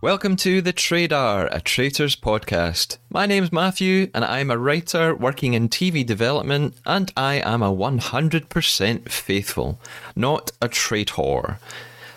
Welcome 0.00 0.36
to 0.36 0.62
The 0.62 0.72
Traidar, 0.72 1.48
a 1.50 1.60
Traitors 1.60 2.14
podcast. 2.14 2.98
My 3.10 3.26
name's 3.26 3.50
Matthew, 3.50 4.12
and 4.14 4.24
I'm 4.24 4.48
a 4.48 4.56
writer 4.56 5.12
working 5.12 5.54
in 5.54 5.68
TV 5.68 6.06
development, 6.06 6.76
and 6.86 7.12
I 7.16 7.40
am 7.40 7.64
a 7.64 7.74
100% 7.74 9.08
faithful, 9.08 9.80
not 10.14 10.52
a 10.62 10.68
traitor. 10.68 11.58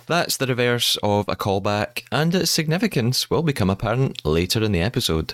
That's 0.05 0.37
the 0.37 0.45
reverse 0.45 0.95
of 1.01 1.27
a 1.27 1.35
callback, 1.35 2.03
and 2.11 2.35
its 2.35 2.51
significance 2.51 3.31
will 3.31 3.41
become 3.41 3.71
apparent 3.71 4.23
later 4.23 4.61
in 4.61 4.73
the 4.73 4.81
episode. 4.81 5.33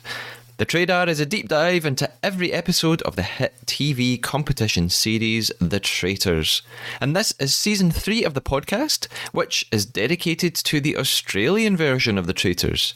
The 0.58 0.66
Traidar 0.66 1.08
is 1.08 1.20
a 1.20 1.26
deep 1.28 1.50
dive 1.50 1.86
into 1.86 2.10
every 2.24 2.52
episode 2.52 3.04
of 3.04 3.16
the 3.16 3.22
hit 3.22 3.54
TV 3.68 4.20
competition 4.20 4.90
series 4.90 5.52
The 5.62 5.80
Traitors. 5.80 6.64
And 7.00 7.16
this 7.16 7.32
is 7.40 7.56
season 7.56 7.92
three 7.92 8.24
of 8.24 8.34
the 8.34 8.42
podcast, 8.42 9.06
which 9.32 9.68
is 9.72 9.86
dedicated 9.86 10.56
to 10.56 10.82
the 10.82 10.98
Australian 10.98 11.78
version 11.78 12.18
of 12.18 12.26
The 12.26 12.34
Traitors. 12.34 12.96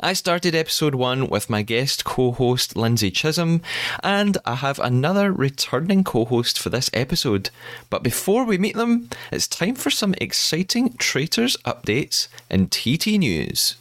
I 0.00 0.14
started 0.14 0.54
episode 0.54 0.94
one 0.94 1.28
with 1.28 1.50
my 1.50 1.60
guest 1.60 2.06
co 2.06 2.32
host 2.32 2.74
Lindsay 2.74 3.10
Chisholm, 3.10 3.60
and 4.02 4.38
I 4.46 4.54
have 4.54 4.78
another 4.78 5.30
returning 5.30 6.04
co 6.04 6.24
host 6.24 6.58
for 6.58 6.70
this 6.70 6.88
episode. 6.94 7.50
But 7.90 8.02
before 8.02 8.44
we 8.44 8.56
meet 8.56 8.76
them, 8.76 9.10
it's 9.30 9.46
time 9.46 9.74
for 9.74 9.90
some 9.90 10.14
exciting 10.22 10.94
Traitors 10.96 11.58
updates 11.66 12.28
in 12.48 12.68
TT 12.68 13.18
News. 13.18 13.76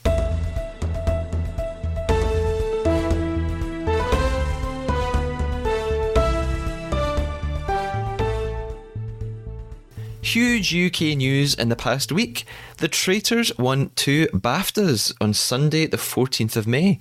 Huge 10.23 10.73
UK 10.73 11.17
news 11.17 11.53
in 11.53 11.67
the 11.67 11.75
past 11.75 12.09
week. 12.09 12.45
The 12.84 12.90
Traitors 12.90 13.58
won 13.58 13.92
two 13.96 14.28
BAFTAs 14.34 15.14
on 15.22 15.34
Sunday, 15.34 15.86
the 15.88 15.96
14th 15.96 16.58
of 16.58 16.68
May. 16.68 17.00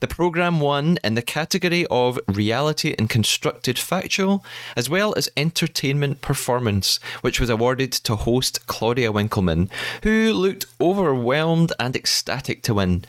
The 0.00 0.06
programme 0.06 0.60
won 0.60 0.98
in 1.02 1.14
the 1.14 1.22
category 1.22 1.86
of 1.86 2.20
Reality 2.28 2.94
and 2.98 3.08
Constructed 3.08 3.78
Factual, 3.78 4.44
as 4.76 4.90
well 4.90 5.14
as 5.16 5.30
Entertainment 5.34 6.20
Performance, 6.20 7.00
which 7.22 7.40
was 7.40 7.48
awarded 7.48 7.92
to 7.92 8.14
host 8.14 8.66
Claudia 8.66 9.10
Winkleman, 9.10 9.70
who 10.02 10.34
looked 10.34 10.66
overwhelmed 10.78 11.72
and 11.80 11.96
ecstatic 11.96 12.60
to 12.64 12.74
win. 12.74 13.06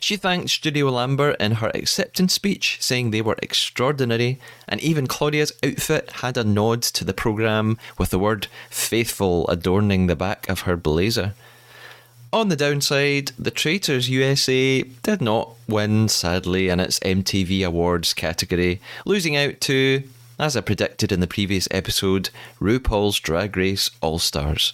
She 0.00 0.18
thanked 0.18 0.50
Studio 0.50 0.90
Lambert 0.90 1.40
in 1.40 1.52
her 1.52 1.70
acceptance 1.74 2.34
speech, 2.34 2.76
saying 2.82 3.10
they 3.10 3.22
were 3.22 3.38
extraordinary, 3.40 4.38
and 4.68 4.82
even 4.82 5.06
Claudia's 5.06 5.54
outfit 5.62 6.10
had 6.16 6.36
a 6.36 6.44
nod 6.44 6.82
to 6.82 7.04
the 7.04 7.14
programme 7.14 7.78
with 7.96 8.10
the 8.10 8.18
word 8.18 8.48
faithful 8.68 9.48
adorning 9.48 10.08
the 10.08 10.14
back 10.14 10.46
of 10.50 10.60
her 10.60 10.76
blazer. 10.76 11.32
On 12.34 12.48
the 12.48 12.56
downside, 12.56 13.30
the 13.38 13.52
Traitors 13.52 14.08
USA 14.08 14.82
did 14.82 15.20
not 15.20 15.54
win, 15.68 16.08
sadly, 16.08 16.68
in 16.68 16.80
its 16.80 16.98
MTV 16.98 17.64
Awards 17.64 18.12
category, 18.12 18.80
losing 19.06 19.36
out 19.36 19.60
to, 19.60 20.02
as 20.36 20.56
I 20.56 20.62
predicted 20.62 21.12
in 21.12 21.20
the 21.20 21.28
previous 21.28 21.68
episode, 21.70 22.30
RuPaul's 22.60 23.20
Drag 23.20 23.56
Race 23.56 23.88
All 24.00 24.18
Stars. 24.18 24.72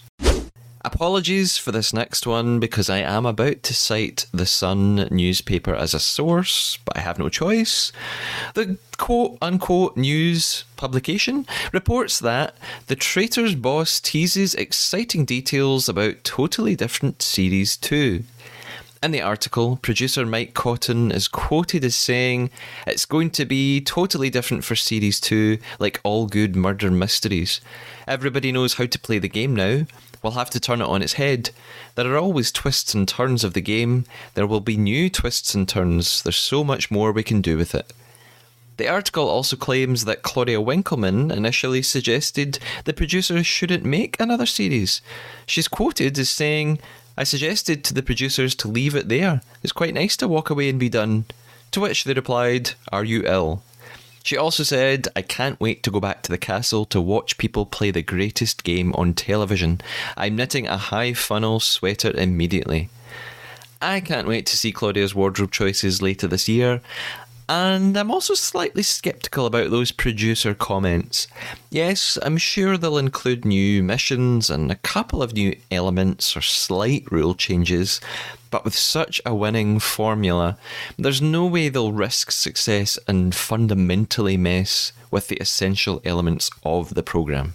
Apologies 0.82 1.58
for 1.58 1.72
this 1.72 1.92
next 1.92 2.26
one 2.26 2.58
because 2.58 2.88
I 2.88 2.98
am 3.00 3.26
about 3.26 3.62
to 3.64 3.74
cite 3.74 4.24
the 4.32 4.46
Sun 4.46 5.08
newspaper 5.10 5.74
as 5.74 5.92
a 5.92 6.00
source, 6.00 6.78
but 6.86 6.96
I 6.96 7.00
have 7.00 7.18
no 7.18 7.28
choice. 7.28 7.92
The 8.54 8.78
quote 8.96 9.36
unquote 9.42 9.98
news 9.98 10.64
publication 10.76 11.46
reports 11.74 12.18
that 12.20 12.54
the 12.86 12.96
Traitor's 12.96 13.54
boss 13.54 14.00
teases 14.00 14.54
exciting 14.54 15.26
details 15.26 15.86
about 15.86 16.24
totally 16.24 16.76
different 16.76 17.20
Series 17.20 17.76
2. 17.76 18.24
In 19.02 19.10
the 19.10 19.20
article, 19.20 19.76
producer 19.76 20.24
Mike 20.24 20.54
Cotton 20.54 21.10
is 21.10 21.28
quoted 21.28 21.84
as 21.84 21.94
saying, 21.94 22.50
It's 22.86 23.04
going 23.04 23.30
to 23.30 23.44
be 23.44 23.82
totally 23.82 24.30
different 24.30 24.64
for 24.64 24.76
Series 24.76 25.20
2, 25.20 25.58
like 25.78 26.00
all 26.04 26.26
good 26.26 26.56
murder 26.56 26.90
mysteries. 26.90 27.60
Everybody 28.06 28.50
knows 28.50 28.74
how 28.74 28.86
to 28.86 28.98
play 28.98 29.18
the 29.18 29.28
game 29.28 29.54
now. 29.54 29.84
We'll 30.22 30.32
have 30.32 30.50
to 30.50 30.60
turn 30.60 30.80
it 30.80 30.88
on 30.88 31.02
its 31.02 31.14
head. 31.14 31.50
There 31.94 32.12
are 32.12 32.18
always 32.18 32.52
twists 32.52 32.94
and 32.94 33.08
turns 33.08 33.42
of 33.44 33.54
the 33.54 33.60
game. 33.60 34.04
There 34.34 34.46
will 34.46 34.60
be 34.60 34.76
new 34.76 35.08
twists 35.08 35.54
and 35.54 35.68
turns. 35.68 36.22
There's 36.22 36.36
so 36.36 36.62
much 36.62 36.90
more 36.90 37.12
we 37.12 37.22
can 37.22 37.40
do 37.40 37.56
with 37.56 37.74
it. 37.74 37.92
The 38.76 38.88
article 38.88 39.28
also 39.28 39.56
claims 39.56 40.06
that 40.06 40.22
Claudia 40.22 40.60
Winkleman 40.60 41.30
initially 41.30 41.82
suggested 41.82 42.58
the 42.84 42.94
producers 42.94 43.46
shouldn't 43.46 43.84
make 43.84 44.18
another 44.18 44.46
series. 44.46 45.02
She's 45.44 45.68
quoted 45.68 46.18
as 46.18 46.30
saying, 46.30 46.78
I 47.16 47.24
suggested 47.24 47.84
to 47.84 47.94
the 47.94 48.02
producers 48.02 48.54
to 48.54 48.68
leave 48.68 48.94
it 48.94 49.08
there. 49.08 49.42
It's 49.62 49.72
quite 49.72 49.92
nice 49.92 50.16
to 50.18 50.28
walk 50.28 50.48
away 50.48 50.70
and 50.70 50.80
be 50.80 50.88
done. 50.88 51.26
To 51.72 51.80
which 51.80 52.04
they 52.04 52.14
replied, 52.14 52.72
Are 52.90 53.04
you 53.04 53.22
ill? 53.26 53.62
She 54.22 54.36
also 54.36 54.62
said, 54.62 55.08
I 55.16 55.22
can't 55.22 55.60
wait 55.60 55.82
to 55.82 55.90
go 55.90 56.00
back 56.00 56.22
to 56.22 56.30
the 56.30 56.38
castle 56.38 56.84
to 56.86 57.00
watch 57.00 57.38
people 57.38 57.66
play 57.66 57.90
the 57.90 58.02
greatest 58.02 58.64
game 58.64 58.92
on 58.94 59.14
television. 59.14 59.80
I'm 60.16 60.36
knitting 60.36 60.66
a 60.66 60.76
high 60.76 61.14
funnel 61.14 61.58
sweater 61.60 62.10
immediately. 62.10 62.90
I 63.82 64.00
can't 64.00 64.28
wait 64.28 64.44
to 64.46 64.56
see 64.58 64.72
Claudia's 64.72 65.14
wardrobe 65.14 65.52
choices 65.52 66.02
later 66.02 66.26
this 66.26 66.48
year. 66.48 66.82
And 67.48 67.96
I'm 67.96 68.12
also 68.12 68.34
slightly 68.34 68.84
skeptical 68.84 69.44
about 69.44 69.70
those 69.70 69.90
producer 69.90 70.54
comments. 70.54 71.26
Yes, 71.70 72.16
I'm 72.22 72.36
sure 72.36 72.76
they'll 72.76 72.96
include 72.98 73.44
new 73.44 73.82
missions 73.82 74.50
and 74.50 74.70
a 74.70 74.76
couple 74.76 75.20
of 75.20 75.32
new 75.32 75.56
elements 75.70 76.36
or 76.36 76.42
slight 76.42 77.10
rule 77.10 77.34
changes, 77.34 78.00
but 78.50 78.64
with 78.64 78.74
such 78.74 79.20
a 79.24 79.34
winning 79.34 79.78
formula, 79.78 80.58
there's 80.98 81.22
no 81.22 81.46
way 81.46 81.68
they'll 81.68 81.92
risk 81.92 82.30
success 82.32 82.98
and 83.06 83.34
fundamentally 83.34 84.36
mess 84.36 84.92
with 85.10 85.28
the 85.28 85.36
essential 85.36 86.00
elements 86.04 86.50
of 86.64 86.94
the 86.94 87.02
programme. 87.02 87.54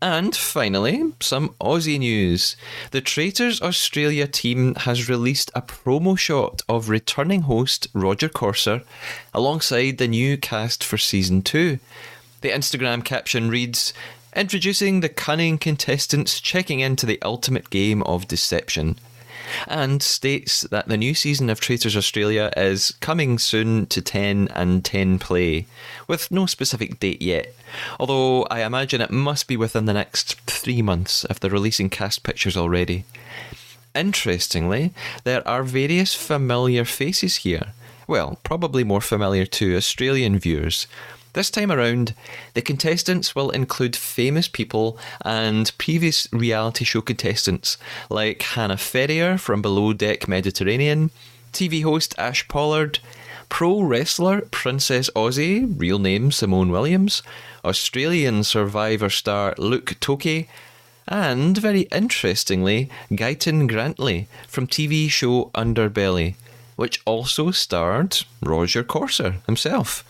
And 0.00 0.34
finally, 0.36 1.12
some 1.20 1.50
Aussie 1.60 1.98
news. 1.98 2.56
The 2.92 3.00
Traitors 3.00 3.60
Australia 3.60 4.28
team 4.28 4.76
has 4.76 5.08
released 5.08 5.50
a 5.56 5.62
promo 5.62 6.16
shot 6.16 6.62
of 6.68 6.88
returning 6.88 7.42
host 7.42 7.88
Roger 7.94 8.28
Corser 8.28 8.84
alongside 9.34 9.98
the 9.98 10.06
new 10.06 10.36
cast 10.36 10.84
for 10.84 10.98
season 10.98 11.42
2. 11.42 11.80
The 12.42 12.50
Instagram 12.50 13.04
caption 13.04 13.50
reads 13.50 13.92
Introducing 14.36 15.00
the 15.00 15.08
cunning 15.08 15.58
contestants 15.58 16.40
checking 16.40 16.78
into 16.78 17.04
the 17.04 17.20
ultimate 17.22 17.68
game 17.70 18.04
of 18.04 18.28
deception 18.28 18.98
and 19.66 20.02
states 20.02 20.62
that 20.62 20.88
the 20.88 20.96
new 20.96 21.14
season 21.14 21.50
of 21.50 21.60
Traitors 21.60 21.96
Australia 21.96 22.50
is 22.56 22.92
coming 23.00 23.38
soon 23.38 23.86
to 23.86 24.00
10 24.00 24.48
and 24.54 24.84
10 24.84 25.18
Play, 25.18 25.66
with 26.06 26.30
no 26.30 26.46
specific 26.46 27.00
date 27.00 27.22
yet. 27.22 27.54
Although 27.98 28.44
I 28.44 28.64
imagine 28.64 29.00
it 29.00 29.10
must 29.10 29.48
be 29.48 29.56
within 29.56 29.84
the 29.84 29.92
next 29.92 30.40
three 30.42 30.82
months 30.82 31.24
if 31.28 31.38
they're 31.40 31.50
releasing 31.50 31.90
cast 31.90 32.22
pictures 32.22 32.56
already. 32.56 33.04
Interestingly, 33.94 34.92
there 35.24 35.46
are 35.46 35.62
various 35.62 36.14
familiar 36.14 36.84
faces 36.84 37.36
here. 37.36 37.72
Well, 38.06 38.38
probably 38.42 38.84
more 38.84 39.00
familiar 39.00 39.44
to 39.44 39.76
Australian 39.76 40.38
viewers. 40.38 40.86
This 41.34 41.50
time 41.50 41.70
around, 41.70 42.14
the 42.54 42.62
contestants 42.62 43.34
will 43.34 43.50
include 43.50 43.94
famous 43.94 44.48
people 44.48 44.98
and 45.24 45.70
previous 45.78 46.26
reality 46.32 46.84
show 46.84 47.02
contestants 47.02 47.76
like 48.08 48.42
Hannah 48.42 48.78
Ferrier 48.78 49.36
from 49.36 49.60
Below 49.60 49.92
Deck 49.92 50.26
Mediterranean, 50.26 51.10
TV 51.52 51.82
host 51.82 52.14
Ash 52.18 52.48
Pollard, 52.48 52.98
pro 53.48 53.82
wrestler 53.82 54.42
Princess 54.50 55.10
Aussie, 55.14 55.72
real 55.78 55.98
name 55.98 56.32
Simone 56.32 56.70
Williams, 56.70 57.22
Australian 57.64 58.42
Survivor 58.42 59.10
star 59.10 59.54
Luke 59.58 59.96
Toki, 60.00 60.48
and 61.06 61.56
very 61.56 61.82
interestingly, 61.92 62.90
Gyton 63.10 63.68
Grantley 63.68 64.28
from 64.46 64.66
TV 64.66 65.10
show 65.10 65.50
Underbelly, 65.54 66.34
which 66.76 67.00
also 67.04 67.50
starred 67.50 68.24
Roger 68.42 68.82
Corser 68.82 69.44
himself. 69.46 70.04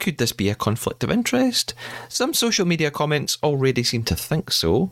Could 0.00 0.16
this 0.16 0.32
be 0.32 0.48
a 0.48 0.54
conflict 0.54 1.04
of 1.04 1.10
interest? 1.10 1.74
Some 2.08 2.32
social 2.32 2.66
media 2.66 2.90
comments 2.90 3.36
already 3.42 3.82
seem 3.82 4.02
to 4.04 4.16
think 4.16 4.50
so. 4.50 4.90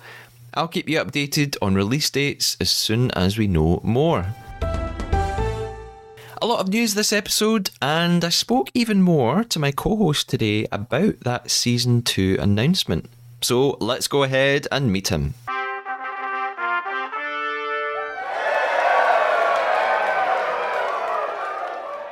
I'll 0.52 0.68
keep 0.68 0.86
you 0.86 1.02
updated 1.02 1.56
on 1.62 1.74
release 1.74 2.10
dates 2.10 2.58
as 2.60 2.70
soon 2.70 3.10
as 3.12 3.38
we 3.38 3.46
know 3.46 3.80
more. 3.82 4.34
A 4.60 6.46
lot 6.46 6.60
of 6.60 6.68
news 6.68 6.92
this 6.92 7.12
episode, 7.12 7.70
and 7.80 8.22
I 8.22 8.28
spoke 8.28 8.70
even 8.74 9.00
more 9.00 9.44
to 9.44 9.58
my 9.58 9.72
co 9.72 9.96
host 9.96 10.28
today 10.28 10.66
about 10.70 11.20
that 11.20 11.50
season 11.50 12.02
2 12.02 12.36
announcement. 12.38 13.08
So 13.40 13.78
let's 13.80 14.08
go 14.08 14.24
ahead 14.24 14.68
and 14.70 14.92
meet 14.92 15.08
him. 15.08 15.32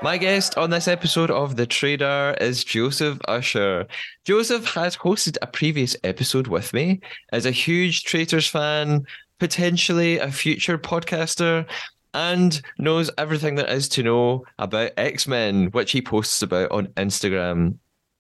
My 0.06 0.19
guest 0.19 0.56
on 0.56 0.70
this 0.70 0.87
episode 0.87 1.32
of 1.32 1.56
The 1.56 1.67
Traidar 1.67 2.41
is 2.41 2.62
Joseph 2.62 3.19
Usher. 3.26 3.88
Joseph 4.25 4.64
has 4.73 4.97
hosted 4.97 5.37
a 5.43 5.49
previous 5.49 5.97
episode 6.05 6.47
with 6.47 6.73
me 6.73 7.00
as 7.32 7.44
a 7.44 7.50
huge 7.50 8.05
Traitors 8.05 8.47
fan, 8.47 9.05
potentially 9.41 10.19
a 10.19 10.31
future 10.31 10.79
podcaster, 10.79 11.67
and 12.14 12.62
knows 12.79 13.11
everything 13.19 13.56
there 13.56 13.67
is 13.67 13.88
to 13.88 14.05
know 14.05 14.44
about 14.61 14.93
X 14.97 15.26
Men, 15.26 15.73
which 15.73 15.91
he 15.91 16.00
posts 16.00 16.41
about 16.41 16.70
on 16.70 16.87
Instagram. 16.94 17.76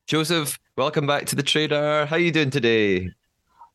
Joseph, 0.08 0.58
welcome 0.76 1.06
back 1.06 1.26
to 1.26 1.36
The 1.36 1.44
Traidar. 1.44 2.08
How 2.08 2.16
are 2.16 2.18
you 2.18 2.32
doing 2.32 2.50
today? 2.50 3.10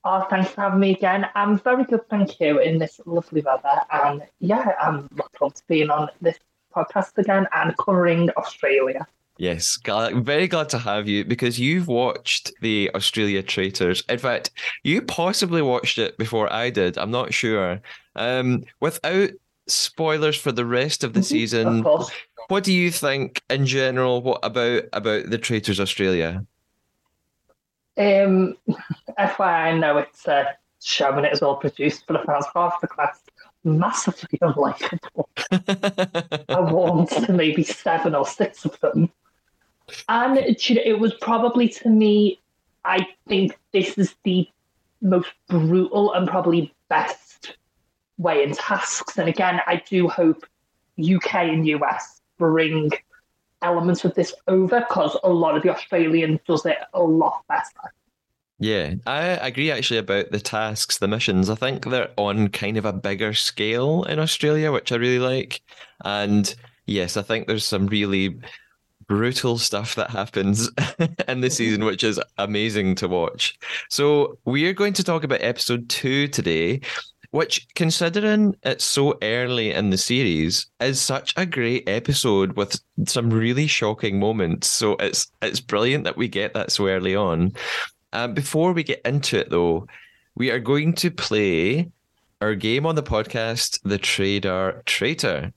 Oh, 0.04 0.28
thanks 0.30 0.50
for 0.50 0.60
having 0.60 0.82
me 0.82 0.92
again. 0.92 1.28
I'm 1.34 1.60
very 1.60 1.86
good, 1.86 2.10
thank 2.10 2.42
you, 2.42 2.60
in 2.60 2.78
this 2.78 3.00
lovely 3.06 3.40
weather. 3.40 3.80
And 3.90 4.24
yeah, 4.42 4.74
I'm 4.82 5.04
looking 5.16 5.38
forward 5.38 5.56
to 5.56 5.64
being 5.70 5.90
on 5.90 6.10
this 6.20 6.38
podcast 6.76 7.18
again 7.18 7.48
and 7.54 7.76
covering 7.78 8.30
Australia. 8.38 9.06
Yes, 9.38 9.78
glad, 9.78 10.24
very 10.24 10.48
glad 10.48 10.70
to 10.70 10.78
have 10.78 11.08
you 11.08 11.26
because 11.26 11.60
you've 11.60 11.88
watched 11.88 12.52
the 12.62 12.92
Australia 12.94 13.42
Traitors. 13.42 14.04
In 14.08 14.20
fact, 14.20 14.52
you 14.84 15.02
possibly 15.02 15.64
watched 15.64 15.98
it 15.98 16.18
before 16.18 16.52
I 16.54 16.70
did. 16.70 16.98
I'm 16.98 17.10
not 17.10 17.34
sure. 17.34 17.82
Um, 18.16 18.64
without 18.82 19.32
spoilers 19.68 20.38
for 20.38 20.52
the 20.52 20.66
rest 20.66 21.04
of 21.04 21.14
the 21.14 21.24
season, 21.24 21.86
of 21.88 22.12
what 22.50 22.64
do 22.64 22.72
you 22.72 22.92
think 22.92 23.42
in 23.50 23.66
general? 23.66 24.22
What 24.22 24.42
about 24.44 24.84
about 24.94 25.30
the 25.30 25.38
Traitors 25.38 25.80
Australia? 25.80 26.46
Um, 27.98 28.56
FYI, 29.20 29.40
I 29.40 29.78
know 29.78 29.98
it's 29.98 30.28
a 30.28 30.56
show 30.84 31.14
and 31.14 31.26
it 31.26 31.34
is 31.34 31.42
all 31.42 31.56
produced 31.56 32.06
for 32.06 32.14
the 32.14 32.20
fans. 32.20 32.46
Half 32.54 32.82
the 32.82 32.88
class 32.88 33.22
massively 33.64 34.40
unlikable. 34.40 35.26
I 36.50 36.60
warmed 36.72 37.10
to 37.10 37.34
maybe 37.34 37.64
seven 37.64 38.16
or 38.16 38.26
six 38.26 38.66
of 38.66 38.80
them. 38.80 39.12
And 40.08 40.38
it 40.38 41.00
was 41.00 41.14
probably 41.16 41.68
to 41.70 41.90
me, 41.90 42.40
I 42.86 43.08
think 43.28 43.58
this 43.74 43.98
is 43.98 44.16
the 44.24 44.48
most 45.02 45.30
brutal 45.48 46.14
and 46.14 46.28
probably 46.28 46.74
best 46.90 47.58
way 48.18 48.44
in 48.44 48.54
tasks. 48.54 49.18
And 49.18 49.28
again, 49.28 49.62
I 49.68 49.82
do 49.88 50.08
hope 50.08 50.46
UK 51.00 51.36
and 51.36 51.68
US 51.68 52.22
bring 52.38 52.92
elements 53.62 54.06
of 54.06 54.14
this 54.16 54.34
over 54.48 54.80
because 54.82 55.18
a 55.24 55.30
lot 55.30 55.56
of 55.56 55.64
the 55.64 55.70
Australian 55.70 56.40
does 56.48 56.66
it 56.66 56.78
a 56.94 57.02
lot 57.02 57.44
better. 57.48 57.94
Yeah, 58.62 58.94
I 59.08 59.24
agree 59.24 59.72
actually 59.72 59.98
about 59.98 60.30
the 60.30 60.40
tasks, 60.40 61.00
the 61.00 61.08
missions. 61.08 61.50
I 61.50 61.56
think 61.56 61.84
they're 61.84 62.12
on 62.16 62.50
kind 62.50 62.78
of 62.78 62.86
a 62.86 62.94
bigger 62.94 63.34
scale 63.34 64.04
in 64.04 64.20
Australia, 64.20 64.72
which 64.72 64.92
I 64.92 64.98
really 64.98 65.18
like. 65.18 65.64
And 66.06 66.54
yes, 66.86 67.18
I 67.18 67.24
think 67.24 67.48
there's 67.48 67.66
some 67.66 67.88
really 67.88 68.40
brutal 69.08 69.58
stuff 69.58 69.96
that 69.96 70.12
happens 70.12 70.68
in 71.00 71.08
the 71.08 71.24
mm-hmm. 71.26 71.48
season, 71.48 71.86
which 71.86 72.04
is 72.04 72.22
amazing 72.38 72.94
to 72.96 73.08
watch. 73.08 73.58
So, 73.90 74.38
we're 74.46 74.74
going 74.74 74.94
to 74.94 75.04
talk 75.04 75.24
about 75.24 75.42
episode 75.42 75.90
two 75.90 76.28
today, 76.28 76.82
which, 77.32 77.68
considering 77.74 78.56
it's 78.62 78.86
so 78.86 79.18
early 79.24 79.72
in 79.72 79.90
the 79.90 79.98
series, 79.98 80.68
is 80.80 81.02
such 81.02 81.34
a 81.36 81.48
great 81.48 81.90
episode 81.90 82.56
with 82.56 82.80
some 83.08 83.32
really 83.32 83.66
shocking 83.66 84.20
moments. 84.20 84.68
So, 84.68 84.98
it's 85.00 85.32
it's 85.42 85.60
brilliant 85.60 86.04
that 86.04 86.16
we 86.16 86.28
get 86.28 86.54
that 86.54 86.72
so 86.72 86.88
early 86.88 87.16
on. 87.16 87.54
Um, 88.14 88.34
before 88.34 88.74
we 88.74 88.84
get 88.84 89.02
into 89.06 89.40
it, 89.40 89.50
though, 89.50 89.88
we 90.36 90.52
are 90.52 90.60
going 90.60 90.94
to 90.96 91.10
play 91.10 91.92
our 92.42 92.56
game 92.56 92.86
on 92.86 92.96
the 92.96 93.04
podcast, 93.04 93.80
The 93.84 93.98
Traidar 93.98 94.84
Traitor. 94.86 95.54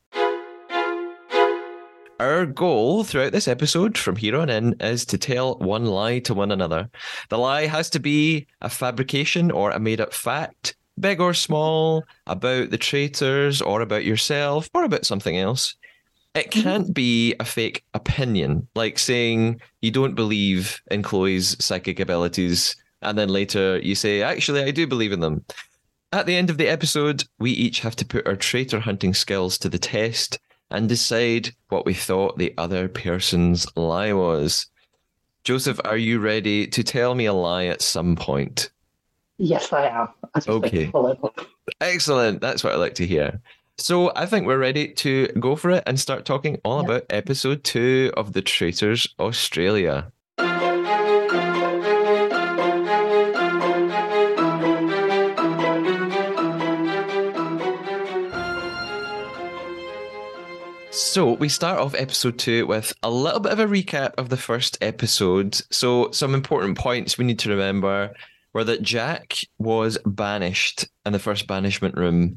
Our 2.21 2.47
goal 2.47 3.02
throughout 3.02 3.33
this 3.33 3.49
episode 3.49 3.99
from 3.99 4.14
here 4.14 4.37
on 4.37 4.49
in 4.49 4.76
is 4.78 5.05
to 5.07 5.19
tell 5.19 5.59
one 5.59 5.87
lie 5.87 6.21
to 6.21 6.35
one 6.35 6.52
another. 6.52 6.88
The 7.28 7.38
lie 7.38 7.67
has 7.67 7.90
to 7.90 7.99
be 7.99 8.47
a 8.62 8.71
fabrication 8.71 9.50
or 9.50 9.73
a 9.73 9.81
made 9.81 10.00
up 10.00 10.14
fact, 10.14 10.76
big 11.00 11.21
or 11.21 11.35
small, 11.35 12.05
about 12.28 12.71
the 12.71 12.78
traitors 12.78 13.61
or 13.62 13.81
about 13.81 14.05
yourself 14.05 14.71
or 14.75 14.85
about 14.85 15.05
something 15.05 15.37
else. 15.37 15.75
It 16.35 16.50
can't 16.50 16.93
be 16.93 17.35
a 17.38 17.45
fake 17.45 17.85
opinion, 17.95 18.67
like 18.75 18.99
saying 18.99 19.61
you 19.83 19.91
don't 19.93 20.14
believe 20.17 20.81
in 20.91 21.03
Chloe's 21.03 21.57
psychic 21.64 22.00
abilities, 22.00 22.75
and 23.03 23.17
then 23.17 23.29
later 23.29 23.79
you 23.79 23.95
say, 23.95 24.23
actually, 24.23 24.62
I 24.64 24.73
do 24.73 24.87
believe 24.87 25.12
in 25.12 25.21
them. 25.21 25.45
At 26.12 26.26
the 26.26 26.37
end 26.37 26.50
of 26.50 26.59
the 26.59 26.69
episode, 26.69 27.25
we 27.38 27.50
each 27.53 27.81
have 27.81 27.95
to 27.97 28.05
put 28.05 28.26
our 28.26 28.37
traitor 28.37 28.81
hunting 28.81 29.14
skills 29.14 29.59
to 29.59 29.69
the 29.69 29.79
test 29.79 30.38
and 30.71 30.88
decide 30.88 31.50
what 31.69 31.87
we 31.87 31.95
thought 31.95 32.37
the 32.38 32.53
other 32.59 32.88
person's 32.88 33.67
lie 33.76 34.12
was. 34.12 34.67
Joseph, 35.45 35.79
are 35.85 35.97
you 35.97 36.19
ready 36.21 36.67
to 36.69 36.83
tell 36.83 37.14
me 37.14 37.26
a 37.26 37.33
lie 37.33 37.67
at 37.67 37.83
some 37.83 38.17
point? 38.17 38.71
Yes, 39.38 39.73
I 39.73 39.87
am. 39.88 40.09
I 40.35 40.41
Okay. 40.49 40.83
it's 40.85 40.91
full 40.93 41.07
of- 41.11 41.47
Excellent. 41.81 42.41
That's 42.41 42.64
what 42.64 42.73
I 42.73 42.76
like 42.76 42.95
to 42.97 43.07
hear. 43.07 43.41
So 43.76 44.12
I 44.14 44.26
think 44.26 44.47
we're 44.47 44.59
ready 44.59 44.88
to 44.95 45.28
go 45.40 45.57
for 45.57 45.71
it 45.71 45.83
and 45.87 45.99
start 45.99 46.25
talking 46.25 46.61
all 46.64 46.78
Yeah. 46.78 46.85
about 46.85 47.07
episode 47.11 47.64
two 47.64 48.12
of 48.16 48.33
The 48.33 48.43
Traitors 48.43 49.09
Australia. 49.19 50.12
So 60.90 61.33
we 61.33 61.49
start 61.49 61.81
off 61.81 61.95
episode 61.97 62.38
two 62.38 62.66
with 62.69 62.93
a 63.02 63.11
little 63.11 63.40
bit 63.40 63.50
of 63.52 63.59
a 63.59 63.66
recap 63.66 64.12
of 64.16 64.28
the 64.28 64.37
first 64.37 64.78
episode. 64.81 65.61
So 65.73 66.11
some 66.12 66.35
important 66.35 66.78
points 66.78 67.19
we 67.19 67.25
need 67.25 67.40
to 67.40 67.50
remember 67.50 68.12
were 68.52 68.62
that 68.64 68.83
Jack 68.83 69.35
was 69.59 69.99
banished 70.07 70.87
in 71.04 71.12
the 71.12 71.19
first 71.19 71.49
banishment 71.49 71.97
room 71.97 72.37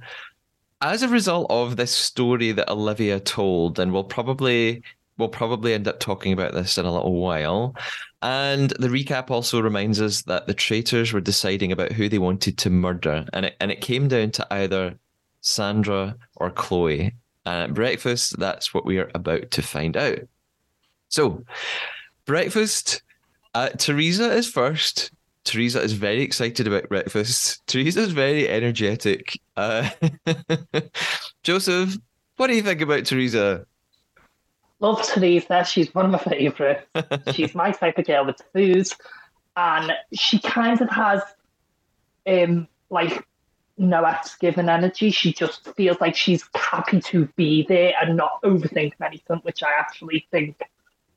as 0.82 1.02
a 1.02 1.08
result 1.08 1.48
of 1.50 1.76
this 1.76 1.92
story 1.92 2.52
that 2.52 2.70
Olivia 2.70 3.20
told, 3.20 3.80
and 3.80 3.92
we'll 3.92 4.04
probably 4.04 4.84
we'll 5.18 5.30
probably 5.30 5.74
end 5.74 5.88
up 5.88 6.00
talking 6.00 6.32
about 6.32 6.54
this 6.54 6.78
in 6.78 6.86
a 6.86 6.94
little 6.94 7.16
while. 7.16 7.76
And 8.22 8.70
the 8.72 8.88
recap 8.88 9.32
also 9.32 9.60
reminds 9.62 10.00
us 10.00 10.22
that 10.24 10.48
the 10.48 10.54
traitors 10.54 11.12
were 11.12 11.22
deciding 11.22 11.72
about 11.72 11.92
who 11.92 12.08
they 12.10 12.20
wanted 12.20 12.58
to 12.60 12.70
murder, 12.70 13.26
and 13.34 13.46
it 13.46 13.56
and 13.60 13.72
it 13.72 13.82
came 13.82 14.08
down 14.08 14.32
to 14.32 14.54
either 14.54 14.98
Sandra 15.42 16.16
or 16.36 16.52
Chloe. 16.52 17.14
And 17.46 17.64
at 17.64 17.74
breakfast, 17.74 18.38
that's 18.38 18.74
what 18.74 18.86
we 18.86 19.00
are 19.00 19.10
about 19.16 19.52
to 19.52 19.62
find 19.62 19.96
out. 19.96 20.20
So, 21.10 21.44
breakfast. 22.26 23.02
Uh, 23.54 23.70
Teresa 23.70 24.34
is 24.34 24.48
first. 24.48 25.12
Teresa 25.48 25.82
is 25.82 25.94
very 25.94 26.22
excited 26.22 26.68
about 26.68 26.90
breakfast. 26.90 27.62
Teresa 27.68 28.02
is 28.02 28.12
very 28.12 28.50
energetic. 28.50 29.40
Uh, 29.56 29.90
Joseph, 31.44 31.98
what 32.36 32.48
do 32.48 32.56
you 32.56 32.62
think 32.62 32.82
about 32.82 33.06
Teresa? 33.06 33.66
Love 34.80 35.02
Teresa. 35.04 35.64
She's 35.64 35.94
one 35.96 36.06
of 36.06 36.12
my 36.12 36.18
favourites. 36.20 36.86
She's 37.34 37.56
my 37.56 37.72
type 37.72 37.98
of 37.98 38.06
girl 38.06 38.26
with 38.26 38.42
food. 38.54 38.88
And 39.56 39.92
she 40.14 40.40
kind 40.40 40.80
of 40.82 40.90
has 40.90 41.22
um 42.28 42.68
like 42.90 43.26
no 43.78 44.16
given 44.40 44.70
energy. 44.70 45.10
She 45.10 45.34
just 45.34 45.68
feels 45.76 46.00
like 46.02 46.16
she's 46.16 46.44
happy 46.54 47.00
to 47.02 47.26
be 47.38 47.66
there 47.68 47.94
and 48.02 48.18
not 48.18 48.42
overthinking 48.44 49.02
anything, 49.04 49.38
which 49.44 49.64
I 49.64 49.72
actually 49.80 50.28
think 50.30 50.60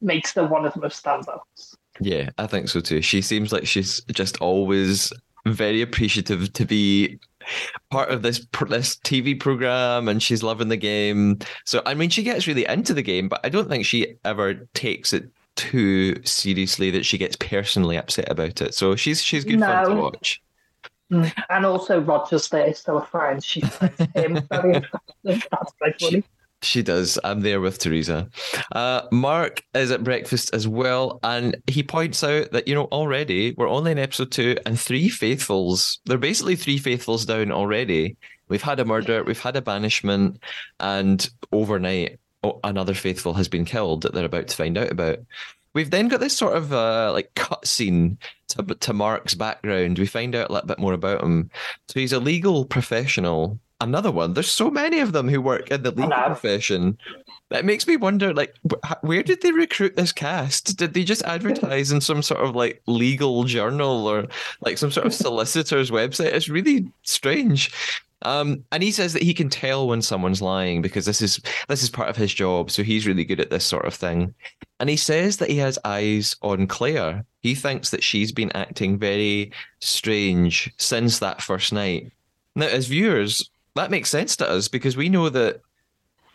makes 0.01 0.33
her 0.35 0.47
one 0.47 0.65
of 0.65 0.73
the 0.73 0.81
most 0.81 1.05
standouts. 1.05 1.77
Yeah, 2.00 2.30
I 2.38 2.47
think 2.47 2.69
so 2.69 2.80
too. 2.80 3.02
She 3.02 3.21
seems 3.21 3.52
like 3.52 3.66
she's 3.66 4.00
just 4.12 4.38
always 4.38 5.12
very 5.47 5.83
appreciative 5.83 6.52
to 6.54 6.64
be 6.64 7.19
part 7.90 8.11
of 8.11 8.23
this 8.23 8.47
this 8.69 8.97
TV 8.97 9.38
program, 9.38 10.09
and 10.09 10.23
she's 10.23 10.42
loving 10.42 10.69
the 10.69 10.76
game. 10.76 11.38
So 11.64 11.83
I 11.87 11.95
mean, 11.95 12.11
she 12.11 12.23
gets 12.23 12.47
really 12.47 12.66
into 12.66 12.95
the 12.95 13.02
game, 13.02 13.28
but 13.28 13.40
I 13.45 13.49
don't 13.49 13.69
think 13.69 13.85
she 13.85 14.16
ever 14.25 14.54
takes 14.75 15.12
it 15.12 15.28
too 15.57 16.23
seriously 16.25 16.90
that 16.90 17.04
she 17.04 17.19
gets 17.19 17.37
personally 17.37 17.99
upset 17.99 18.30
about 18.30 18.61
it. 18.61 18.75
So 18.75 18.97
she's 18.97 19.23
she's 19.23 19.45
good 19.45 19.61
no. 19.61 19.66
fun 19.66 19.88
to 19.90 19.95
watch. 19.97 20.42
Mm. 21.11 21.33
And 21.50 21.66
also 21.66 22.00
Roger's 22.00 22.49
there, 22.49 22.73
still 22.73 22.99
a 22.99 23.04
friend. 23.04 23.45
She 23.45 23.61
finds 23.61 23.99
him 24.14 24.40
very 24.49 24.75
interesting. 24.76 25.42
That's 25.50 26.00
funny. 26.00 26.25
She 26.62 26.83
does. 26.83 27.19
I'm 27.25 27.40
there 27.40 27.61
with 27.61 27.79
Teresa. 27.79 28.29
Uh, 28.73 29.02
Mark 29.11 29.64
is 29.75 29.90
at 29.90 30.05
breakfast 30.05 30.52
as 30.52 30.69
well, 30.69 31.19
and 31.23 31.57
he 31.67 31.83
points 31.83 32.23
out 32.23 32.50
that 32.52 32.69
you 32.69 32.75
know 32.75 32.85
already 32.85 33.55
we're 33.57 33.69
only 33.69 33.93
in 33.93 33.99
episode 33.99 34.31
two, 34.31 34.57
and 34.67 34.79
three 34.79 35.09
faithfuls. 35.09 36.00
They're 36.05 36.19
basically 36.19 36.57
three 36.57 36.79
faithfuls 36.79 37.25
down 37.25 37.50
already. 37.50 38.17
We've 38.49 38.62
had 38.62 38.81
a 38.81 38.85
murder, 38.85 39.25
we've 39.25 39.40
had 39.40 39.57
a 39.57 39.62
banishment, 39.62 40.43
and 40.81 41.29
overnight 41.52 42.19
oh, 42.43 42.61
another 42.64 42.95
faithful 42.95 43.33
has 43.35 43.49
been 43.49 43.64
killed 43.64 44.02
that 44.02 44.12
they're 44.12 44.25
about 44.25 44.49
to 44.49 44.57
find 44.57 44.76
out 44.76 44.90
about. 44.90 45.19
We've 45.73 45.90
then 45.90 46.09
got 46.09 46.21
this 46.21 46.37
sort 46.37 46.57
of 46.57 46.73
uh, 46.73 47.12
like 47.12 47.33
cut 47.37 47.67
scene 47.67 48.19
to, 48.49 48.62
to 48.62 48.93
Mark's 48.93 49.35
background. 49.35 49.99
We 49.99 50.07
find 50.07 50.35
out 50.35 50.50
a 50.50 50.52
little 50.52 50.67
bit 50.67 50.81
more 50.81 50.93
about 50.93 51.23
him. 51.23 51.50
So 51.88 52.00
he's 52.00 52.12
a 52.12 52.19
legal 52.19 52.64
professional 52.64 53.59
another 53.81 54.11
one. 54.11 54.35
There's 54.35 54.51
so 54.51 54.71
many 54.71 55.01
of 55.01 55.13
them 55.13 55.29
who 55.29 55.41
work 55.41 55.71
in 55.71 55.83
the 55.83 55.91
legal 55.91 56.11
profession. 56.11 56.99
That 57.49 57.65
makes 57.65 57.87
me 57.87 57.97
wonder, 57.97 58.33
like, 58.33 58.55
where 59.01 59.23
did 59.23 59.43
they 59.43 59.53
recruit 59.53 59.97
this 59.97 60.13
cast? 60.13 60.77
Did 60.77 60.95
they 60.95 61.05
just 61.05 61.23
advertise 61.23 61.91
in 61.91 62.01
some 62.01 62.23
sort 62.23 62.41
of 62.41 62.55
like 62.55 62.83
legal 62.87 63.45
journal 63.45 64.07
or 64.07 64.27
like 64.61 64.79
some 64.79 64.91
sort 64.91 65.07
of 65.07 65.15
solicitor's 65.27 65.91
website? 65.91 66.33
It's 66.33 66.49
really 66.49 66.91
strange. 67.03 67.73
Um, 68.23 68.65
and 68.71 68.83
he 68.83 68.91
says 68.91 69.15
that 69.15 69.23
he 69.23 69.33
can 69.33 69.49
tell 69.49 69.89
when 69.89 70.03
someone's 70.03 70.43
lying 70.43 70.83
because 70.83 71.07
this 71.07 71.23
is 71.23 71.41
this 71.69 71.83
is 71.83 71.89
part 71.89 72.11
of 72.11 72.17
his 72.17 72.33
job. 72.33 72.71
So 72.71 72.83
he's 72.83 73.07
really 73.07 73.25
good 73.25 73.41
at 73.41 73.51
this 73.51 73.65
sort 73.65 73.87
of 73.87 73.95
thing. 73.95 74.35
And 74.79 74.91
he 74.91 74.97
says 74.97 75.39
that 75.39 75.51
he 75.51 75.57
has 75.59 75.79
eyes 75.85 76.37
on 76.43 76.67
Claire. 76.67 77.25
He 77.43 77.55
thinks 77.55 77.91
that 77.91 78.05
she's 78.05 78.31
been 78.31 78.53
acting 78.55 78.99
very 78.99 79.53
strange 79.81 80.73
since 80.77 81.19
that 81.21 81.41
first 81.41 81.73
night. 81.73 82.13
Now, 82.55 82.67
as 82.67 82.89
viewers, 82.89 83.49
that 83.77 83.91
makes 83.91 84.11
sense 84.11 84.37
to 84.37 84.49
us 84.49 84.69
because 84.69 84.97
we 84.97 85.09
know 85.09 85.29
that 85.29 85.61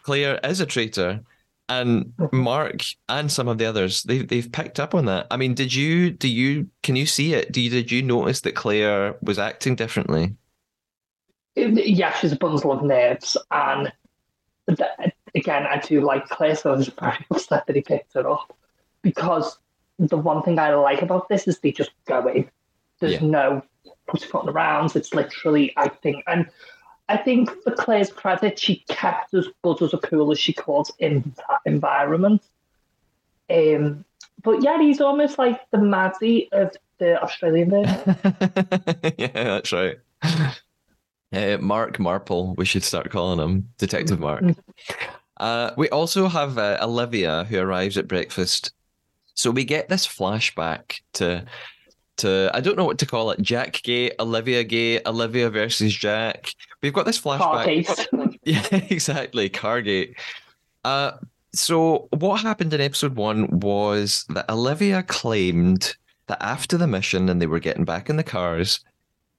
Claire 0.03 0.39
is 0.43 0.59
a 0.59 0.65
traitor, 0.65 1.21
and 1.67 2.05
mm-hmm. 2.17 2.37
Mark 2.37 2.81
and 3.09 3.31
some 3.31 3.47
of 3.47 3.57
the 3.57 3.65
others 3.65 4.03
they've 4.03 4.27
they've 4.27 4.51
picked 4.51 4.79
up 4.79 4.93
on 4.93 5.05
that. 5.05 5.27
I 5.31 5.37
mean, 5.37 5.53
did 5.53 5.73
you 5.73 6.11
do 6.11 6.27
you 6.27 6.69
can 6.83 6.95
you 6.95 7.05
see 7.05 7.33
it? 7.33 7.51
Do 7.51 7.61
you, 7.61 7.69
did 7.69 7.91
you 7.91 8.01
notice 8.01 8.41
that 8.41 8.55
Claire 8.55 9.15
was 9.21 9.39
acting 9.39 9.75
differently? 9.75 10.35
Yeah, 11.55 12.13
she's 12.13 12.33
a 12.33 12.37
bundle 12.37 12.71
of 12.73 12.83
nerves, 12.83 13.37
and 13.49 13.91
again, 14.67 15.65
I 15.65 15.79
do 15.79 16.01
like 16.01 16.27
Claire, 16.27 16.55
so 16.55 16.73
I 16.73 16.75
was 16.75 16.89
very 16.89 17.25
upset 17.31 17.65
that 17.65 17.75
he 17.75 17.81
picked 17.81 18.13
her 18.13 18.29
up 18.29 18.55
because 19.01 19.57
the 19.97 20.17
one 20.17 20.43
thing 20.43 20.59
I 20.59 20.73
like 20.75 21.01
about 21.01 21.29
this 21.29 21.47
is 21.47 21.59
they 21.59 21.71
just 21.71 21.91
go 22.05 22.27
in. 22.27 22.49
There's 22.99 23.13
yeah. 23.13 23.27
no 23.27 23.63
putting 24.07 24.29
it 24.29 24.51
around. 24.51 24.95
It's 24.95 25.13
literally, 25.13 25.73
I 25.77 25.89
think, 25.89 26.23
and 26.27 26.47
I 27.07 27.17
think 27.17 27.51
for 27.63 27.71
Claire's 27.71 28.11
credit, 28.11 28.57
she 28.57 28.83
kept 28.87 29.33
as 29.33 29.47
good 29.63 29.81
as 29.81 29.93
a 29.93 29.97
cool 29.99 30.31
as 30.31 30.39
she 30.39 30.53
could 30.53 30.87
in 30.99 31.33
that 31.37 31.59
environment. 31.65 32.41
Um, 33.49 34.05
but 34.43 34.63
yeah, 34.63 34.79
he's 34.79 35.01
almost 35.01 35.37
like 35.37 35.59
the 35.71 35.77
Maddie 35.77 36.49
of 36.51 36.75
the 36.97 37.21
Australian 37.21 37.69
version. 37.69 38.15
yeah, 39.17 39.43
that's 39.43 39.71
right. 39.71 39.97
Uh, 41.31 41.57
Mark 41.59 41.99
Marple, 41.99 42.55
we 42.55 42.65
should 42.65 42.83
start 42.83 43.11
calling 43.11 43.39
him 43.39 43.69
Detective 43.77 44.19
Mark. 44.19 44.43
Uh, 45.37 45.71
we 45.75 45.89
also 45.89 46.27
have 46.27 46.57
uh, 46.57 46.77
Olivia 46.81 47.43
who 47.43 47.59
arrives 47.59 47.97
at 47.97 48.07
breakfast. 48.07 48.71
So 49.33 49.51
we 49.51 49.65
get 49.65 49.89
this 49.89 50.07
flashback 50.07 51.01
to 51.13 51.45
to 52.17 52.51
I 52.53 52.61
don't 52.61 52.77
know 52.77 52.85
what 52.85 52.97
to 52.99 53.05
call 53.05 53.31
it. 53.31 53.41
Jack 53.41 53.81
Gay, 53.83 54.11
Olivia 54.19 54.63
Gay, 54.63 55.01
Olivia 55.05 55.49
versus 55.49 55.93
Jack. 55.93 56.53
We've 56.81 56.93
got 56.93 57.05
this 57.05 57.19
flashback. 57.19 58.37
yeah, 58.43 58.65
exactly. 58.89 59.49
Cargate. 59.49 60.15
Uh, 60.83 61.11
so 61.53 62.07
what 62.11 62.41
happened 62.41 62.73
in 62.73 62.81
episode 62.81 63.15
one 63.15 63.59
was 63.59 64.25
that 64.29 64.49
Olivia 64.49 65.03
claimed 65.03 65.95
that 66.27 66.41
after 66.41 66.77
the 66.77 66.87
mission 66.87 67.29
and 67.29 67.41
they 67.41 67.47
were 67.47 67.59
getting 67.59 67.85
back 67.85 68.09
in 68.09 68.17
the 68.17 68.23
cars, 68.23 68.79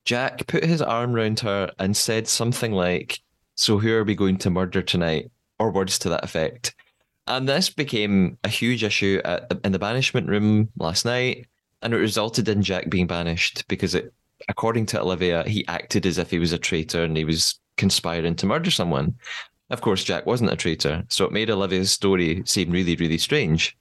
Jack 0.05 0.47
put 0.47 0.65
his 0.65 0.81
arm 0.81 1.15
around 1.15 1.41
her 1.41 1.71
and 1.79 1.97
said 1.97 2.29
something 2.29 2.73
like, 2.73 3.21
"So 3.55 3.79
who 3.79 3.93
are 3.95 4.05
we 4.05 4.15
going 4.15 4.39
to 4.39 4.51
murder 4.51 4.83
tonight?" 4.83 5.31
or 5.59 5.71
words 5.71 5.99
to 6.01 6.09
that 6.11 6.25
effect. 6.25 6.75
And 7.27 7.49
this 7.49 7.71
became 7.71 8.39
a 8.45 8.49
huge 8.49 8.85
issue 8.85 9.21
at 9.25 9.51
in 9.65 9.73
the 9.73 9.79
banishment 9.79 10.29
room 10.29 10.69
last 10.77 11.05
night 11.05 11.47
and 11.83 11.93
it 11.93 11.99
resulted 11.99 12.49
in 12.49 12.63
Jack 12.63 12.89
being 12.89 13.07
banished 13.07 13.67
because 13.69 13.95
it, 13.95 14.13
according 14.49 14.87
to 14.87 15.01
Olivia, 15.01 15.45
he 15.47 15.67
acted 15.69 16.07
as 16.07 16.19
if 16.19 16.31
he 16.31 16.39
was 16.39 16.53
a 16.53 16.59
traitor 16.59 17.05
and 17.05 17.17
he 17.17 17.25
was 17.25 17.59
conspiring 17.77 18.35
to 18.37 18.47
murder 18.47 18.71
someone. 18.71 19.15
Of 19.71 19.81
course, 19.81 20.05
Jack 20.05 20.27
wasn't 20.27 20.53
a 20.53 20.57
traitor, 20.57 21.05
so 21.09 21.25
it 21.25 21.33
made 21.33 21.51
Olivia's 21.51 21.91
story 21.91 22.43
seem 22.47 22.71
really, 22.71 22.97
really 22.97 23.19
strange. 23.19 23.77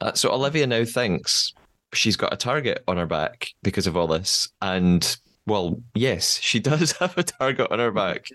Uh, 0.00 0.12
so 0.12 0.32
Olivia 0.32 0.66
now 0.66 0.84
thinks 0.84 1.54
she's 1.92 2.16
got 2.16 2.32
a 2.32 2.36
target 2.36 2.82
on 2.88 2.96
her 2.96 3.06
back 3.06 3.50
because 3.62 3.86
of 3.86 3.96
all 3.96 4.08
this, 4.08 4.48
and 4.60 5.16
well, 5.46 5.80
yes, 5.94 6.40
she 6.40 6.60
does 6.70 6.92
have 6.92 7.16
a 7.16 7.22
target 7.22 7.70
on 7.70 7.78
her 7.78 7.92
back. 7.92 8.26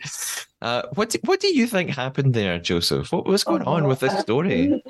Uh, 0.62 0.84
what 0.96 1.10
do, 1.10 1.20
what 1.24 1.40
do 1.40 1.54
you 1.54 1.68
think 1.68 1.90
happened 1.90 2.34
there, 2.34 2.58
Joseph? 2.60 3.12
What 3.12 3.26
was 3.26 3.44
going 3.44 3.64
on 3.64 3.88
with 3.88 4.00
this 4.00 4.18
story? 4.20 4.82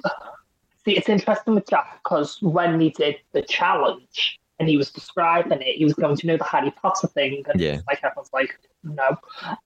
See, 0.87 0.95
it's 0.95 1.09
interesting 1.09 1.53
with 1.53 1.67
Jack 1.67 1.99
because 2.01 2.41
when 2.41 2.79
he 2.79 2.91
did 2.91 3.17
the 3.33 3.41
challenge 3.41 4.39
and 4.57 4.69
he 4.69 4.77
was 4.77 4.89
describing 4.89 5.61
it, 5.61 5.75
he 5.75 5.83
was 5.83 5.93
going 5.95 6.15
to 6.15 6.25
know 6.25 6.37
the 6.37 6.45
Harry 6.45 6.71
Potter 6.71 7.07
thing, 7.07 7.43
and 7.49 7.59
yeah. 7.59 7.81
like 7.89 7.99
everyone's 8.05 8.31
like, 8.31 8.57
no, 8.85 9.17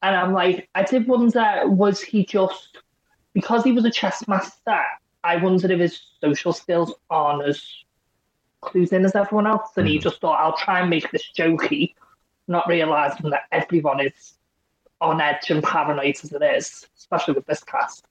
and 0.02 0.16
I'm 0.16 0.34
like, 0.34 0.68
I 0.74 0.82
did 0.82 1.08
wonder, 1.08 1.62
was 1.66 2.02
he 2.02 2.26
just 2.26 2.80
because 3.36 3.64
he 3.64 3.72
was 3.72 3.86
a 3.86 3.92
chess 3.92 4.28
master? 4.28 4.82
I 5.24 5.36
wondered 5.36 5.70
if 5.70 5.80
his 5.80 6.02
social 6.22 6.54
skills 6.54 6.92
aren't 7.12 7.48
as 7.48 7.64
clued 8.64 8.92
in 8.92 9.06
as 9.06 9.16
everyone 9.16 9.46
else, 9.46 9.70
and 9.78 9.88
mm. 9.88 9.92
he 9.92 10.00
just 10.00 10.22
thought, 10.22 10.44
I'll 10.44 10.58
try 10.58 10.80
and 10.80 10.90
make 10.90 11.12
this 11.12 11.30
jokey, 11.38 11.94
not 12.48 12.68
realizing 12.68 13.30
that 13.30 13.44
everyone 13.52 14.00
is 14.00 14.40
on 15.02 15.22
edge 15.22 15.52
and 15.52 15.62
paranoid 15.62 16.16
as 16.24 16.34
it 16.34 16.42
is, 16.42 16.88
especially 16.98 17.36
with 17.36 17.46
this 17.46 17.64
cast. 17.64 18.08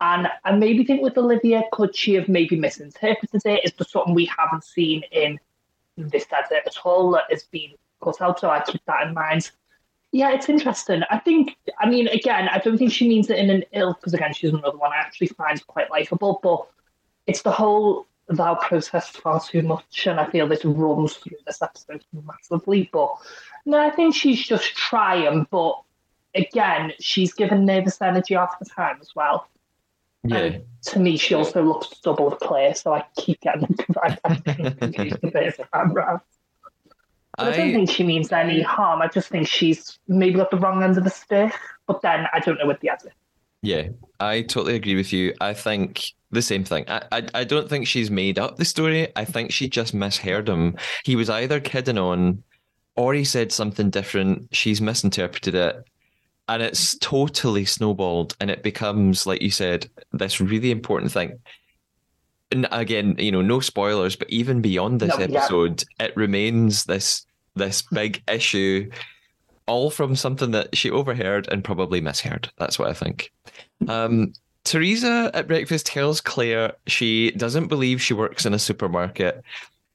And 0.00 0.28
I 0.44 0.52
maybe 0.52 0.84
think 0.84 1.02
with 1.02 1.18
Olivia, 1.18 1.62
could 1.72 1.94
she 1.94 2.14
have 2.14 2.28
maybe 2.28 2.56
misinterpreted 2.56 3.42
it? 3.44 3.64
Is 3.64 3.72
there 3.72 3.86
something 3.86 4.14
we 4.14 4.24
haven't 4.26 4.64
seen 4.64 5.02
in 5.12 5.38
this 5.96 6.26
desert 6.26 6.62
at 6.66 6.76
all 6.84 7.10
that 7.12 7.24
has 7.30 7.44
been 7.44 7.72
cut 8.02 8.20
out? 8.22 8.40
So 8.40 8.48
I 8.48 8.60
keep 8.60 8.82
that 8.86 9.06
in 9.06 9.14
mind. 9.14 9.50
Yeah, 10.12 10.32
it's 10.32 10.48
interesting. 10.48 11.02
I 11.10 11.18
think, 11.18 11.56
I 11.78 11.88
mean, 11.88 12.08
again, 12.08 12.48
I 12.48 12.58
don't 12.58 12.78
think 12.78 12.92
she 12.92 13.08
means 13.08 13.30
it 13.30 13.38
in 13.38 13.50
an 13.50 13.64
ill, 13.72 13.94
because 13.94 14.14
again, 14.14 14.32
she's 14.32 14.52
another 14.52 14.76
one 14.76 14.92
I 14.92 14.96
actually 14.96 15.28
find 15.28 15.64
quite 15.66 15.90
likable, 15.90 16.40
but 16.42 16.66
it's 17.26 17.42
the 17.42 17.52
whole 17.52 18.06
thou 18.28 18.54
process 18.54 19.08
far 19.10 19.40
too 19.40 19.62
much, 19.62 20.06
and 20.06 20.18
I 20.18 20.28
feel 20.30 20.48
this 20.48 20.64
runs 20.64 21.14
through 21.14 21.36
this 21.46 21.62
episode 21.62 22.04
massively. 22.12 22.88
But 22.92 23.14
no, 23.66 23.78
I 23.78 23.90
think 23.90 24.14
she's 24.14 24.44
just 24.44 24.74
trying, 24.74 25.46
but 25.50 25.80
again, 26.34 26.92
she's 26.98 27.34
given 27.34 27.64
nervous 27.64 28.00
energy 28.00 28.34
half 28.34 28.58
the 28.58 28.64
time 28.64 28.98
as 29.00 29.10
well. 29.14 29.46
Um, 30.24 30.30
yeah. 30.30 30.38
And 30.38 30.64
to 30.82 30.98
me, 30.98 31.16
she 31.16 31.34
also 31.34 31.62
looks 31.62 31.88
double 32.00 32.32
of 32.32 32.38
Claire, 32.40 32.74
so 32.74 32.92
I 32.92 33.04
keep 33.16 33.40
getting 33.40 33.62
them 33.78 34.74
confused 34.74 35.18
a 35.22 35.30
bit 35.30 35.36
as 35.36 35.58
a 35.58 35.66
camera. 35.72 36.22
I, 37.38 37.56
don't 37.56 37.72
think 37.72 37.90
she 37.90 38.02
means 38.02 38.32
any 38.32 38.60
harm. 38.60 39.00
I 39.00 39.08
just 39.08 39.28
think 39.28 39.48
she's 39.48 39.98
maybe 40.08 40.34
got 40.34 40.50
the 40.50 40.58
wrong 40.58 40.82
end 40.82 40.98
of 40.98 41.04
the 41.04 41.10
stick. 41.10 41.54
But 41.86 42.02
then 42.02 42.26
I 42.32 42.40
don't 42.40 42.58
know 42.58 42.66
what 42.66 42.80
the 42.80 42.90
other. 42.90 43.10
yeah, 43.62 43.88
I 44.18 44.42
totally 44.42 44.76
agree 44.76 44.94
with 44.94 45.12
you. 45.12 45.34
I 45.40 45.54
think 45.54 46.04
the 46.30 46.42
same 46.42 46.64
thing. 46.64 46.84
I, 46.88 47.02
I, 47.10 47.26
I 47.34 47.44
don't 47.44 47.68
think 47.68 47.86
she's 47.86 48.10
made 48.10 48.38
up 48.38 48.56
the 48.56 48.64
story. 48.64 49.08
I 49.16 49.24
think 49.24 49.52
she 49.52 49.68
just 49.68 49.94
misheard 49.94 50.48
him. 50.48 50.76
He 51.04 51.16
was 51.16 51.30
either 51.30 51.60
kidding 51.60 51.98
on, 51.98 52.42
or 52.96 53.14
he 53.14 53.24
said 53.24 53.52
something 53.52 53.90
different. 53.90 54.54
She's 54.54 54.80
misinterpreted 54.80 55.54
it, 55.54 55.84
and 56.50 56.62
it's 56.62 56.98
totally 56.98 57.64
snowballed. 57.64 58.36
And 58.40 58.50
it 58.50 58.64
becomes, 58.64 59.24
like 59.24 59.40
you 59.40 59.52
said, 59.52 59.88
this 60.12 60.40
really 60.40 60.72
important 60.72 61.12
thing. 61.12 61.38
And 62.50 62.66
again, 62.72 63.14
you 63.18 63.30
know, 63.30 63.40
no 63.40 63.60
spoilers, 63.60 64.16
but 64.16 64.28
even 64.28 64.60
beyond 64.60 64.98
this 64.98 65.16
No, 65.16 65.18
yeah. 65.18 65.38
episode, 65.38 65.84
it 66.00 66.14
remains 66.16 66.84
this 66.84 67.24
this 67.54 67.82
big 67.82 68.22
issue, 68.28 68.90
all 69.66 69.90
from 69.90 70.16
something 70.16 70.50
that 70.50 70.76
she 70.76 70.90
overheard 70.90 71.46
and 71.52 71.62
probably 71.62 72.00
misheard. 72.00 72.50
That's 72.58 72.78
what 72.78 72.88
I 72.88 72.94
think. 72.94 73.32
Um, 73.86 74.32
Teresa 74.64 75.30
at 75.32 75.46
breakfast 75.46 75.86
tells 75.86 76.20
Claire 76.20 76.72
she 76.88 77.30
doesn't 77.32 77.68
believe 77.68 78.02
she 78.02 78.14
works 78.14 78.44
in 78.44 78.54
a 78.54 78.58
supermarket. 78.58 79.42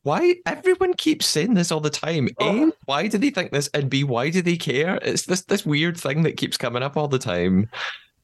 Why 0.06 0.36
everyone 0.46 0.94
keeps 0.94 1.26
saying 1.26 1.56
this 1.56 1.72
all 1.72 1.80
the 1.80 1.90
time? 1.90 2.30
A, 2.40 2.72
why 2.86 3.08
do 3.08 3.18
they 3.18 3.32
think 3.32 3.52
this? 3.52 3.72
And 3.74 3.90
B, 3.90 4.04
why 4.04 4.30
do 4.30 4.40
they 4.44 4.56
care? 4.56 5.00
It's 5.02 5.26
this 5.26 5.42
this 5.46 5.66
weird 5.66 5.98
thing 5.98 6.22
that 6.22 6.38
keeps 6.38 6.58
coming 6.58 6.84
up 6.84 6.96
all 6.96 7.08
the 7.08 7.18
time. 7.18 7.68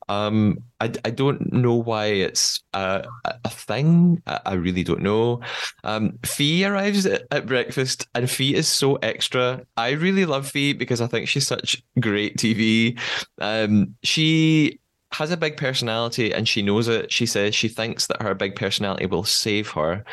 Um, 0.07 0.59
I, 0.79 0.93
I 1.05 1.09
don't 1.09 1.51
know 1.51 1.73
why 1.73 2.05
it's 2.05 2.61
a, 2.73 3.03
a 3.25 3.49
thing. 3.49 4.21
I, 4.27 4.39
I 4.45 4.53
really 4.53 4.83
don't 4.83 5.01
know. 5.01 5.41
Um, 5.83 6.19
Fee 6.23 6.65
arrives 6.65 7.07
at, 7.07 7.23
at 7.31 7.47
breakfast, 7.47 8.07
and 8.13 8.29
Fee 8.29 8.53
is 8.53 8.67
so 8.67 8.97
extra. 8.97 9.65
I 9.75 9.91
really 9.91 10.25
love 10.25 10.47
Fee 10.47 10.73
because 10.73 11.01
I 11.01 11.07
think 11.07 11.27
she's 11.27 11.47
such 11.47 11.81
great 11.99 12.37
TV. 12.37 12.99
Um, 13.39 13.95
she 14.03 14.79
has 15.13 15.31
a 15.31 15.37
big 15.37 15.57
personality, 15.57 16.31
and 16.31 16.47
she 16.47 16.61
knows 16.61 16.87
it. 16.87 17.11
She 17.11 17.25
says 17.25 17.55
she 17.55 17.69
thinks 17.69 18.05
that 18.05 18.21
her 18.21 18.35
big 18.35 18.55
personality 18.55 19.07
will 19.07 19.23
save 19.23 19.71
her. 19.71 20.05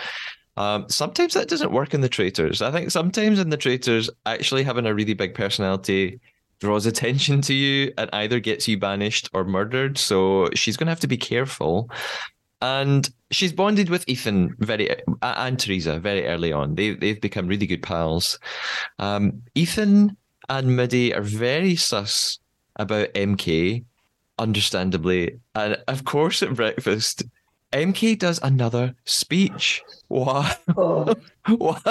Um, 0.58 0.86
sometimes 0.88 1.34
that 1.34 1.48
doesn't 1.48 1.72
work 1.72 1.94
in 1.94 2.00
the 2.00 2.08
traitors. 2.08 2.60
I 2.60 2.72
think 2.72 2.90
sometimes 2.90 3.38
in 3.38 3.50
the 3.50 3.56
traitors, 3.56 4.10
actually 4.26 4.64
having 4.64 4.86
a 4.86 4.94
really 4.94 5.14
big 5.14 5.34
personality 5.34 6.20
draws 6.58 6.84
attention 6.84 7.40
to 7.42 7.54
you 7.54 7.92
and 7.96 8.10
either 8.12 8.40
gets 8.40 8.66
you 8.66 8.76
banished 8.76 9.30
or 9.32 9.44
murdered. 9.44 9.96
So 9.96 10.50
she's 10.54 10.76
going 10.76 10.86
to 10.86 10.90
have 10.90 11.00
to 11.00 11.06
be 11.06 11.16
careful. 11.16 11.90
And 12.60 13.08
she's 13.30 13.52
bonded 13.52 13.88
with 13.88 14.08
Ethan 14.08 14.56
very 14.58 14.90
and 15.22 15.58
Teresa 15.60 16.00
very 16.00 16.26
early 16.26 16.52
on. 16.52 16.74
They 16.74 16.94
they've 16.94 17.20
become 17.20 17.46
really 17.46 17.66
good 17.66 17.84
pals. 17.84 18.38
Um, 18.98 19.42
Ethan 19.54 20.16
and 20.48 20.76
Middy 20.76 21.14
are 21.14 21.22
very 21.22 21.76
sus 21.76 22.40
about 22.74 23.14
MK, 23.14 23.84
understandably, 24.40 25.38
and 25.54 25.78
of 25.86 26.04
course 26.04 26.42
at 26.42 26.54
breakfast. 26.54 27.22
MK 27.72 28.18
does 28.18 28.40
another 28.42 28.94
speech. 29.04 29.82
What? 30.08 30.60
Oh, 30.76 31.14
What? 31.48 31.82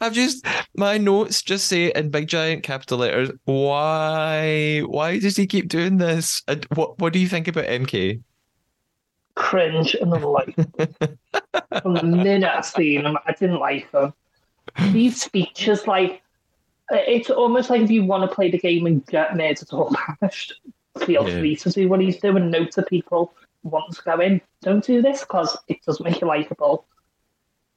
I've 0.00 0.12
just 0.12 0.44
my 0.76 0.98
notes 0.98 1.42
just 1.42 1.66
say 1.68 1.92
in 1.94 2.10
big 2.10 2.28
giant 2.28 2.62
capital 2.62 2.98
letters. 2.98 3.30
Why? 3.44 4.80
Why 4.86 5.18
does 5.18 5.36
he 5.36 5.46
keep 5.46 5.68
doing 5.68 5.96
this? 5.98 6.42
And 6.48 6.64
what? 6.74 6.98
What 6.98 7.12
do 7.12 7.18
you 7.18 7.28
think 7.28 7.48
about 7.48 7.64
MK? 7.66 8.22
cringe 9.34 9.94
and 9.94 10.12
unlikable. 10.12 11.18
From 11.82 11.94
the 11.94 12.02
minute 12.04 12.50
I 12.50 12.62
seen 12.62 13.04
him, 13.04 13.18
I 13.26 13.32
didn't 13.32 13.58
like 13.60 13.90
him. 13.92 14.14
These 14.92 15.20
speeches, 15.20 15.86
like, 15.86 16.22
it's 16.90 17.28
almost 17.28 17.68
like 17.68 17.82
if 17.82 17.90
you 17.90 18.02
want 18.04 18.28
to 18.28 18.34
play 18.34 18.50
the 18.50 18.56
game 18.58 18.86
and 18.86 19.04
get 19.06 19.36
murdered 19.36 19.68
or 19.72 19.90
banished, 20.20 20.54
feel 21.04 21.28
Yeah. 21.28 21.38
free 21.38 21.54
to 21.56 21.70
do 21.70 21.86
what 21.86 22.00
he's 22.00 22.16
doing. 22.18 22.50
Note 22.50 22.70
to 22.72 22.82
people 22.84 23.34
want 23.68 23.94
to 23.94 24.02
go 24.02 24.20
in, 24.20 24.40
don't 24.62 24.84
do 24.84 25.02
this 25.02 25.20
because 25.20 25.56
it 25.68 25.82
does 25.84 26.00
make 26.00 26.20
you 26.20 26.26
likable. 26.26 26.86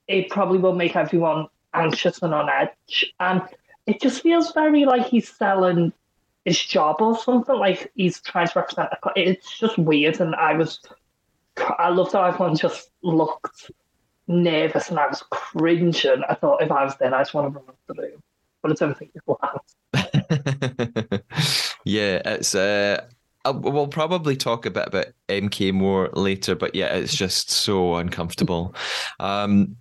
It 0.08 0.30
probably 0.30 0.58
will 0.60 0.76
make 0.76 0.96
everyone 0.96 1.48
anxious 1.74 2.22
and 2.22 2.34
on 2.34 2.50
edge. 2.50 3.14
And 3.20 3.42
it 3.86 4.02
just 4.02 4.22
feels 4.22 4.54
very 4.54 4.86
like 4.86 5.08
he's 5.08 5.30
selling 5.30 5.94
his 6.46 6.60
job 6.60 6.98
or 7.00 7.18
something. 7.18 7.56
Like 7.56 7.92
he's 7.96 8.22
trying 8.22 8.48
to 8.48 8.60
represent. 8.60 8.90
A, 8.92 9.12
it's 9.16 9.58
just 9.58 9.78
weird. 9.78 10.20
And 10.20 10.36
I 10.36 10.54
was, 10.54 10.80
I 11.58 11.90
loved 11.90 12.14
how 12.14 12.24
everyone 12.24 12.56
just 12.56 12.90
looked 13.04 13.72
nervous 14.28 14.90
and 14.90 15.00
I 15.00 15.08
was 15.08 15.24
cringing. 15.30 16.24
I 16.28 16.36
thought 16.36 16.62
if 16.62 16.72
I 16.72 16.84
was 16.84 16.96
there, 16.98 17.14
I 17.14 17.22
just 17.22 17.34
want 17.34 17.54
to 17.54 17.60
run 17.60 17.76
the 17.88 17.94
room. 18.02 18.24
But 18.62 18.72
I 18.72 18.76
don't 18.76 18.98
think 18.98 19.12
it 19.16 19.24
will 19.26 19.40
happen. 19.44 21.22
yeah, 21.86 22.22
it's. 22.26 22.56
Uh, 22.56 23.06
we'll 23.46 23.88
probably 23.88 24.36
talk 24.36 24.66
a 24.66 24.72
bit 24.72 24.88
about 24.88 25.08
MK 25.30 25.74
more 25.74 26.10
later, 26.14 26.56
but 26.56 26.76
yeah, 26.76 26.88
it's 26.96 27.16
just 27.16 27.50
so 27.52 27.96
uncomfortable. 27.96 28.76
Um, 29.20 29.76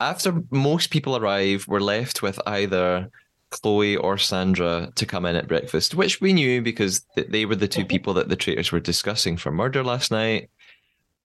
after 0.00 0.42
most 0.50 0.90
people 0.90 1.16
arrive, 1.16 1.66
we're 1.68 1.80
left 1.80 2.22
with 2.22 2.40
either 2.46 3.10
Chloe 3.50 3.96
or 3.96 4.16
Sandra 4.16 4.88
to 4.94 5.04
come 5.06 5.26
in 5.26 5.36
at 5.36 5.46
breakfast, 5.48 5.94
which 5.94 6.20
we 6.20 6.32
knew 6.32 6.62
because 6.62 7.04
they 7.28 7.44
were 7.44 7.56
the 7.56 7.68
two 7.68 7.84
people 7.84 8.14
that 8.14 8.28
the 8.30 8.36
traitors 8.36 8.72
were 8.72 8.80
discussing 8.80 9.36
for 9.36 9.50
murder 9.52 9.84
last 9.84 10.10
night. 10.10 10.48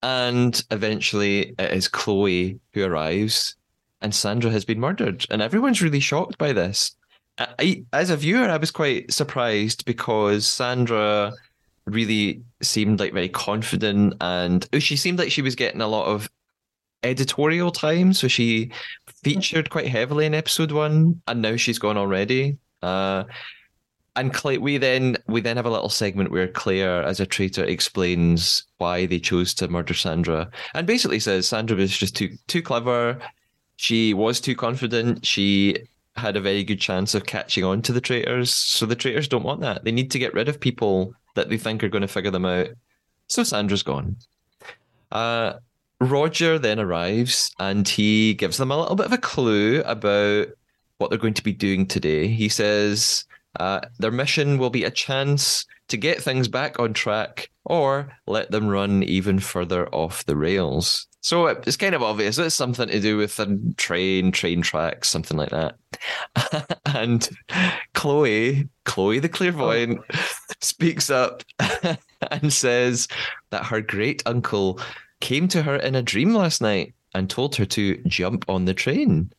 And 0.04 0.62
eventually, 0.72 1.56
it 1.58 1.72
is 1.72 1.88
Chloe 1.88 2.60
who 2.74 2.84
arrives, 2.84 3.56
and 4.02 4.14
Sandra 4.14 4.52
has 4.52 4.66
been 4.66 4.80
murdered, 4.80 5.26
and 5.32 5.42
everyone's 5.42 5.82
really 5.82 6.00
shocked 6.02 6.38
by 6.38 6.52
this. 6.52 6.96
I, 7.38 7.48
I- 7.60 7.84
as 7.94 8.10
a 8.10 8.18
viewer, 8.18 8.50
I 8.50 8.58
was 8.58 8.72
quite 8.72 9.12
surprised 9.12 9.86
because 9.86 10.46
Sandra 10.46 11.32
really 11.86 12.44
seemed 12.62 13.00
like 13.00 13.14
very 13.14 13.30
confident, 13.30 14.16
and 14.22 14.68
oh, 14.74 14.80
she 14.80 14.96
seemed 14.96 15.20
like 15.20 15.32
she 15.32 15.42
was 15.42 15.56
getting 15.56 15.82
a 15.82 15.88
lot 15.88 16.08
of 16.08 16.30
editorial 17.04 17.72
time, 17.72 18.14
so 18.14 18.28
she 18.28 18.72
featured 19.24 19.70
quite 19.70 19.88
heavily 19.88 20.26
in 20.26 20.34
episode 20.34 20.72
one, 20.72 21.22
and 21.28 21.42
now 21.42 21.56
she's 21.56 21.80
gone 21.80 21.98
already. 21.98 22.58
Uh, 22.82 23.24
and 24.16 24.34
Claire, 24.34 24.62
we 24.62 24.78
then 24.78 25.18
we 25.28 25.42
then 25.42 25.58
have 25.58 25.66
a 25.66 25.72
little 25.72 25.90
segment 25.90 26.32
where 26.32 26.48
Claire, 26.48 27.04
as 27.04 27.20
a 27.20 27.26
traitor, 27.26 27.64
explains 27.64 28.64
why 28.78 29.06
they 29.06 29.20
chose 29.20 29.54
to 29.56 29.68
murder 29.68 29.94
Sandra, 29.94 30.50
and 30.74 30.88
basically 30.88 31.20
says 31.20 31.48
Sandra 31.48 31.78
was 31.78 31.96
just 31.96 32.16
too 32.16 32.30
too 32.48 32.62
clever. 32.62 33.20
She 33.78 34.14
was 34.14 34.40
too 34.40 34.56
confident. 34.56 35.26
She 35.26 35.78
had 36.16 36.38
a 36.38 36.42
very 36.42 36.64
good 36.64 36.80
chance 36.80 37.14
of 37.14 37.26
catching 37.26 37.66
on 37.66 37.82
to 37.82 37.92
the 37.92 38.00
traitors. 38.00 38.54
So 38.54 38.86
the 38.86 38.96
traitors 38.96 39.28
don't 39.28 39.44
want 39.44 39.60
that. 39.62 39.84
They 39.84 39.92
need 39.92 40.12
to 40.12 40.20
get 40.20 40.34
rid 40.34 40.48
of 40.48 40.62
people 40.62 41.14
that 41.36 41.50
they 41.50 41.58
think 41.58 41.84
are 41.84 41.90
going 41.90 42.02
to 42.02 42.08
figure 42.08 42.32
them 42.32 42.46
out. 42.46 42.70
So 43.28 43.44
Sandra's 43.44 43.84
gone. 43.84 44.18
Uh, 45.12 45.54
Roger 46.02 46.60
then 46.60 46.80
arrives 46.80 47.52
and 47.60 47.88
he 47.88 48.34
gives 48.34 48.58
them 48.58 48.72
a 48.72 48.78
little 48.78 48.96
bit 48.96 49.06
of 49.06 49.14
a 49.14 49.18
clue 49.18 49.82
about 49.82 50.48
what 50.98 51.10
they're 51.10 51.20
going 51.20 51.34
to 51.36 51.44
be 51.44 51.54
doing 51.54 51.86
today. 51.86 52.28
He 52.28 52.50
says 52.50 53.26
uh, 53.60 53.82
their 54.00 54.12
mission 54.12 54.58
will 54.58 54.70
be 54.70 54.84
a 54.84 54.92
chance 54.92 55.66
to 55.88 55.98
get 55.98 56.22
things 56.22 56.48
back 56.48 56.80
on 56.80 56.94
track 56.94 57.50
or 57.64 58.12
let 58.28 58.52
them 58.52 58.68
run 58.68 59.04
even 59.04 59.40
further 59.40 59.88
off 59.90 60.26
the 60.26 60.36
rails. 60.36 61.08
So 61.26 61.48
it's 61.48 61.76
kind 61.76 61.96
of 61.96 62.04
obvious. 62.04 62.38
It's 62.38 62.54
something 62.54 62.88
to 62.88 63.00
do 63.00 63.18
with 63.18 63.40
a 63.40 63.60
train, 63.78 64.32
train 64.32 64.62
tracks, 64.62 65.10
something 65.10 65.36
like 65.36 65.50
that. 65.50 65.76
and 66.86 67.28
Chloe, 67.96 68.70
Chloe 68.84 69.18
the 69.18 69.28
clairvoyant, 69.28 70.02
speaks 70.62 71.10
up 71.10 71.42
and 72.30 72.54
says 72.54 73.08
that 73.50 73.66
her 73.66 73.82
great 73.82 74.22
uncle 74.28 74.80
came 75.20 75.48
to 75.48 75.64
her 75.64 75.78
in 75.78 75.96
a 75.96 76.04
dream 76.04 76.36
last 76.36 76.62
night 76.62 76.94
and 77.16 77.28
told 77.28 77.56
her 77.56 77.66
to 77.66 77.98
jump 78.04 78.46
on 78.48 78.66
the 78.66 78.76
train. 78.76 79.32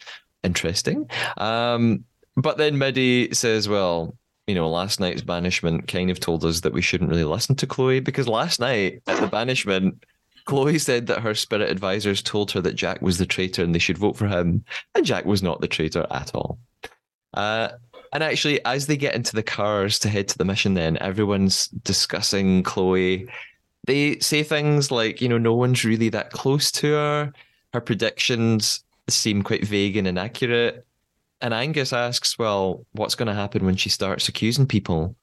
Interesting. 0.42 1.08
Um, 1.36 2.02
but 2.36 2.58
then 2.58 2.78
Middy 2.78 3.32
says, 3.32 3.68
well, 3.68 4.16
you 4.48 4.56
know, 4.56 4.68
last 4.68 4.98
night's 4.98 5.22
banishment 5.22 5.86
kind 5.86 6.10
of 6.10 6.18
told 6.18 6.44
us 6.44 6.62
that 6.62 6.72
we 6.72 6.82
shouldn't 6.82 7.10
really 7.10 7.22
listen 7.22 7.54
to 7.54 7.66
Chloe 7.68 8.00
because 8.00 8.26
last 8.26 8.58
night 8.58 9.02
at 9.06 9.20
the 9.20 9.28
banishment, 9.28 10.04
Chloe 10.46 10.78
said 10.78 11.06
that 11.08 11.20
her 11.20 11.34
spirit 11.34 11.70
advisors 11.70 12.22
told 12.22 12.50
her 12.52 12.60
that 12.62 12.76
Jack 12.76 13.02
was 13.02 13.18
the 13.18 13.26
traitor 13.26 13.62
and 13.62 13.74
they 13.74 13.80
should 13.80 13.98
vote 13.98 14.16
for 14.16 14.26
him, 14.26 14.64
and 14.94 15.04
Jack 15.04 15.26
was 15.26 15.42
not 15.42 15.60
the 15.60 15.68
traitor 15.68 16.06
at 16.10 16.34
all. 16.34 16.58
Uh, 17.34 17.68
and 18.12 18.22
actually, 18.22 18.64
as 18.64 18.86
they 18.86 18.96
get 18.96 19.14
into 19.14 19.34
the 19.34 19.42
cars 19.42 19.98
to 19.98 20.08
head 20.08 20.28
to 20.28 20.38
the 20.38 20.44
mission, 20.44 20.74
then 20.74 20.96
everyone's 20.98 21.66
discussing 21.66 22.62
Chloe. 22.62 23.28
They 23.86 24.18
say 24.20 24.42
things 24.42 24.90
like, 24.90 25.20
you 25.20 25.28
know, 25.28 25.38
no 25.38 25.54
one's 25.54 25.84
really 25.84 26.08
that 26.10 26.30
close 26.30 26.72
to 26.72 26.92
her. 26.92 27.32
Her 27.74 27.80
predictions 27.80 28.82
seem 29.08 29.42
quite 29.42 29.66
vague 29.66 29.96
and 29.96 30.08
inaccurate. 30.08 30.86
And 31.40 31.52
Angus 31.52 31.92
asks, 31.92 32.38
well, 32.38 32.86
what's 32.92 33.14
going 33.14 33.26
to 33.26 33.34
happen 33.34 33.66
when 33.66 33.76
she 33.76 33.90
starts 33.90 34.28
accusing 34.28 34.66
people? 34.66 35.14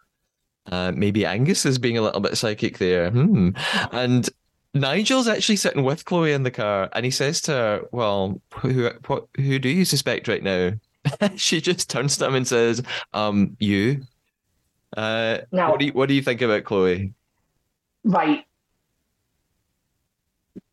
Uh, 0.71 0.91
maybe 0.95 1.25
Angus 1.25 1.65
is 1.65 1.79
being 1.79 1.97
a 1.97 2.01
little 2.01 2.21
bit 2.21 2.37
psychic 2.37 2.77
there. 2.77 3.09
Hmm. 3.09 3.49
And 3.91 4.29
Nigel's 4.73 5.27
actually 5.27 5.57
sitting 5.57 5.83
with 5.83 6.05
Chloe 6.05 6.33
in 6.33 6.43
the 6.43 6.51
car, 6.51 6.89
and 6.93 7.05
he 7.05 7.11
says 7.11 7.41
to 7.41 7.51
her, 7.51 7.81
"Well, 7.91 8.41
who 8.55 8.89
what, 9.07 9.27
who 9.37 9.59
do 9.59 9.69
you 9.69 9.85
suspect 9.85 10.27
right 10.27 10.41
now?" 10.43 10.71
she 11.35 11.61
just 11.61 11.89
turns 11.89 12.17
to 12.17 12.25
him 12.27 12.35
and 12.35 12.47
says, 12.47 12.81
"Um, 13.13 13.55
you." 13.59 14.01
Uh, 14.95 15.39
Now- 15.51 15.71
what 15.71 15.79
do 15.79 15.85
you 15.85 15.91
what 15.93 16.09
do 16.09 16.15
you 16.15 16.21
think 16.21 16.41
about 16.41 16.63
Chloe? 16.63 17.13
Right. 18.03 18.45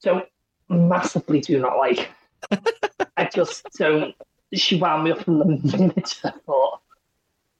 Don't 0.03 0.27
massively 0.69 1.41
do 1.41 1.59
not 1.61 1.77
like. 1.77 2.11
I 3.17 3.25
just 3.27 3.65
don't. 3.79 4.15
She 4.53 4.77
wound 4.81 5.05
me 5.05 5.13
up 5.13 5.23
from 5.25 5.39
the 5.39 5.45
minute 5.45 6.21
I 6.25 6.33
thought. 6.47 6.81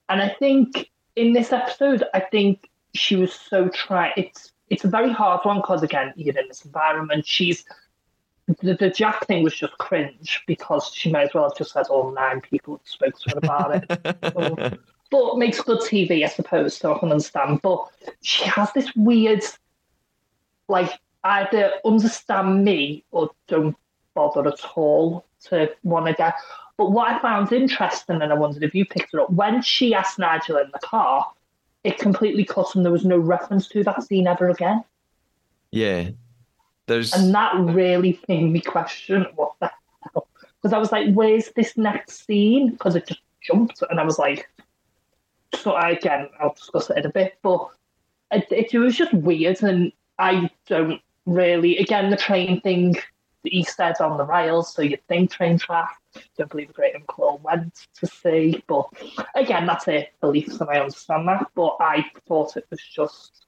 And 0.09 0.21
I 0.21 0.29
think 0.39 0.89
in 1.15 1.33
this 1.33 1.53
episode, 1.53 2.03
I 2.13 2.19
think 2.19 2.69
she 2.93 3.15
was 3.15 3.33
so 3.33 3.69
try. 3.69 4.11
It's 4.17 4.50
it's 4.71 4.85
a 4.85 4.87
very 4.87 5.11
hard 5.11 5.41
one 5.43 5.57
because 5.57 5.83
again, 5.83 6.13
you're 6.15 6.37
in 6.37 6.47
this 6.47 6.63
environment. 6.63 7.27
She's 7.27 7.65
the, 8.61 8.73
the 8.73 8.89
Jack 8.89 9.27
thing 9.27 9.43
was 9.43 9.53
just 9.53 9.77
cringe 9.77 10.41
because 10.47 10.91
she 10.93 11.11
might 11.11 11.23
as 11.23 11.33
well 11.33 11.43
have 11.43 11.57
just 11.57 11.73
said 11.73 11.87
all 11.87 12.11
nine 12.11 12.39
people 12.41 12.81
spoke 12.85 13.19
to 13.19 13.29
her 13.31 13.37
about 13.37 13.75
it. 13.75 14.79
but 15.11 15.37
makes 15.37 15.61
good 15.61 15.79
TV, 15.79 16.23
I 16.23 16.27
suppose, 16.27 16.75
so 16.75 16.95
I 16.95 16.99
can 16.99 17.11
understand. 17.11 17.61
But 17.61 17.85
she 18.21 18.45
has 18.45 18.71
this 18.71 18.89
weird, 18.95 19.43
like, 20.69 20.91
either 21.25 21.73
understand 21.83 22.63
me 22.63 23.03
or 23.11 23.29
don't 23.47 23.75
bother 24.13 24.47
at 24.47 24.65
all 24.75 25.25
to 25.49 25.69
want 25.83 26.07
to 26.07 26.13
get. 26.13 26.33
But 26.77 26.91
what 26.91 27.11
I 27.11 27.19
found 27.19 27.51
interesting, 27.51 28.21
and 28.21 28.31
I 28.31 28.35
wondered 28.35 28.63
if 28.63 28.73
you 28.73 28.85
picked 28.85 29.13
it 29.13 29.19
up, 29.19 29.29
when 29.31 29.61
she 29.61 29.93
asked 29.93 30.17
Nigel 30.17 30.57
in 30.57 30.71
the 30.71 30.79
car, 30.79 31.31
it 31.83 31.97
completely 31.97 32.45
cut 32.45 32.75
and 32.75 32.85
there 32.85 32.91
was 32.91 33.05
no 33.05 33.17
reference 33.17 33.67
to 33.69 33.83
that 33.83 34.03
scene 34.03 34.27
ever 34.27 34.49
again. 34.49 34.83
yeah, 35.71 36.09
there's 36.87 37.13
And 37.13 37.33
that 37.33 37.55
really 37.55 38.19
made 38.27 38.51
me 38.51 38.61
question 38.61 39.25
what 39.35 39.53
the 39.59 39.71
hell. 40.13 40.27
Because 40.61 40.73
I 40.73 40.77
was 40.77 40.91
like, 40.91 41.13
where's 41.13 41.49
this 41.55 41.77
next 41.77 42.25
scene? 42.25 42.71
Because 42.71 42.95
it 42.95 43.07
just 43.07 43.21
jumped. 43.41 43.81
And 43.89 43.99
I 43.99 44.03
was 44.03 44.19
like, 44.19 44.49
so 45.55 45.71
I, 45.71 45.91
again, 45.91 46.29
I'll 46.39 46.53
discuss 46.53 46.89
it 46.89 46.97
in 46.97 47.05
a 47.05 47.09
bit. 47.09 47.37
But 47.41 47.69
it, 48.31 48.45
it, 48.51 48.73
it 48.73 48.77
was 48.77 48.95
just 48.95 49.13
weird. 49.13 49.63
And 49.63 49.91
I 50.19 50.49
don't 50.67 51.01
really, 51.25 51.77
again, 51.77 52.09
the 52.09 52.17
train 52.17 52.61
thing, 52.61 52.97
the 53.43 53.57
Easter 53.57 53.83
eggs 53.83 54.01
on 54.01 54.17
the 54.17 54.25
rails. 54.25 54.73
So 54.73 54.81
you'd 54.81 55.05
think 55.07 55.31
train 55.31 55.57
track. 55.57 55.95
Don't 56.37 56.49
believe 56.49 56.73
great 56.73 56.95
uncle 56.95 57.39
went 57.43 57.87
to 57.99 58.07
see. 58.07 58.63
But 58.67 58.87
again, 59.35 59.65
that's 59.65 59.87
a 59.87 60.09
belief, 60.19 60.59
and 60.59 60.69
I 60.69 60.79
understand 60.79 61.27
that. 61.27 61.47
But 61.55 61.77
I 61.79 62.05
thought 62.27 62.57
it 62.57 62.65
was 62.69 62.81
just 62.81 63.45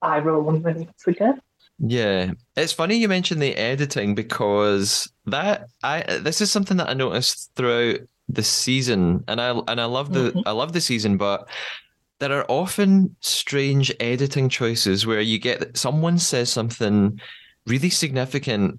eye 0.00 0.18
rolling 0.18 0.62
minutes 0.62 1.06
again. 1.06 1.40
Yeah, 1.78 2.32
it's 2.56 2.72
funny 2.72 2.96
you 2.96 3.08
mentioned 3.08 3.42
the 3.42 3.56
editing 3.56 4.14
because 4.14 5.10
that 5.26 5.68
I 5.82 6.02
this 6.20 6.40
is 6.40 6.50
something 6.50 6.76
that 6.76 6.88
I 6.88 6.94
noticed 6.94 7.50
throughout 7.56 8.00
the 8.28 8.42
season, 8.42 9.24
and 9.26 9.40
I 9.40 9.50
and 9.68 9.80
I 9.80 9.86
love 9.86 10.12
the 10.12 10.32
Mhm. 10.32 10.42
I 10.46 10.52
love 10.52 10.72
the 10.72 10.80
season, 10.80 11.16
but 11.16 11.48
there 12.20 12.32
are 12.38 12.46
often 12.48 13.16
strange 13.20 13.92
editing 13.98 14.48
choices 14.48 15.06
where 15.06 15.20
you 15.20 15.38
get 15.38 15.76
someone 15.76 16.18
says 16.18 16.50
something 16.50 17.18
really 17.66 17.90
significant 17.90 18.78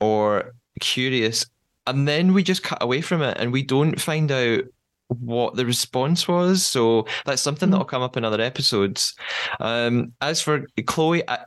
or 0.00 0.52
curious, 0.80 1.46
and 1.86 2.06
then 2.06 2.32
we 2.32 2.42
just 2.42 2.62
cut 2.62 2.82
away 2.82 3.00
from 3.00 3.22
it 3.22 3.36
and 3.38 3.52
we 3.52 3.62
don't 3.62 4.00
find 4.00 4.30
out 4.30 4.64
what 5.08 5.56
the 5.56 5.66
response 5.66 6.26
was. 6.26 6.64
So 6.64 7.06
that's 7.24 7.42
something 7.42 7.70
that'll 7.70 7.84
come 7.84 8.02
up 8.02 8.16
in 8.16 8.24
other 8.24 8.40
episodes. 8.40 9.14
Um, 9.60 10.12
as 10.20 10.40
for 10.40 10.66
Chloe, 10.86 11.28
I, 11.28 11.38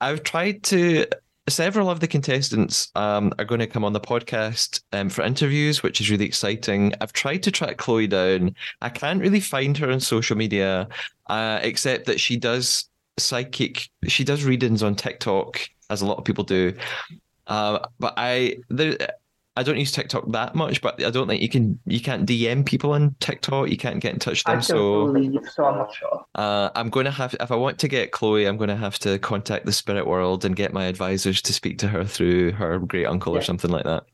I've 0.00 0.22
tried 0.22 0.62
to. 0.64 1.06
Several 1.48 1.88
of 1.88 2.00
the 2.00 2.08
contestants 2.08 2.90
um, 2.96 3.32
are 3.38 3.44
going 3.44 3.60
to 3.60 3.68
come 3.68 3.84
on 3.84 3.92
the 3.92 4.00
podcast 4.00 4.82
um, 4.92 5.08
for 5.08 5.22
interviews, 5.22 5.80
which 5.80 6.00
is 6.00 6.10
really 6.10 6.24
exciting. 6.24 6.92
I've 7.00 7.12
tried 7.12 7.44
to 7.44 7.52
track 7.52 7.76
Chloe 7.76 8.08
down. 8.08 8.56
I 8.82 8.88
can't 8.88 9.20
really 9.20 9.38
find 9.38 9.78
her 9.78 9.92
on 9.92 10.00
social 10.00 10.36
media, 10.36 10.88
uh, 11.28 11.60
except 11.62 12.06
that 12.06 12.18
she 12.18 12.36
does 12.36 12.90
psychic. 13.16 13.88
She 14.08 14.24
does 14.24 14.42
readings 14.42 14.82
on 14.82 14.96
TikTok, 14.96 15.60
as 15.88 16.02
a 16.02 16.06
lot 16.06 16.18
of 16.18 16.24
people 16.24 16.42
do. 16.42 16.74
Uh, 17.46 17.78
but 18.00 18.14
I 18.16 18.56
there, 18.68 18.96
I 19.56 19.62
don't 19.62 19.78
use 19.78 19.90
TikTok 19.92 20.30
that 20.32 20.54
much, 20.54 20.82
but 20.82 21.02
I 21.02 21.10
don't 21.10 21.26
think 21.28 21.40
you 21.40 21.48
can 21.48 21.78
you 21.86 22.00
can't 22.00 22.26
DM 22.28 22.64
people 22.66 22.92
on 22.92 23.14
TikTok. 23.20 23.70
You 23.70 23.76
can't 23.76 24.00
get 24.00 24.12
in 24.12 24.18
touch 24.18 24.44
with 24.44 24.48
I 24.48 24.52
them. 24.52 24.60
don't 24.60 24.64
So 24.64 25.12
believe, 25.12 25.38
so 25.50 25.64
I'm 25.64 25.78
not 25.78 25.94
sure. 25.94 26.24
uh, 26.34 26.70
I'm 26.74 26.90
going 26.90 27.04
to 27.06 27.10
have, 27.10 27.34
if 27.40 27.50
I 27.50 27.56
want 27.56 27.78
to 27.78 27.88
get 27.88 28.12
Chloe, 28.12 28.46
I'm 28.46 28.56
going 28.56 28.68
to 28.68 28.76
have 28.76 28.98
to 29.00 29.18
contact 29.18 29.64
the 29.66 29.72
spirit 29.72 30.06
world 30.06 30.44
and 30.44 30.54
get 30.54 30.72
my 30.72 30.84
advisors 30.84 31.40
to 31.42 31.52
speak 31.52 31.78
to 31.78 31.88
her 31.88 32.04
through 32.04 32.52
her 32.52 32.78
great 32.78 33.06
uncle 33.06 33.36
or 33.36 33.40
something 33.42 33.70
like 33.70 33.84
that. 33.84 34.04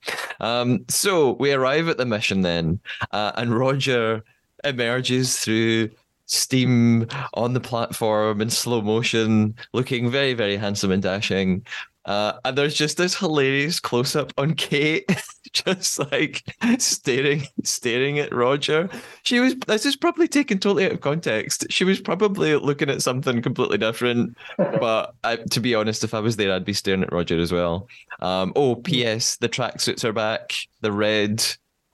Um, 0.41 0.85
so 0.89 1.33
we 1.33 1.53
arrive 1.53 1.89
at 1.89 1.99
the 1.99 2.07
mission 2.07 2.43
then, 2.43 2.81
uh, 3.11 3.33
and 3.37 3.57
Roger 3.59 4.25
emerges 4.65 5.39
through 5.39 5.91
steam 6.27 7.07
on 7.35 7.53
the 7.53 7.61
platform 7.61 8.41
in 8.41 8.49
slow 8.49 8.81
motion, 8.81 9.55
looking 9.73 10.11
very, 10.11 10.35
very 10.35 10.57
handsome 10.57 10.91
and 10.93 11.03
dashing. 11.03 11.67
Uh, 12.05 12.33
and 12.45 12.59
there's 12.59 12.75
just 12.75 12.97
this 12.97 13.17
hilarious 13.17 13.79
close 13.79 14.17
up 14.17 14.33
on 14.37 14.55
Kate, 14.57 15.05
just 15.53 15.99
like 16.11 16.43
staring, 16.79 17.45
staring 17.63 18.19
at 18.19 18.35
Roger. 18.35 18.89
She 19.23 19.39
was. 19.39 19.55
This 19.67 19.87
is 19.87 19.95
probably 19.97 20.27
taken 20.27 20.59
totally 20.59 20.85
out 20.87 20.93
of 20.93 21.01
context. 21.01 21.67
She 21.71 21.85
was 21.85 22.01
probably 22.01 22.57
looking 22.57 22.91
at 22.91 23.03
something 23.03 23.41
completely 23.41 23.79
different. 23.79 24.37
but 24.59 25.15
I, 25.23 25.37
to 25.37 25.61
be 25.61 25.75
honest, 25.77 26.03
if 26.03 26.13
I 26.15 26.21
was 26.21 26.37
there, 26.37 26.53
I'd 26.53 26.65
be 26.65 26.73
staring 26.73 27.05
at 27.05 27.13
Roger 27.13 27.39
as 27.39 27.53
well. 27.53 27.87
Um, 28.21 28.53
oh, 28.57 28.75
P.S. 28.77 29.37
The 29.37 29.49
tracksuits 29.49 30.03
are 30.05 30.13
back. 30.13 30.55
The 30.81 30.91
red. 30.93 31.45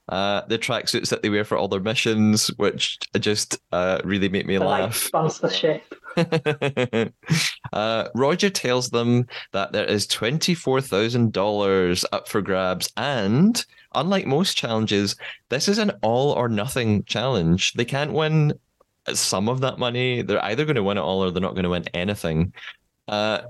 Uh, 0.09 0.41
the 0.47 0.59
tracksuits 0.59 1.11
that 1.11 1.23
they 1.23 1.29
wear 1.29 1.45
for 1.45 1.59
all 1.59 1.69
their 1.69 1.81
missions, 1.81 2.49
which 2.57 2.99
just 3.21 3.59
uh, 3.73 4.01
really 4.05 4.31
make 4.31 4.47
me 4.47 4.57
The, 4.57 4.65
like 4.65 4.85
laugh. 4.85 4.97
sponsorship. 4.97 5.83
uh, 7.73 8.09
Roger 8.15 8.51
tells 8.51 8.91
them 8.91 9.27
that 9.53 9.73
there 9.73 9.85
is 9.85 10.07
$24,000 10.07 12.05
up 12.13 12.29
for 12.29 12.43
grabs. 12.43 12.91
And 12.97 13.65
unlike 13.95 14.27
most 14.27 14.57
challenges, 14.57 15.17
this 15.49 15.69
is 15.69 15.79
an 15.79 15.93
all 16.03 16.33
or 16.33 16.49
nothing 16.49 17.05
challenge. 17.05 17.73
They 17.75 17.85
can't 17.85 18.13
win 18.13 18.53
some 19.13 19.49
of 19.49 19.61
that 19.61 19.79
money. 19.79 20.23
They're 20.23 20.45
either 20.45 20.65
going 20.65 20.77
to 20.77 20.83
win 20.83 20.99
it 20.99 21.03
all 21.03 21.25
or 21.25 21.31
they're 21.31 21.41
not 21.41 21.55
going 21.55 21.65
to 21.65 21.71
win 21.71 21.85
anything. 21.95 22.53
Uh, 23.07 23.43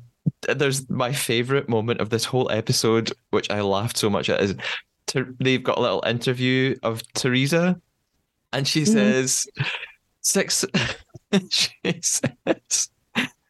there's 0.42 0.88
my 0.88 1.12
favorite 1.12 1.68
moment 1.68 2.00
of 2.00 2.10
this 2.10 2.24
whole 2.24 2.50
episode, 2.50 3.12
which 3.30 3.50
I 3.50 3.60
laughed 3.62 3.96
so 3.96 4.10
much 4.10 4.28
at, 4.28 4.40
is 4.40 4.54
Ter- 5.08 5.34
they've 5.40 5.62
got 5.62 5.78
a 5.78 5.80
little 5.80 6.04
interview 6.06 6.76
of 6.82 7.02
Teresa, 7.14 7.80
and 8.52 8.68
she 8.68 8.84
says, 8.84 9.46
six. 10.28 10.64
she 11.50 12.00
says, 12.00 12.90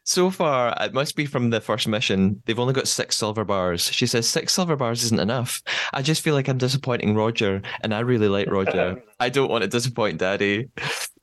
so 0.03 0.31
far, 0.31 0.75
it 0.79 0.93
must 0.93 1.15
be 1.15 1.25
from 1.25 1.51
the 1.51 1.61
first 1.61 1.87
mission. 1.87 2.41
They've 2.45 2.57
only 2.57 2.73
got 2.73 2.87
six 2.87 3.15
silver 3.15 3.45
bars. 3.45 3.91
She 3.91 4.07
says 4.07 4.27
six 4.27 4.53
silver 4.53 4.75
bars 4.75 5.03
isn't 5.03 5.19
enough. 5.19 5.61
I 5.93 6.01
just 6.01 6.23
feel 6.23 6.33
like 6.33 6.47
I'm 6.47 6.57
disappointing 6.57 7.15
Roger, 7.15 7.61
and 7.81 7.93
I 7.93 7.99
really 7.99 8.27
like 8.27 8.49
Roger. 8.49 9.01
I 9.19 9.29
don't 9.29 9.51
want 9.51 9.61
to 9.61 9.67
disappoint 9.67 10.17
Daddy. 10.17 10.69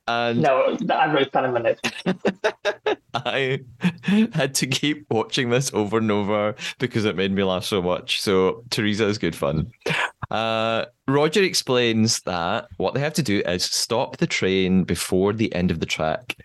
And 0.06 0.40
No, 0.40 0.76
I 0.88 1.12
wrote 1.12 1.32
that 1.32 1.44
in 1.44 1.52
my 1.52 1.60
notes. 1.60 1.80
I 3.14 3.60
had 4.32 4.54
to 4.56 4.66
keep 4.68 5.06
watching 5.10 5.50
this 5.50 5.72
over 5.74 5.98
and 5.98 6.12
over 6.12 6.54
because 6.78 7.04
it 7.04 7.16
made 7.16 7.32
me 7.32 7.42
laugh 7.42 7.64
so 7.64 7.82
much. 7.82 8.20
So 8.20 8.62
Teresa 8.70 9.06
is 9.06 9.18
good 9.18 9.34
fun. 9.34 9.72
Uh, 10.30 10.84
Roger 11.08 11.42
explains 11.42 12.20
that 12.22 12.66
what 12.78 12.94
they 12.94 13.00
have 13.00 13.14
to 13.14 13.22
do 13.22 13.42
is 13.46 13.64
stop 13.64 14.16
the 14.16 14.26
train 14.26 14.84
before 14.84 15.32
the 15.32 15.54
end 15.54 15.70
of 15.70 15.80
the 15.80 15.86
track, 15.86 16.36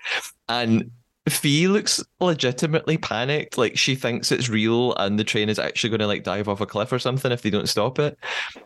and 0.49 0.91
Fee 1.29 1.67
looks 1.67 2.03
legitimately 2.19 2.97
panicked, 2.97 3.57
like 3.57 3.77
she 3.77 3.93
thinks 3.93 4.31
it's 4.31 4.49
real 4.49 4.95
and 4.95 5.19
the 5.19 5.23
train 5.23 5.49
is 5.49 5.59
actually 5.59 5.91
going 5.91 5.99
to 5.99 6.07
like 6.07 6.23
dive 6.23 6.49
off 6.49 6.61
a 6.61 6.65
cliff 6.65 6.91
or 6.91 6.97
something 6.97 7.31
if 7.31 7.43
they 7.43 7.51
don't 7.51 7.69
stop 7.69 7.99
it. 7.99 8.17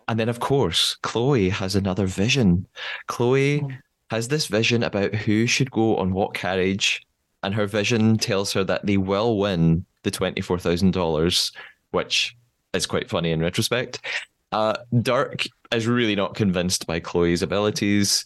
And 0.07 0.17
then, 0.17 0.29
of 0.29 0.39
course, 0.39 0.95
Chloe 1.03 1.49
has 1.49 1.75
another 1.75 2.07
vision. 2.07 2.65
Chloe 3.07 3.61
has 4.09 4.29
this 4.29 4.47
vision 4.47 4.83
about 4.83 5.13
who 5.13 5.47
should 5.47 5.69
go 5.69 5.97
on 5.97 6.13
what 6.13 6.33
carriage, 6.33 7.05
and 7.43 7.53
her 7.53 7.67
vision 7.67 8.17
tells 8.17 8.53
her 8.53 8.63
that 8.63 8.85
they 8.85 8.97
will 8.97 9.37
win 9.37 9.85
the 10.03 10.11
twenty-four 10.11 10.59
thousand 10.59 10.91
dollars, 10.91 11.51
which 11.91 12.37
is 12.73 12.85
quite 12.85 13.09
funny 13.09 13.31
in 13.31 13.41
retrospect. 13.41 13.99
Uh, 14.53 14.75
Dirk 15.01 15.43
is 15.71 15.87
really 15.87 16.15
not 16.15 16.35
convinced 16.35 16.87
by 16.87 16.99
Chloe's 16.99 17.41
abilities, 17.41 18.25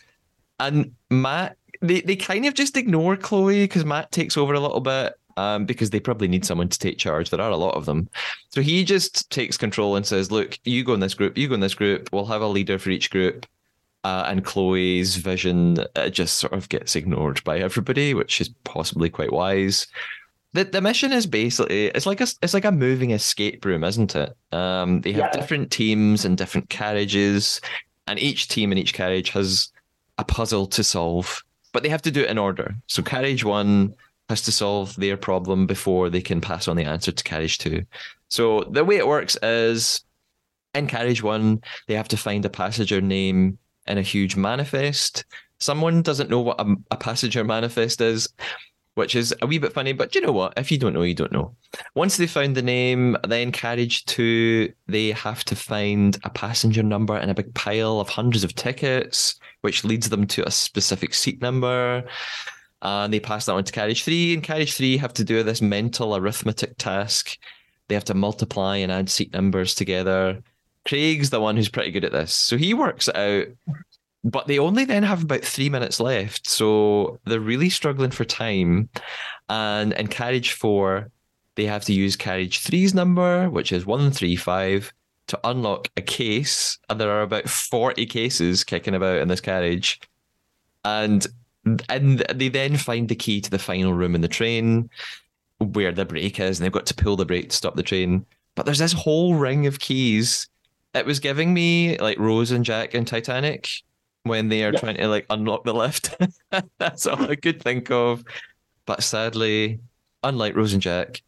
and 0.59 0.93
Matt 1.09 1.57
they 1.81 2.01
they 2.01 2.15
kind 2.15 2.45
of 2.45 2.53
just 2.53 2.77
ignore 2.77 3.15
Chloe 3.15 3.63
because 3.63 3.85
Matt 3.85 4.11
takes 4.11 4.37
over 4.37 4.53
a 4.53 4.59
little 4.59 4.81
bit. 4.81 5.13
Um, 5.37 5.63
because 5.63 5.89
they 5.89 6.01
probably 6.01 6.27
need 6.27 6.43
someone 6.43 6.67
to 6.67 6.77
take 6.77 6.97
charge. 6.97 7.29
There 7.29 7.39
are 7.39 7.49
a 7.49 7.55
lot 7.55 7.75
of 7.75 7.85
them. 7.85 8.09
So 8.49 8.59
he 8.59 8.83
just 8.83 9.29
takes 9.31 9.55
control 9.55 9.95
and 9.95 10.05
says, 10.05 10.31
Look, 10.31 10.59
you 10.65 10.83
go 10.83 10.93
in 10.93 10.99
this 10.99 11.13
group, 11.13 11.37
you 11.37 11.47
go 11.47 11.53
in 11.53 11.61
this 11.61 11.75
group. 11.75 12.09
We'll 12.11 12.25
have 12.25 12.41
a 12.41 12.47
leader 12.47 12.77
for 12.77 12.89
each 12.89 13.09
group. 13.09 13.45
Uh, 14.03 14.25
and 14.27 14.43
Chloe's 14.43 15.15
vision 15.15 15.77
uh, 15.95 16.09
just 16.09 16.39
sort 16.39 16.51
of 16.51 16.67
gets 16.67 16.97
ignored 16.97 17.41
by 17.45 17.59
everybody, 17.59 18.13
which 18.13 18.41
is 18.41 18.49
possibly 18.65 19.09
quite 19.09 19.31
wise. 19.31 19.87
The, 20.53 20.63
the 20.65 20.81
mission 20.81 21.11
is 21.13 21.25
basically 21.27 21.87
it's 21.87 22.05
like 22.05 22.21
a 22.21 22.27
it's 22.41 22.53
like 22.53 22.65
a 22.65 22.71
moving 22.71 23.11
escape 23.11 23.63
room, 23.65 23.83
isn't 23.83 24.15
it? 24.15 24.35
Um, 24.51 25.01
they 25.01 25.11
have 25.13 25.29
Yeah. 25.33 25.39
different 25.39 25.71
teams 25.71 26.25
and 26.25 26.37
different 26.37 26.69
carriages, 26.69 27.61
and 28.07 28.17
each 28.19 28.47
team 28.47 28.71
and 28.71 28.79
each 28.79 28.93
carriage 28.93 29.29
has 29.31 29.71
a 30.17 30.23
puzzle 30.23 30.65
to 30.67 30.83
solve, 30.83 31.43
but 31.71 31.83
they 31.83 31.89
have 31.89 32.01
to 32.01 32.11
do 32.11 32.21
it 32.21 32.29
in 32.29 32.37
order. 32.37 32.75
So 32.87 33.01
carriage 33.03 33.43
one 33.45 33.93
has 34.27 34.41
to 34.43 34.51
solve 34.51 34.95
their 34.95 35.17
problem 35.17 35.65
before 35.67 36.09
they 36.09 36.21
can 36.21 36.41
pass 36.41 36.67
on 36.67 36.75
the 36.75 36.83
answer 36.83 37.11
to 37.11 37.23
carriage 37.23 37.57
two. 37.57 37.85
So 38.27 38.63
the 38.71 38.83
way 38.83 38.97
it 38.97 39.07
works 39.07 39.37
is 39.41 40.03
in 40.75 40.87
carriage 40.87 41.23
one, 41.23 41.61
they 41.87 41.95
have 41.95 42.07
to 42.09 42.17
find 42.17 42.45
a 42.45 42.49
passenger 42.49 43.01
name 43.01 43.57
in 43.87 43.97
a 43.97 44.03
huge 44.03 44.35
manifest. 44.35 45.25
Someone 45.59 46.01
doesn't 46.03 46.29
know 46.29 46.41
what 46.41 46.61
a, 46.61 46.75
a 46.91 46.97
passenger 46.97 47.43
manifest 47.43 48.01
is, 48.01 48.29
which 48.99 49.15
is 49.15 49.33
a 49.41 49.47
wee 49.47 49.57
bit 49.57 49.73
funny, 49.73 49.93
but 49.93 50.13
you 50.13 50.21
know 50.21 50.31
what? 50.31 50.53
If 50.57 50.71
you 50.71 50.77
don't 50.77 50.93
know, 50.93 51.03
you 51.03 51.15
don't 51.15 51.31
know. 51.31 51.55
Once 51.95 52.17
they 52.17 52.27
found 52.27 52.55
the 52.55 52.61
name, 52.61 53.15
then 53.25 53.51
carriage 53.51 54.05
two, 54.05 54.71
they 54.87 55.11
have 55.11 55.45
to 55.45 55.55
find 55.55 56.17
a 56.25 56.29
passenger 56.29 56.83
number 56.83 57.17
in 57.17 57.29
a 57.29 57.33
big 57.33 57.53
pile 57.55 58.01
of 58.01 58.09
hundreds 58.09 58.43
of 58.43 58.53
tickets, 58.55 59.39
which 59.61 59.85
leads 59.85 60.09
them 60.09 60.27
to 60.27 60.45
a 60.45 60.51
specific 60.51 61.13
seat 61.13 61.41
number. 61.41 62.03
And 62.81 63.13
they 63.13 63.19
pass 63.21 63.45
that 63.45 63.53
on 63.53 63.63
to 63.63 63.71
carriage 63.71 64.03
three, 64.03 64.33
and 64.33 64.43
carriage 64.43 64.75
three 64.75 64.97
have 64.97 65.13
to 65.13 65.23
do 65.23 65.41
this 65.43 65.61
mental 65.61 66.15
arithmetic 66.15 66.77
task. 66.77 67.37
They 67.87 67.95
have 67.95 68.05
to 68.05 68.13
multiply 68.13 68.77
and 68.77 68.91
add 68.91 69.09
seat 69.09 69.33
numbers 69.33 69.73
together. 69.73 70.43
Craig's 70.85 71.29
the 71.29 71.39
one 71.39 71.55
who's 71.55 71.69
pretty 71.69 71.91
good 71.91 72.05
at 72.05 72.11
this. 72.11 72.33
So 72.33 72.57
he 72.57 72.73
works 72.73 73.07
it 73.07 73.15
out 73.15 73.47
but 74.23 74.47
they 74.47 74.59
only 74.59 74.85
then 74.85 75.03
have 75.03 75.23
about 75.23 75.45
three 75.45 75.69
minutes 75.69 75.99
left, 75.99 76.49
so 76.49 77.19
they're 77.25 77.39
really 77.39 77.69
struggling 77.69 78.11
for 78.11 78.25
time. 78.25 78.89
And 79.49 79.93
in 79.93 80.07
carriage 80.07 80.53
four, 80.53 81.09
they 81.55 81.65
have 81.65 81.85
to 81.85 81.93
use 81.93 82.15
carriage 82.15 82.59
three's 82.59 82.93
number, 82.93 83.49
which 83.49 83.71
is 83.71 83.85
one 83.85 84.11
three 84.11 84.35
five, 84.35 84.93
to 85.27 85.39
unlock 85.43 85.87
a 85.95 86.01
case. 86.01 86.77
And 86.89 86.99
there 86.99 87.11
are 87.11 87.21
about 87.21 87.49
forty 87.49 88.05
cases 88.05 88.63
kicking 88.63 88.95
about 88.95 89.21
in 89.21 89.27
this 89.29 89.41
carriage, 89.41 89.99
and 90.83 91.25
and 91.87 92.19
they 92.33 92.49
then 92.49 92.77
find 92.77 93.07
the 93.07 93.15
key 93.15 93.41
to 93.41 93.49
the 93.49 93.59
final 93.59 93.93
room 93.93 94.15
in 94.15 94.21
the 94.21 94.27
train, 94.27 94.89
where 95.59 95.91
the 95.91 96.05
brake 96.05 96.39
is, 96.39 96.59
and 96.59 96.65
they've 96.65 96.71
got 96.71 96.85
to 96.87 96.93
pull 96.93 97.15
the 97.15 97.25
brake 97.25 97.49
to 97.49 97.55
stop 97.55 97.75
the 97.75 97.83
train. 97.83 98.25
But 98.55 98.65
there's 98.65 98.79
this 98.79 98.93
whole 98.93 99.35
ring 99.35 99.65
of 99.65 99.79
keys. 99.79 100.49
It 100.93 101.05
was 101.05 101.19
giving 101.19 101.53
me 101.53 101.97
like 101.99 102.17
Rose 102.19 102.51
and 102.51 102.65
Jack 102.65 102.95
in 102.95 103.05
Titanic 103.05 103.69
when 104.23 104.49
they 104.49 104.63
are 104.63 104.73
Yeah. 104.73 104.79
trying 104.79 104.97
to 104.97 105.07
like 105.07 105.25
unlock 105.29 105.63
the 105.63 105.73
lift. 105.73 106.15
That's 106.77 107.05
all 107.07 107.29
I 107.29 107.35
could 107.35 107.61
think 107.61 107.89
of. 107.91 108.23
But 108.85 109.03
sadly, 109.03 109.79
unlike 110.23 110.55
Rose 110.55 110.73
and 110.73 110.81
Jack, 110.81 111.21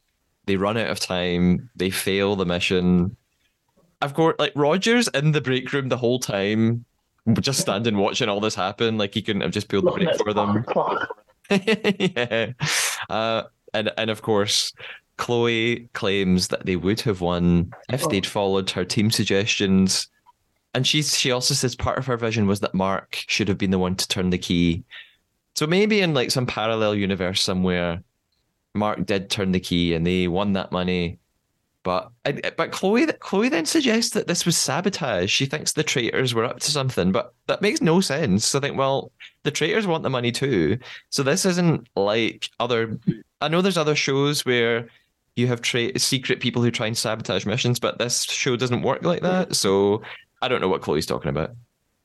they 0.45 0.56
run 0.58 0.77
out 0.77 0.89
of 0.89 0.99
time. 0.99 1.69
They 1.75 1.89
fail 1.89 2.36
the 2.36 2.45
mission. 2.45 3.15
Of 4.01 4.13
course, 4.15 4.36
like 4.39 4.54
Rogers 4.56 5.08
in 5.10 5.32
the 5.32 5.41
brake 5.41 5.71
room 5.71 5.89
the 5.89 5.97
whole 5.97 6.17
time, 6.19 6.84
just 7.39 7.60
standing 7.60 7.97
watching 7.97 8.30
all 8.30 8.39
this 8.39 8.56
happen. 8.56 8.97
Like 8.97 9.13
he 9.13 9.21
couldn't 9.21 9.43
have 9.43 9.51
just 9.51 9.69
pulled 9.69 9.86
the 9.86 9.91
brake 9.91 10.17
for 10.17 10.34
them. 10.34 10.65
yeah. 11.99 12.51
Uh, 13.10 13.43
and 13.73 13.91
and 13.97 14.10
of 14.10 14.21
course, 14.23 14.73
Chloe 15.17 15.88
claims 15.93 16.47
that 16.47 16.65
they 16.65 16.75
would 16.75 16.99
have 17.01 17.21
won 17.21 17.71
if 17.89 18.08
they'd 18.10 18.25
followed 18.25 18.69
her 18.71 18.84
team 18.86 19.12
suggestions. 19.12 20.08
And 20.73 20.88
she's 20.88 21.17
she 21.17 21.31
also 21.31 21.53
says 21.53 21.75
part 21.75 21.97
of 21.97 22.05
her 22.05 22.17
vision 22.17 22.47
was 22.47 22.62
that 22.62 22.73
Mark 22.73 23.23
should 23.27 23.47
have 23.47 23.57
been 23.57 23.71
the 23.71 23.79
one 23.79 23.95
to 23.95 24.07
turn 24.07 24.29
the 24.29 24.38
key. 24.38 24.84
So 25.55 25.67
maybe 25.67 26.01
in 26.01 26.13
like 26.13 26.31
some 26.31 26.45
parallel 26.45 26.95
universe 26.95 27.41
somewhere, 27.41 28.01
Mark 28.73 29.05
did 29.05 29.29
turn 29.29 29.51
the 29.51 29.60
key 29.60 29.93
and 29.93 30.05
they 30.07 30.27
won 30.27 30.53
that 30.53 30.71
money. 30.71 31.19
But 31.84 32.12
but 32.57 32.71
Chloe 32.71 33.07
Chloe 33.07 33.49
then 33.49 33.65
suggests 33.65 34.12
that 34.13 34.27
this 34.27 34.45
was 34.45 34.55
sabotage. 34.55 35.31
She 35.31 35.47
thinks 35.47 35.71
the 35.71 35.84
traitors 35.84 36.34
were 36.34 36.45
up 36.45 36.60
to 36.60 36.71
something, 36.71 37.12
but 37.12 37.34
that 37.47 37.62
makes 37.62 37.81
no 37.81 38.01
sense. 38.01 38.53
I 38.53 38.60
think 38.60 38.77
well, 38.77 39.12
the 39.43 39.51
traitors 39.51 39.88
want 39.88 40.03
the 40.03 40.10
money 40.10 40.31
too. 40.31 40.77
So 41.10 41.23
this 41.23 41.43
isn't 41.43 41.88
like 41.95 42.49
other. 42.60 42.99
I 43.41 43.47
know 43.47 43.62
there's 43.62 43.79
other 43.79 43.95
shows 43.95 44.45
where 44.45 44.89
you 45.36 45.47
have 45.47 45.62
tra- 45.62 45.97
secret 45.97 46.39
people 46.39 46.62
who 46.62 46.69
try 46.69 46.86
and 46.86 46.97
sabotage 46.97 47.45
missions, 47.47 47.79
but 47.79 47.97
this 47.97 48.23
show 48.23 48.55
doesn't 48.55 48.84
work 48.84 49.03
like 49.03 49.21
that. 49.23 49.55
So 49.55 50.03
I 50.41 50.47
don't 50.47 50.62
know 50.62 50.67
what 50.67 50.82
Chloe's 50.82 51.06
talking 51.06 51.30
about. 51.30 51.51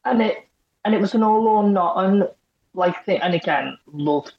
and 0.04 0.22
it 0.22 0.48
and 0.84 0.94
it 0.94 1.00
was 1.00 1.14
an 1.14 1.22
all 1.22 1.46
or 1.48 1.68
nothing 1.68 2.28
like 2.74 3.04
thing. 3.04 3.20
And 3.20 3.34
again, 3.34 3.76
loved 3.92 4.34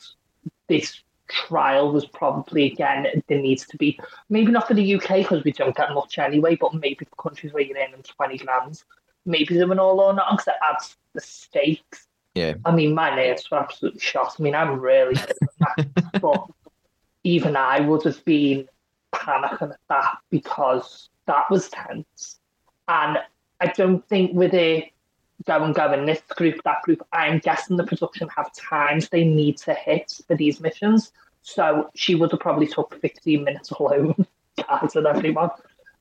this 0.68 1.02
trial 1.28 1.92
was 1.92 2.06
probably 2.06 2.72
again 2.72 3.06
there 3.28 3.42
needs 3.42 3.68
to 3.68 3.76
be 3.76 4.00
maybe 4.30 4.50
not 4.50 4.66
for 4.66 4.74
the 4.74 4.96
UK 4.96 5.18
because 5.18 5.44
we 5.44 5.52
don't 5.52 5.76
get 5.76 5.94
much 5.94 6.18
anyway, 6.18 6.56
but 6.56 6.74
maybe 6.74 7.06
for 7.06 7.22
countries 7.22 7.52
where 7.54 7.64
you're 7.64 7.78
in 7.78 7.94
and 7.94 8.06
twenty 8.06 8.38
grams, 8.38 8.86
maybe 9.26 9.56
they're 9.56 9.72
an 9.72 9.80
all 9.80 10.00
or 10.00 10.14
nothing 10.14 10.38
because 10.38 10.48
it 10.48 10.54
adds 10.64 10.98
the 11.14 11.22
stakes. 11.22 12.08
Yeah. 12.36 12.54
I 12.66 12.72
mean, 12.72 12.94
my 12.94 13.16
nerves 13.16 13.50
were 13.50 13.58
absolutely 13.58 14.00
shot. 14.00 14.36
I 14.40 14.44
mean, 14.44 14.54
I'm 14.54 14.80
really, 14.80 15.16
that, 15.16 16.20
but 16.22 16.48
even 17.24 17.56
I 17.56 17.80
would 17.80 18.04
have 18.04 18.24
been 18.26 18.68
panicking 19.14 19.72
at 19.72 19.80
that 19.90 20.18
because 20.30 21.10
that 21.26 21.50
was 21.50 21.70
tense. 21.70 22.40
And 22.88 23.18
I 23.60 23.67
don't 23.67 24.08
think 24.08 24.34
with 24.34 24.54
a 24.54 24.91
go 25.46 25.63
and 25.63 25.74
go 25.74 25.91
in 25.93 26.06
this 26.06 26.22
group, 26.36 26.62
that 26.63 26.82
group, 26.84 27.06
I'm 27.13 27.39
guessing 27.39 27.78
the 27.78 27.84
production 27.86 28.28
have 28.36 28.54
times 28.54 29.10
they 29.10 29.24
need 29.24 29.58
to 29.60 29.74
hit 29.74 30.20
for 30.28 30.36
these 30.36 30.60
missions. 30.60 31.12
So 31.41 31.89
she 31.96 32.15
would 32.15 32.32
have 32.32 32.39
probably 32.39 32.67
took 32.67 33.00
15 33.02 33.43
minutes 33.43 33.72
alone, 33.72 34.26
guys 34.67 34.96
and 34.96 35.08
everyone. 35.08 35.50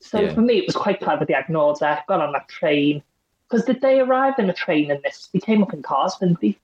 So 0.01 0.21
Yeah. 0.21 0.35
for 0.35 0.41
me, 0.41 0.59
it 0.59 0.67
was 0.67 0.77
quite 0.77 1.01
clever. 1.01 1.25
They 1.25 1.37
ignored 1.37 1.83
eh? 1.83 1.95
her, 1.95 2.03
got 2.09 2.21
on 2.21 2.33
that 2.33 2.49
train. 2.49 3.03
Because 3.49 3.65
did 3.65 3.81
they 3.81 4.01
arrive 4.01 4.35
in 4.39 4.51
a 4.51 4.55
train 4.55 4.91
in 4.91 5.01
this? 5.05 5.29
They 5.33 5.39
came 5.39 5.63
up 5.63 5.73
in 5.73 5.83
cars, 5.83 6.17
didn't 6.21 6.41
they? 6.41 6.59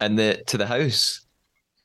And 0.00 0.18
the 0.18 0.42
to 0.48 0.58
the 0.58 0.66
house. 0.66 1.20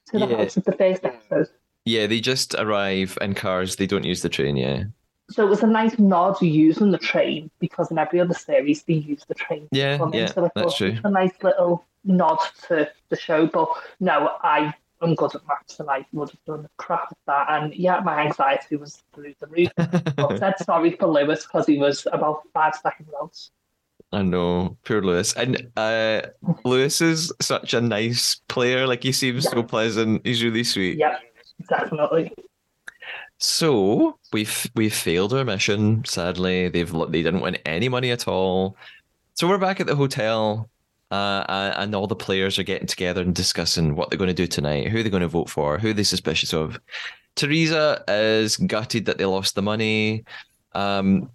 To 0.07 0.19
the 0.19 0.27
Yeah. 0.27 0.37
house 0.37 0.57
of 0.57 0.65
the 0.65 0.73
first 0.73 1.05
episode. 1.05 1.47
Yeah, 1.85 2.05
they 2.07 2.19
just 2.19 2.53
arrive 2.55 3.17
in 3.21 3.33
cars. 3.33 3.77
They 3.77 3.85
don't 3.87 4.03
use 4.03 4.21
the 4.21 4.29
train. 4.29 4.57
Yeah. 4.57 4.85
So 5.29 5.45
it 5.45 5.49
was 5.49 5.61
a 5.61 5.67
nice 5.67 5.99
nod 5.99 6.37
to 6.37 6.47
using 6.47 6.91
the 6.91 6.97
train 6.97 7.51
because 7.59 7.91
in 7.91 7.97
every 7.97 8.19
other 8.19 8.33
series 8.33 8.83
they 8.83 8.93
use 8.93 9.25
the 9.27 9.35
train. 9.35 9.67
Yeah, 9.71 9.99
yeah, 10.13 10.27
so 10.27 10.45
I 10.45 10.49
that's 10.55 10.77
true. 10.77 10.97
A 11.03 11.09
nice 11.09 11.33
little 11.43 11.85
nod 12.05 12.39
to 12.67 12.89
the 13.09 13.15
show. 13.17 13.47
But 13.47 13.67
no, 13.99 14.37
I 14.41 14.73
am 15.01 15.15
good 15.15 15.35
at 15.35 15.45
maths 15.47 15.79
and 15.79 15.89
I 15.89 16.05
would 16.13 16.29
have 16.29 16.45
done 16.45 16.69
crap 16.77 17.11
at 17.11 17.17
that. 17.27 17.47
And 17.49 17.75
yeah, 17.75 17.99
my 17.99 18.25
anxiety 18.25 18.77
was 18.77 19.03
through 19.13 19.35
the 19.39 19.47
roof. 19.47 19.69
but 20.15 20.39
said 20.39 20.57
sorry 20.59 20.91
for 20.91 21.07
Lewis 21.07 21.43
because 21.43 21.67
he 21.67 21.77
was 21.77 22.07
about 22.11 22.43
five 22.53 22.75
seconds 22.75 23.09
out. 23.21 23.49
I 24.13 24.21
know, 24.21 24.77
poor 24.85 25.01
Lewis. 25.01 25.33
And 25.33 25.69
uh, 25.75 26.21
Lewis 26.63 27.01
is 27.01 27.33
such 27.41 27.73
a 27.73 27.81
nice 27.81 28.39
player. 28.47 28.87
Like 28.87 29.03
he 29.03 29.11
seems 29.11 29.43
so 29.49 29.63
pleasant. 29.63 30.25
He's 30.25 30.43
really 30.43 30.63
sweet. 30.63 30.97
Yeah, 30.97 31.17
definitely. 31.67 32.33
So 33.39 34.17
we've 34.33 34.69
we've 34.75 34.93
failed 34.93 35.33
our 35.33 35.45
mission. 35.45 36.03
Sadly, 36.05 36.69
they've 36.69 36.91
they 36.91 37.21
didn't 37.21 37.41
win 37.41 37.55
any 37.65 37.87
money 37.89 38.11
at 38.11 38.27
all. 38.27 38.75
So 39.35 39.47
we're 39.47 39.59
back 39.59 39.79
at 39.79 39.85
the 39.85 39.95
hotel, 39.95 40.69
uh, 41.11 41.73
and 41.77 41.93
all 41.93 42.07
the 42.07 42.15
players 42.15 42.57
are 42.57 42.63
getting 42.63 42.87
together 42.87 43.21
and 43.21 43.35
discussing 43.35 43.95
what 43.95 44.09
they're 44.09 44.17
going 44.17 44.29
to 44.29 44.33
do 44.33 44.47
tonight, 44.47 44.89
who 44.89 45.03
they're 45.03 45.11
going 45.11 45.21
to 45.21 45.27
vote 45.27 45.49
for, 45.49 45.77
who 45.77 45.93
they're 45.93 46.03
suspicious 46.03 46.53
of. 46.53 46.79
Teresa 47.35 48.03
is 48.07 48.57
gutted 48.57 49.05
that 49.05 49.19
they 49.19 49.25
lost 49.25 49.53
the 49.53 49.61
money. 49.61 50.23
Um, 50.73 51.29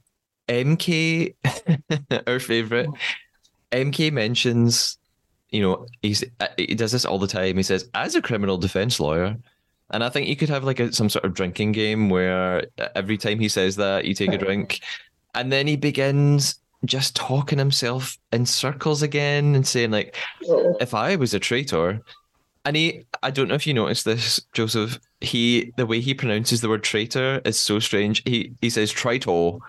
MK, 0.49 1.35
our 2.27 2.41
favorite, 2.41 2.91
MK 3.71 4.13
mentions, 4.13 4.99
you 5.51 5.63
know, 5.63 5.87
he's 6.03 6.25
uh, 6.41 6.49
he 6.57 6.75
does 6.75 6.91
this 6.91 7.05
all 7.05 7.21
the 7.21 7.29
time. 7.29 7.57
He 7.57 7.63
says, 7.63 7.89
as 7.95 8.17
a 8.17 8.23
criminal 8.23 8.59
defense 8.59 8.99
lawyer, 8.99 9.37
and 9.93 10.03
I 10.03 10.09
think 10.09 10.29
you 10.29 10.37
could 10.37 10.49
have 10.49 10.65
like 10.65 10.81
a, 10.81 10.93
some 10.93 11.09
sort 11.09 11.25
of 11.25 11.35
drinking 11.35 11.73
game 11.73 12.09
where 12.09 12.67
uh, 12.79 12.89
every 12.95 13.19
time 13.19 13.39
he 13.39 13.49
says 13.49 13.77
that, 13.77 14.05
you 14.05 14.15
take 14.15 14.33
a 14.33 14.39
drink, 14.47 14.81
and 15.35 15.53
then 15.53 15.67
he 15.67 15.77
begins 15.77 16.59
just 16.85 17.15
talking 17.15 17.59
himself 17.59 18.19
in 18.33 18.45
circles 18.45 19.03
again 19.03 19.55
and 19.55 19.67
saying 19.67 19.91
like, 19.91 20.17
if 20.81 20.95
I 20.95 21.17
was 21.17 21.35
a 21.35 21.39
traitor, 21.39 22.01
and 22.65 22.77
he, 22.77 23.05
I 23.23 23.31
don't 23.31 23.49
know 23.49 23.55
if 23.55 23.67
you 23.67 23.75
noticed 23.75 24.05
this, 24.05 24.41
Joseph. 24.53 24.99
He, 25.21 25.73
the 25.77 25.87
way 25.87 26.01
he 26.01 26.15
pronounces 26.15 26.61
the 26.61 26.69
word 26.69 26.85
traitor 26.85 27.41
is 27.45 27.59
so 27.59 27.79
strange. 27.79 28.23
He 28.25 28.53
he 28.61 28.71
says 28.71 28.93
trito, 28.93 29.61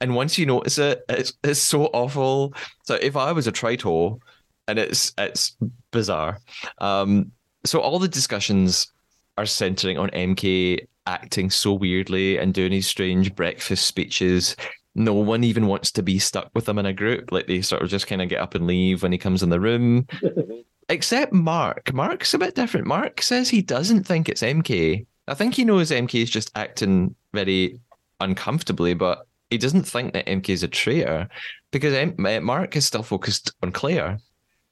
and 0.00 0.14
once 0.14 0.36
you 0.36 0.46
notice 0.46 0.78
it, 0.78 1.04
it's 1.08 1.32
it's 1.44 1.60
so 1.60 1.86
awful. 1.86 2.54
So 2.84 2.94
if 2.94 3.16
I 3.16 3.32
was 3.32 3.46
a 3.46 3.52
trito, 3.52 4.18
and 4.66 4.78
it's 4.78 5.12
it's 5.16 5.56
bizarre. 5.92 6.40
Um, 6.78 7.32
so 7.64 7.80
all 7.80 7.98
the 7.98 8.08
discussions 8.08 8.92
are 9.40 9.46
centering 9.46 9.96
on 9.96 10.10
MK 10.10 10.86
acting 11.06 11.48
so 11.48 11.72
weirdly 11.72 12.36
and 12.36 12.52
doing 12.52 12.72
his 12.72 12.86
strange 12.86 13.34
breakfast 13.34 13.86
speeches. 13.86 14.54
No 14.94 15.14
one 15.14 15.44
even 15.44 15.66
wants 15.66 15.90
to 15.92 16.02
be 16.02 16.18
stuck 16.18 16.50
with 16.54 16.68
him 16.68 16.78
in 16.78 16.86
a 16.86 16.92
group. 16.92 17.32
Like 17.32 17.46
they 17.46 17.62
sort 17.62 17.82
of 17.82 17.88
just 17.88 18.06
kind 18.06 18.20
of 18.20 18.28
get 18.28 18.40
up 18.40 18.54
and 18.54 18.66
leave 18.66 19.02
when 19.02 19.12
he 19.12 19.18
comes 19.18 19.42
in 19.42 19.48
the 19.48 19.60
room. 19.60 20.06
Except 20.90 21.32
Mark. 21.32 21.92
Mark's 21.94 22.34
a 22.34 22.38
bit 22.38 22.54
different. 22.54 22.86
Mark 22.86 23.22
says 23.22 23.48
he 23.48 23.62
doesn't 23.62 24.04
think 24.04 24.28
it's 24.28 24.42
MK. 24.42 25.06
I 25.26 25.34
think 25.34 25.54
he 25.54 25.64
knows 25.64 25.90
MK 25.90 26.22
is 26.22 26.30
just 26.30 26.50
acting 26.54 27.14
very 27.32 27.78
uncomfortably, 28.18 28.94
but 28.94 29.26
he 29.48 29.56
doesn't 29.56 29.84
think 29.84 30.12
that 30.12 30.26
MK 30.26 30.50
is 30.50 30.62
a 30.62 30.68
traitor 30.68 31.28
because 31.70 31.94
M- 31.94 32.26
eh, 32.26 32.40
Mark 32.40 32.76
is 32.76 32.84
still 32.84 33.04
focused 33.04 33.52
on 33.62 33.72
Claire. 33.72 34.18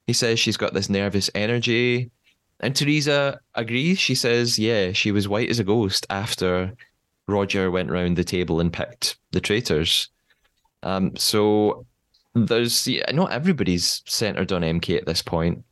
He 0.05 0.13
says 0.13 0.39
she's 0.39 0.57
got 0.57 0.73
this 0.73 0.89
nervous 0.89 1.29
energy. 1.33 2.11
And 2.59 2.75
Teresa 2.75 3.39
agrees. 3.55 3.99
She 3.99 4.15
says, 4.15 4.59
yeah, 4.59 4.91
she 4.91 5.11
was 5.11 5.27
white 5.27 5.49
as 5.49 5.59
a 5.59 5.63
ghost 5.63 6.05
after 6.09 6.73
Roger 7.27 7.71
went 7.71 7.91
round 7.91 8.17
the 8.17 8.23
table 8.23 8.59
and 8.59 8.73
picked 8.73 9.17
the 9.31 9.39
traitors. 9.39 10.09
Um, 10.83 11.15
so 11.15 11.85
there's 12.33 12.87
not 13.13 13.31
everybody's 13.31 14.01
centered 14.05 14.51
on 14.51 14.61
MK 14.61 14.97
at 14.97 15.05
this 15.05 15.21
point. 15.21 15.63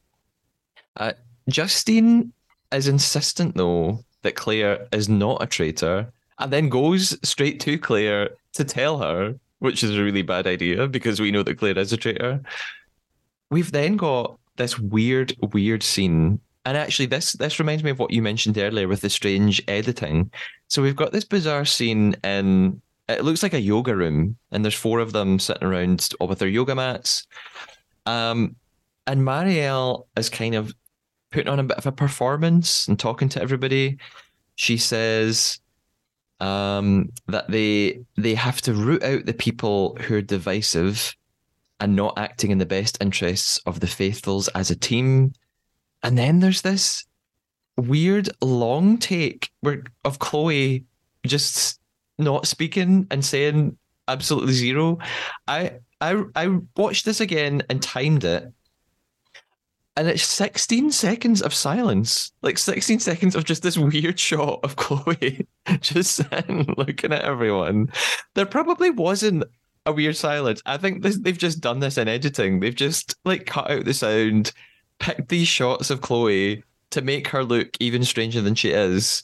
Uh, 0.95 1.13
Justine 1.49 2.31
is 2.71 2.87
insistent 2.87 3.55
though 3.55 4.03
that 4.23 4.35
Claire 4.35 4.87
is 4.91 5.07
not 5.07 5.41
a 5.41 5.47
traitor, 5.47 6.11
and 6.39 6.51
then 6.51 6.69
goes 6.69 7.17
straight 7.27 7.59
to 7.61 7.77
Claire 7.77 8.29
to 8.53 8.63
tell 8.63 8.97
her, 8.99 9.35
which 9.59 9.83
is 9.83 9.95
a 9.95 10.03
really 10.03 10.21
bad 10.21 10.47
idea 10.47 10.87
because 10.87 11.19
we 11.19 11.31
know 11.31 11.43
that 11.43 11.57
Claire 11.57 11.77
is 11.77 11.93
a 11.93 11.97
traitor. 11.97 12.41
We've 13.49 13.71
then 13.71 13.95
got 13.95 14.37
this 14.57 14.77
weird, 14.77 15.33
weird 15.53 15.83
scene. 15.83 16.39
And 16.67 16.75
actually, 16.75 17.05
this 17.05 17.31
this 17.31 17.59
reminds 17.59 17.81
me 17.81 17.91
of 17.91 17.99
what 17.99 18.11
you 18.11 18.21
mentioned 18.21 18.57
earlier 18.57 18.89
with 18.89 18.99
the 18.99 19.09
strange 19.09 19.63
editing. 19.69 20.29
So 20.67 20.81
we've 20.81 20.97
got 20.97 21.13
this 21.13 21.23
bizarre 21.23 21.63
scene 21.63 22.13
in 22.25 22.81
it 23.07 23.23
looks 23.23 23.41
like 23.41 23.53
a 23.53 23.61
yoga 23.61 23.95
room, 23.95 24.35
and 24.51 24.65
there's 24.65 24.75
four 24.75 24.99
of 24.99 25.13
them 25.13 25.39
sitting 25.39 25.65
around 25.65 26.09
all 26.19 26.27
with 26.27 26.39
their 26.39 26.49
yoga 26.49 26.75
mats. 26.75 27.25
Um, 28.05 28.57
and 29.07 29.21
Marielle 29.21 30.07
is 30.17 30.29
kind 30.29 30.55
of 30.55 30.75
putting 31.31 31.47
on 31.47 31.59
a 31.59 31.63
bit 31.63 31.77
of 31.77 31.85
a 31.85 31.91
performance 31.93 32.85
and 32.89 32.99
talking 32.99 33.29
to 33.29 33.41
everybody. 33.41 33.97
She 34.55 34.75
says 34.75 35.61
um, 36.41 37.13
that 37.27 37.49
they 37.49 38.01
they 38.17 38.35
have 38.35 38.59
to 38.63 38.73
root 38.73 39.03
out 39.03 39.25
the 39.25 39.33
people 39.33 39.97
who 40.01 40.15
are 40.15 40.21
divisive 40.21 41.15
and 41.79 41.95
not 41.95 42.19
acting 42.19 42.51
in 42.51 42.57
the 42.57 42.65
best 42.65 42.97
interests 42.99 43.57
of 43.65 43.79
the 43.79 43.87
faithfuls 43.87 44.49
as 44.49 44.69
a 44.69 44.75
team. 44.75 45.31
And 46.03 46.17
then 46.17 46.39
there's 46.39 46.61
this 46.61 47.05
weird 47.75 48.29
long 48.41 48.97
take 48.97 49.51
where 49.61 49.83
of 50.03 50.19
Chloe 50.19 50.85
just 51.25 51.79
not 52.17 52.47
speaking 52.47 53.07
and 53.11 53.23
saying 53.23 53.77
absolutely 54.07 54.53
zero. 54.53 54.97
I 55.47 55.79
I 56.01 56.23
I 56.35 56.57
watched 56.75 57.05
this 57.05 57.19
again 57.19 57.63
and 57.69 57.81
timed 57.81 58.23
it. 58.23 58.51
And 59.95 60.07
it's 60.07 60.23
16 60.23 60.91
seconds 60.91 61.41
of 61.41 61.55
silence. 61.55 62.31
Like 62.43 62.59
16 62.59 62.99
seconds 62.99 63.35
of 63.35 63.45
just 63.45 63.63
this 63.63 63.79
weird 63.79 64.19
shot 64.19 64.59
of 64.63 64.75
Chloe 64.75 65.47
just 65.79 66.15
sitting 66.15 66.71
looking 66.77 67.11
at 67.11 67.23
everyone. 67.23 67.91
There 68.35 68.45
probably 68.45 68.91
wasn't 68.91 69.43
a 69.87 69.93
weird 69.93 70.15
silence. 70.15 70.61
I 70.67 70.77
think 70.77 71.01
this, 71.01 71.17
they've 71.17 71.37
just 71.37 71.61
done 71.61 71.79
this 71.79 71.97
in 71.97 72.07
editing. 72.07 72.59
They've 72.59 72.75
just 72.75 73.15
like 73.25 73.47
cut 73.47 73.71
out 73.71 73.85
the 73.85 73.93
sound, 73.93 74.51
picked 74.99 75.29
these 75.29 75.47
shots 75.47 75.89
of 75.89 76.01
Chloe 76.01 76.63
to 76.91 77.01
make 77.01 77.27
her 77.27 77.43
look 77.43 77.77
even 77.79 78.03
stranger 78.03 78.41
than 78.41 78.55
she 78.55 78.71
is. 78.71 79.23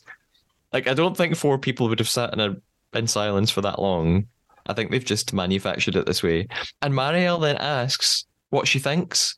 Like 0.72 0.88
I 0.88 0.94
don't 0.94 1.16
think 1.16 1.36
four 1.36 1.58
people 1.58 1.88
would 1.90 2.00
have 2.00 2.10
sat 2.10 2.34
in 2.34 2.40
a 2.40 2.56
in 2.98 3.08
silence 3.08 3.50
for 3.52 3.62
that 3.62 3.80
long. 3.80 4.28
I 4.68 4.74
think 4.74 4.92
they've 4.92 5.04
just 5.04 5.34
manufactured 5.34 5.96
it 5.96 6.06
this 6.06 6.24
way. 6.24 6.48
And 6.82 6.94
Marielle 6.94 7.42
then 7.42 7.58
asks 7.58 8.26
what 8.50 8.68
she 8.68 8.80
thinks. 8.80 9.36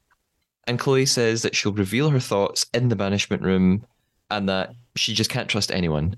And 0.67 0.79
Chloe 0.79 1.05
says 1.05 1.41
that 1.41 1.55
she'll 1.55 1.73
reveal 1.73 2.09
her 2.09 2.19
thoughts 2.19 2.65
in 2.73 2.89
the 2.89 2.95
banishment 2.95 3.43
room 3.43 3.85
and 4.29 4.49
that 4.49 4.73
she 4.95 5.13
just 5.13 5.29
can't 5.29 5.49
trust 5.49 5.71
anyone. 5.71 6.15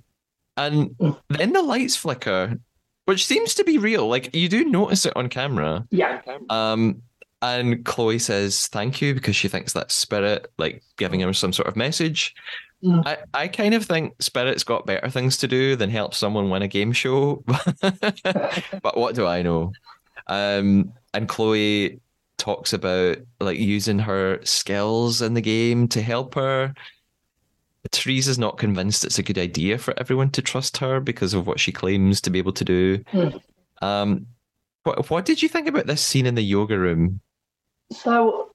And 0.56 0.95
then 1.30 1.53
the 1.53 1.62
lights 1.62 1.95
flicker, 1.95 2.58
which 3.06 3.25
seems 3.25 3.53
to 3.56 3.63
be 3.63 3.77
real. 3.77 4.08
Like 4.08 4.36
you 4.36 4.49
do 4.49 4.65
notice 4.65 5.06
it 5.06 5.15
on 5.15 5.30
camera. 5.30 5.86
Yeah. 5.91 6.21
Um, 6.49 7.01
and 7.41 7.86
Chloe 7.86 8.19
says 8.19 8.67
thank 8.67 9.02
you 9.02 9.13
because 9.13 9.36
she 9.36 9.47
thinks 9.47 9.73
that 9.73 9.91
spirit, 9.91 10.52
like 10.58 10.84
giving 10.97 11.19
her 11.21 11.34
some 11.34 11.54
sort 11.54 11.67
of 11.67 11.76
message. 11.76 12.36
Mm. 12.84 13.06
I, 13.06 13.17
I 13.34 13.47
kind 13.47 13.73
of 13.73 13.86
think 13.86 14.21
Spirit's 14.21 14.63
got 14.63 14.86
better 14.86 15.10
things 15.10 15.38
to 15.38 15.47
do 15.47 15.76
than 15.76 15.89
help 15.89 16.13
someone 16.13 16.50
win 16.50 16.62
a 16.62 16.67
game 16.67 16.91
show. 16.91 17.43
but 17.47 18.97
what 18.97 19.15
do 19.15 19.26
I 19.26 19.41
know? 19.41 19.71
Um, 20.28 20.93
and 21.13 21.28
Chloe 21.28 22.00
talks 22.38 22.73
about 22.73 23.17
like 23.39 23.58
using 23.58 23.97
her 24.00 24.39
skills 24.43 25.21
in 25.21 25.34
the 25.34 25.41
game 25.41 25.88
to 25.89 26.02
help 26.02 26.36
her. 26.36 26.73
Teresa's 27.91 28.38
not 28.38 28.58
convinced 28.58 29.06
it's 29.06 29.17
a 29.17 29.23
good 29.23 29.38
idea 29.38 29.78
for 29.78 29.93
everyone 29.97 30.30
to 30.32 30.41
trust 30.41 30.78
her 30.78 31.00
because 31.00 31.34
of 31.34 31.47
what 31.47 31.60
she 31.60 31.71
claims 31.71 32.19
to 32.21 32.30
be 32.30 32.38
able 32.38 32.54
to 32.54 32.65
do. 32.65 32.97
Mm. 33.13 33.41
Um, 33.82 34.28
what 34.84 35.10
what 35.10 35.26
did 35.26 35.41
you 35.41 35.50
think 35.50 35.67
about 35.67 35.88
this 35.88 36.02
scene 36.02 36.26
in 36.26 36.36
the 36.36 36.41
yoga 36.41 36.78
room? 36.78 37.21
So 37.91 38.52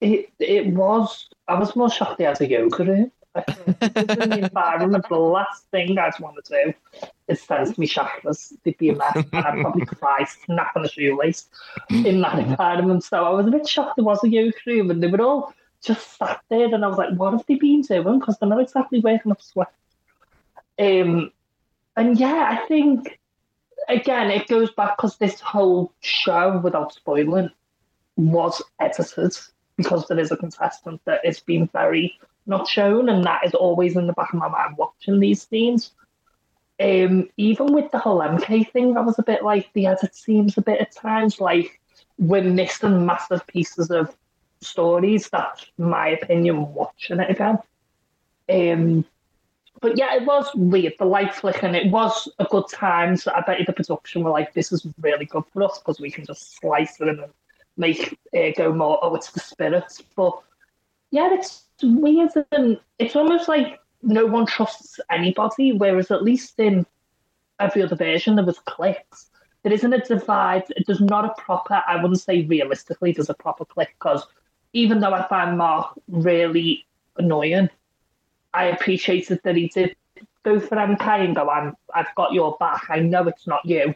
it 0.00 0.30
it 0.38 0.66
was. 0.68 1.28
I 1.48 1.58
was 1.58 1.74
more 1.76 1.90
shocked 1.90 2.18
they 2.18 2.24
had 2.24 2.40
a 2.40 2.48
yoga 2.48 2.84
room. 2.84 3.12
in 3.36 3.74
the 4.30 4.38
environment, 4.44 5.04
the 5.08 5.16
last 5.16 5.64
thing 5.72 5.98
I'd 5.98 6.18
want 6.20 6.44
to 6.44 6.64
do 6.64 6.74
is 7.26 7.42
send 7.42 7.76
me 7.76 7.88
chakras. 7.88 8.52
They'd 8.62 8.78
be 8.78 8.90
a 8.90 8.94
mess, 8.94 9.16
and 9.16 9.44
I'd 9.44 9.60
probably 9.60 9.86
cry, 10.00 10.24
snap 10.24 10.76
on 10.76 10.84
a 10.84 10.88
shoelace 10.88 11.48
in 11.90 12.20
that 12.20 12.38
environment. 12.38 13.02
So 13.02 13.24
I 13.24 13.30
was 13.30 13.46
a 13.46 13.50
bit 13.50 13.66
shocked 13.66 13.96
there 13.96 14.04
was 14.04 14.22
a 14.22 14.28
yoga 14.28 14.56
room, 14.66 14.90
and 14.90 15.02
they 15.02 15.08
were 15.08 15.20
all 15.20 15.52
just 15.82 16.16
sat 16.16 16.40
there, 16.48 16.72
and 16.72 16.84
I 16.84 16.88
was 16.88 16.98
like, 16.98 17.14
"What 17.14 17.32
have 17.32 17.44
they 17.46 17.56
been 17.56 17.82
doing?" 17.82 18.20
Because 18.20 18.38
they're 18.38 18.48
not 18.48 18.60
exactly 18.60 19.00
waking 19.00 19.32
up 19.32 19.42
sweat. 19.42 19.72
Um, 20.78 21.32
and 21.96 22.18
yeah, 22.18 22.60
I 22.60 22.66
think 22.66 23.18
again 23.88 24.30
it 24.30 24.48
goes 24.48 24.70
back 24.72 24.96
because 24.96 25.16
this 25.16 25.40
whole 25.40 25.92
show, 26.00 26.58
without 26.58 26.94
spoiling, 26.94 27.50
was 28.16 28.62
edited 28.80 29.36
because 29.76 30.06
there 30.08 30.18
is 30.18 30.30
a 30.30 30.36
contestant 30.36 31.00
that 31.04 31.24
is 31.24 31.40
being 31.40 31.68
very 31.72 32.18
not 32.46 32.68
shown, 32.68 33.08
and 33.08 33.24
that 33.24 33.44
is 33.44 33.54
always 33.54 33.96
in 33.96 34.06
the 34.06 34.12
back 34.12 34.32
of 34.32 34.38
my 34.38 34.48
mind 34.48 34.76
watching 34.76 35.20
these 35.20 35.46
scenes. 35.46 35.92
Um, 36.80 37.28
even 37.36 37.72
with 37.72 37.90
the 37.90 37.98
whole 37.98 38.18
MK 38.18 38.70
thing, 38.70 38.96
I 38.96 39.00
was 39.00 39.18
a 39.18 39.22
bit 39.22 39.42
like 39.42 39.72
the 39.72 39.86
edit 39.86 40.14
seems 40.14 40.58
a 40.58 40.62
bit 40.62 40.80
at 40.80 40.92
times 40.92 41.40
like 41.40 41.80
we're 42.18 42.42
missing 42.42 43.06
massive 43.06 43.46
pieces 43.46 43.90
of 43.90 44.14
stories. 44.60 45.28
That's 45.30 45.66
my 45.78 46.08
opinion 46.08 46.74
watching 46.74 47.20
it 47.20 47.30
again. 47.30 47.58
Um, 48.48 49.04
but 49.80 49.98
yeah, 49.98 50.14
it 50.14 50.24
was 50.24 50.50
weird. 50.54 50.94
The 50.98 51.04
light 51.04 51.34
flicking, 51.34 51.74
it 51.74 51.90
was 51.90 52.28
a 52.38 52.44
good 52.44 52.68
time. 52.72 53.16
So 53.16 53.32
I 53.34 53.40
bet 53.42 53.60
you 53.60 53.66
the 53.66 53.72
production 53.72 54.24
were 54.24 54.30
like, 54.30 54.52
"This 54.52 54.72
is 54.72 54.86
really 55.00 55.26
good 55.26 55.44
for 55.52 55.62
us 55.62 55.78
because 55.78 56.00
we 56.00 56.10
can 56.10 56.24
just 56.24 56.56
slice 56.56 57.00
it 57.00 57.08
and 57.08 57.24
make 57.76 58.18
it 58.32 58.56
go 58.56 58.72
more, 58.72 58.98
oh, 59.02 59.14
it's 59.14 59.30
the 59.30 59.40
spirits. 59.40 60.02
But 60.16 60.38
yeah, 61.10 61.32
it's 61.32 61.64
weird 61.82 62.30
and 62.52 62.78
it's 62.98 63.16
almost 63.16 63.48
like 63.48 63.80
no 64.02 64.26
one 64.26 64.46
trusts 64.46 65.00
anybody, 65.10 65.72
whereas 65.72 66.10
at 66.10 66.22
least 66.22 66.58
in 66.58 66.86
every 67.58 67.82
other 67.82 67.96
version 67.96 68.36
there 68.36 68.44
was 68.44 68.58
clicks. 68.60 69.30
There 69.62 69.72
isn't 69.72 69.92
a 69.92 69.98
divide. 70.00 70.64
There's 70.86 71.00
not 71.00 71.24
a 71.24 71.40
proper, 71.40 71.82
I 71.86 71.96
wouldn't 71.96 72.20
say 72.20 72.42
realistically, 72.42 73.12
there's 73.12 73.30
a 73.30 73.34
proper 73.34 73.64
click 73.64 73.94
because 73.98 74.26
even 74.72 75.00
though 75.00 75.14
I 75.14 75.26
find 75.28 75.56
Mark 75.56 75.98
really 76.08 76.84
annoying, 77.16 77.70
I 78.52 78.64
appreciated 78.66 79.40
that 79.44 79.56
he 79.56 79.68
did 79.68 79.96
go 80.44 80.60
for 80.60 80.76
MK 80.76 81.24
and 81.24 81.34
go, 81.34 81.48
I'm, 81.48 81.74
I've 81.94 82.14
got 82.14 82.32
your 82.32 82.56
back. 82.60 82.86
I 82.90 83.00
know 83.00 83.26
it's 83.26 83.46
not 83.46 83.64
you. 83.64 83.94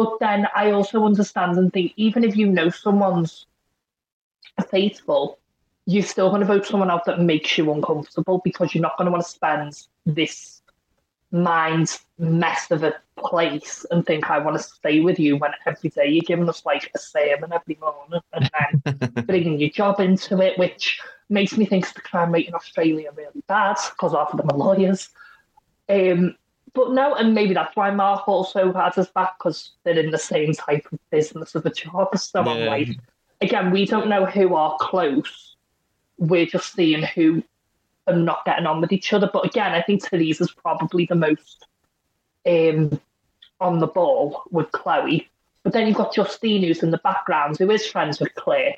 But 0.00 0.18
then 0.18 0.48
I 0.56 0.70
also 0.70 1.04
understand 1.04 1.58
and 1.58 1.70
think 1.70 1.92
even 1.96 2.24
if 2.24 2.34
you 2.34 2.46
know 2.46 2.70
someone's 2.70 3.44
faithful, 4.70 5.38
you're 5.84 6.02
still 6.02 6.30
going 6.30 6.40
to 6.40 6.46
vote 6.46 6.64
someone 6.64 6.90
out 6.90 7.04
that 7.04 7.20
makes 7.20 7.58
you 7.58 7.70
uncomfortable 7.70 8.40
because 8.42 8.74
you're 8.74 8.80
not 8.80 8.96
going 8.96 9.04
to 9.04 9.10
want 9.10 9.22
to 9.22 9.30
spend 9.30 9.74
this 10.06 10.62
mind 11.32 11.98
mess 12.18 12.70
of 12.70 12.82
a 12.82 12.94
place 13.18 13.84
and 13.90 14.06
think 14.06 14.30
I 14.30 14.38
want 14.38 14.56
to 14.56 14.62
stay 14.62 15.00
with 15.00 15.18
you 15.18 15.36
when 15.36 15.50
every 15.66 15.90
day 15.90 16.08
you're 16.08 16.24
giving 16.26 16.48
us 16.48 16.64
like 16.64 16.90
a 16.94 16.98
sermon 16.98 17.52
every 17.52 17.78
morning 17.78 18.22
and 18.32 18.50
then 18.58 19.24
bringing 19.26 19.60
your 19.60 19.68
job 19.68 20.00
into 20.00 20.40
it, 20.40 20.58
which 20.58 20.98
makes 21.28 21.58
me 21.58 21.66
think 21.66 21.92
the 21.92 22.00
crime 22.00 22.32
rate 22.32 22.48
in 22.48 22.54
Australia 22.54 23.10
really 23.14 23.44
bad 23.48 23.76
because 23.90 24.12
half 24.12 24.30
of 24.32 24.38
them 24.38 24.48
are 24.50 24.56
lawyers. 24.56 25.10
Um, 25.90 26.36
but 26.74 26.92
no, 26.92 27.14
and 27.14 27.34
maybe 27.34 27.54
that's 27.54 27.74
why 27.76 27.90
Mark 27.90 28.28
also 28.28 28.72
has 28.72 28.98
us 28.98 29.10
back 29.10 29.38
because 29.38 29.72
they're 29.84 29.98
in 29.98 30.10
the 30.10 30.18
same 30.18 30.52
type 30.52 30.86
of 30.92 30.98
business 31.10 31.54
of 31.54 31.66
a 31.66 31.70
job. 31.70 32.16
So 32.18 32.44
yeah. 32.44 32.50
I'm 32.50 32.66
like, 32.66 32.88
again, 33.40 33.70
we 33.70 33.86
don't 33.86 34.08
know 34.08 34.26
who 34.26 34.54
are 34.54 34.76
close. 34.80 35.56
We're 36.18 36.46
just 36.46 36.74
seeing 36.74 37.02
who 37.02 37.42
are 38.06 38.16
not 38.16 38.44
getting 38.44 38.66
on 38.66 38.80
with 38.80 38.92
each 38.92 39.12
other. 39.12 39.30
But 39.32 39.46
again, 39.46 39.72
I 39.72 39.82
think 39.82 40.04
Teresa's 40.04 40.52
probably 40.52 41.06
the 41.06 41.14
most 41.14 41.66
um, 42.46 43.00
on 43.60 43.78
the 43.78 43.86
ball 43.86 44.42
with 44.50 44.70
Chloe. 44.72 45.28
But 45.62 45.72
then 45.72 45.86
you've 45.86 45.96
got 45.96 46.14
Justine, 46.14 46.62
who's 46.62 46.82
in 46.82 46.90
the 46.90 46.98
background, 46.98 47.58
who 47.58 47.70
is 47.70 47.86
friends 47.86 48.20
with 48.20 48.34
Claire. 48.34 48.76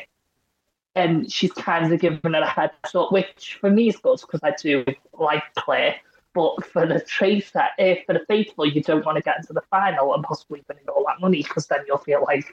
And 0.95 1.33
she's 1.33 1.53
kind 1.53 1.91
of 1.93 2.01
giving 2.01 2.35
her 2.35 2.41
a 2.41 2.47
heads 2.47 2.95
up, 2.95 3.13
which 3.13 3.57
for 3.61 3.71
me 3.71 3.89
is 3.89 3.97
good 3.97 4.21
because 4.21 4.41
I 4.43 4.53
do 4.61 4.85
like 5.13 5.43
Claire. 5.55 5.97
But 6.35 6.65
for 6.65 6.87
the 6.87 7.01
traitor, 7.01 7.65
if 7.79 7.99
eh, 7.99 8.03
for 8.07 8.15
the 8.15 8.25
faithful, 8.27 8.67
you 8.67 8.83
don't 8.83 9.05
want 9.05 9.17
to 9.17 9.23
get 9.23 9.37
into 9.37 9.53
the 9.53 9.61
final 9.71 10.15
and 10.15 10.25
possibly 10.25 10.63
winning 10.69 10.89
all 10.89 11.05
that 11.07 11.21
money 11.21 11.43
because 11.43 11.67
then 11.67 11.81
you'll 11.87 11.99
feel 11.99 12.23
like 12.23 12.47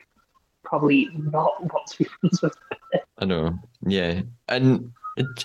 probably 0.63 1.09
not 1.13 1.61
want 1.61 1.87
to 1.87 1.97
be 1.97 2.03
friends 2.19 2.41
with. 2.41 2.57
I 3.17 3.25
know, 3.25 3.57
yeah, 3.85 4.21
and 4.47 4.91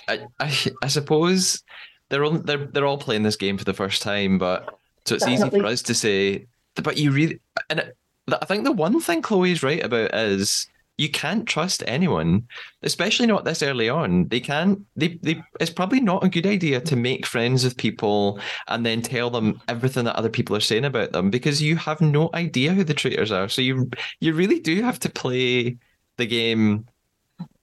I, 0.09 0.27
I, 0.41 0.57
I 0.83 0.89
suppose 0.89 1.63
they're 2.09 2.25
all 2.25 2.39
they're 2.39 2.67
they're 2.67 2.87
all 2.87 2.99
playing 2.99 3.23
this 3.23 3.37
game 3.37 3.59
for 3.59 3.65
the 3.65 3.75
first 3.75 4.03
time, 4.03 4.39
but 4.39 4.79
so 5.05 5.15
it's 5.15 5.25
Definitely. 5.25 5.59
easy 5.59 5.61
for 5.61 5.67
us 5.67 5.83
to 5.83 5.95
say, 5.95 6.47
but 6.83 6.97
you 6.97 7.11
really 7.11 7.41
and 7.71 7.81
it, 7.81 7.97
I 8.29 8.45
think 8.47 8.65
the 8.65 8.73
one 8.73 9.01
thing 9.01 9.23
Chloe's 9.23 9.63
right 9.63 9.85
about 9.85 10.15
is 10.15 10.67
you 10.97 11.09
can't 11.09 11.47
trust 11.47 11.83
anyone, 11.87 12.47
especially 12.83 13.27
not 13.27 13.45
this 13.45 13.63
early 13.63 13.89
on. 13.89 14.29
They 14.29 14.41
can't. 14.41 14.81
They, 14.95 15.19
they. 15.23 15.43
It's 15.59 15.71
probably 15.71 16.01
not 16.01 16.23
a 16.23 16.29
good 16.29 16.47
idea 16.47 16.81
to 16.81 16.97
make 16.97 17.27
friends 17.27 17.65
with 17.65 17.77
people 17.77 18.39
and 18.69 18.87
then 18.87 19.03
tell 19.03 19.29
them 19.31 19.61
everything 19.67 20.05
that 20.05 20.17
other 20.17 20.29
people 20.29 20.55
are 20.55 20.61
saying 20.61 20.85
about 20.85 21.13
them 21.13 21.31
because 21.31 21.61
you 21.61 21.77
have 21.77 22.01
no 22.01 22.31
idea 22.35 22.73
who 22.73 22.85
the 22.85 22.95
traitors 22.95 23.33
are. 23.33 23.49
So 23.49 23.61
you 23.61 23.91
you 24.21 24.35
really 24.35 24.61
do 24.61 24.83
have 24.83 25.01
to 25.01 25.11
play 25.11 25.79
the 26.17 26.27
game 26.27 26.87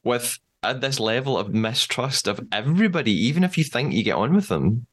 with 0.03 0.37
at 0.63 0.81
this 0.81 0.99
level 0.99 1.37
of 1.37 1.53
mistrust 1.53 2.27
of 2.27 2.39
everybody, 2.51 3.13
even 3.13 3.43
if 3.43 3.57
you 3.57 3.63
think 3.63 3.93
you 3.93 4.03
get 4.03 4.15
on 4.15 4.35
with 4.35 4.49
them. 4.49 4.85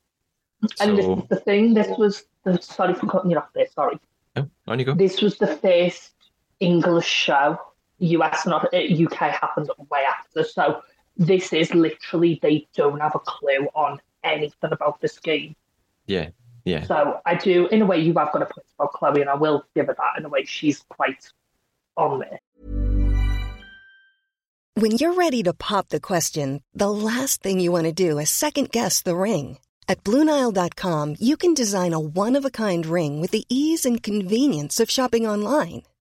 And 0.81 0.97
this 0.97 1.07
is 1.07 1.29
the 1.29 1.37
thing. 1.37 1.75
This 1.75 1.89
was 1.99 2.25
the, 2.45 2.61
sorry 2.63 2.95
for 2.95 3.07
cutting 3.07 3.33
you 3.33 3.39
off 3.39 3.49
there. 3.55 3.67
Sorry. 3.75 3.99
Oh, 4.37 4.49
on 4.69 4.79
you 4.79 4.85
go. 4.85 4.95
This 4.95 5.21
was 5.21 5.39
the 5.39 5.49
first 5.49 6.13
English 6.61 7.07
show. 7.07 7.59
US 7.99 8.47
not 8.47 8.73
UK 8.75 9.23
uh, 9.23 9.31
happened 9.31 9.71
way 9.91 10.05
after. 10.09 10.45
So 10.45 10.83
this 11.17 11.53
is 11.53 11.75
literally 11.75 12.39
they 12.43 12.67
don't 12.75 13.01
have 13.01 13.15
a 13.15 13.21
clue 13.21 13.69
on 13.75 14.01
anything 14.25 14.73
about 14.73 15.01
this 15.01 15.19
game. 15.19 15.57
Yeah. 16.07 16.31
Yeah. 16.65 16.85
So 16.85 17.21
I 17.25 17.35
do, 17.35 17.67
in 17.69 17.83
a 17.83 17.87
way, 17.87 17.99
you 17.99 18.13
have 18.15 18.33
got 18.33 18.43
a 18.43 18.47
point 18.47 18.67
about 18.79 18.93
Chloe, 18.93 19.23
and 19.23 19.31
I 19.31 19.35
will 19.35 19.65
give 19.75 19.87
her 19.87 19.95
that. 19.95 20.19
In 20.19 20.25
a 20.27 20.29
way, 20.29 20.45
she's 20.45 20.85
quite 20.91 21.31
on 21.97 22.21
there. 22.21 22.41
When 24.75 24.93
you're 24.93 25.15
ready 25.15 25.43
to 25.45 25.55
pop 25.55 25.89
the 25.89 25.99
question, 25.99 26.63
the 26.75 26.91
last 26.91 27.43
thing 27.43 27.59
you 27.59 27.73
want 27.73 27.87
to 27.87 27.93
do 27.93 28.19
is 28.19 28.31
second 28.31 28.71
guess 28.71 29.03
the 29.03 29.17
ring. 29.17 29.59
At 29.89 30.05
BlueNile.com, 30.05 31.17
you 31.19 31.39
can 31.39 31.55
design 31.55 31.95
a 31.95 31.99
one 31.99 32.37
of 32.37 32.45
a 32.45 32.51
kind 32.51 32.85
ring 32.85 33.21
with 33.21 33.31
the 33.31 33.47
ease 33.49 33.87
and 33.87 34.03
convenience 34.03 34.79
of 34.79 34.91
shopping 34.91 35.27
online. 35.27 35.83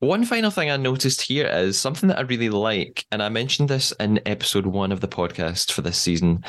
One 0.00 0.24
final 0.24 0.52
thing 0.52 0.70
I 0.70 0.76
noticed 0.76 1.22
here 1.22 1.46
is 1.46 1.76
something 1.76 2.08
that 2.08 2.18
I 2.18 2.22
really 2.22 2.50
like, 2.50 3.04
and 3.10 3.20
I 3.20 3.28
mentioned 3.30 3.68
this 3.68 3.92
in 3.98 4.20
episode 4.26 4.66
one 4.66 4.92
of 4.92 5.00
the 5.00 5.08
podcast 5.08 5.72
for 5.72 5.82
this 5.82 5.98
season, 5.98 6.44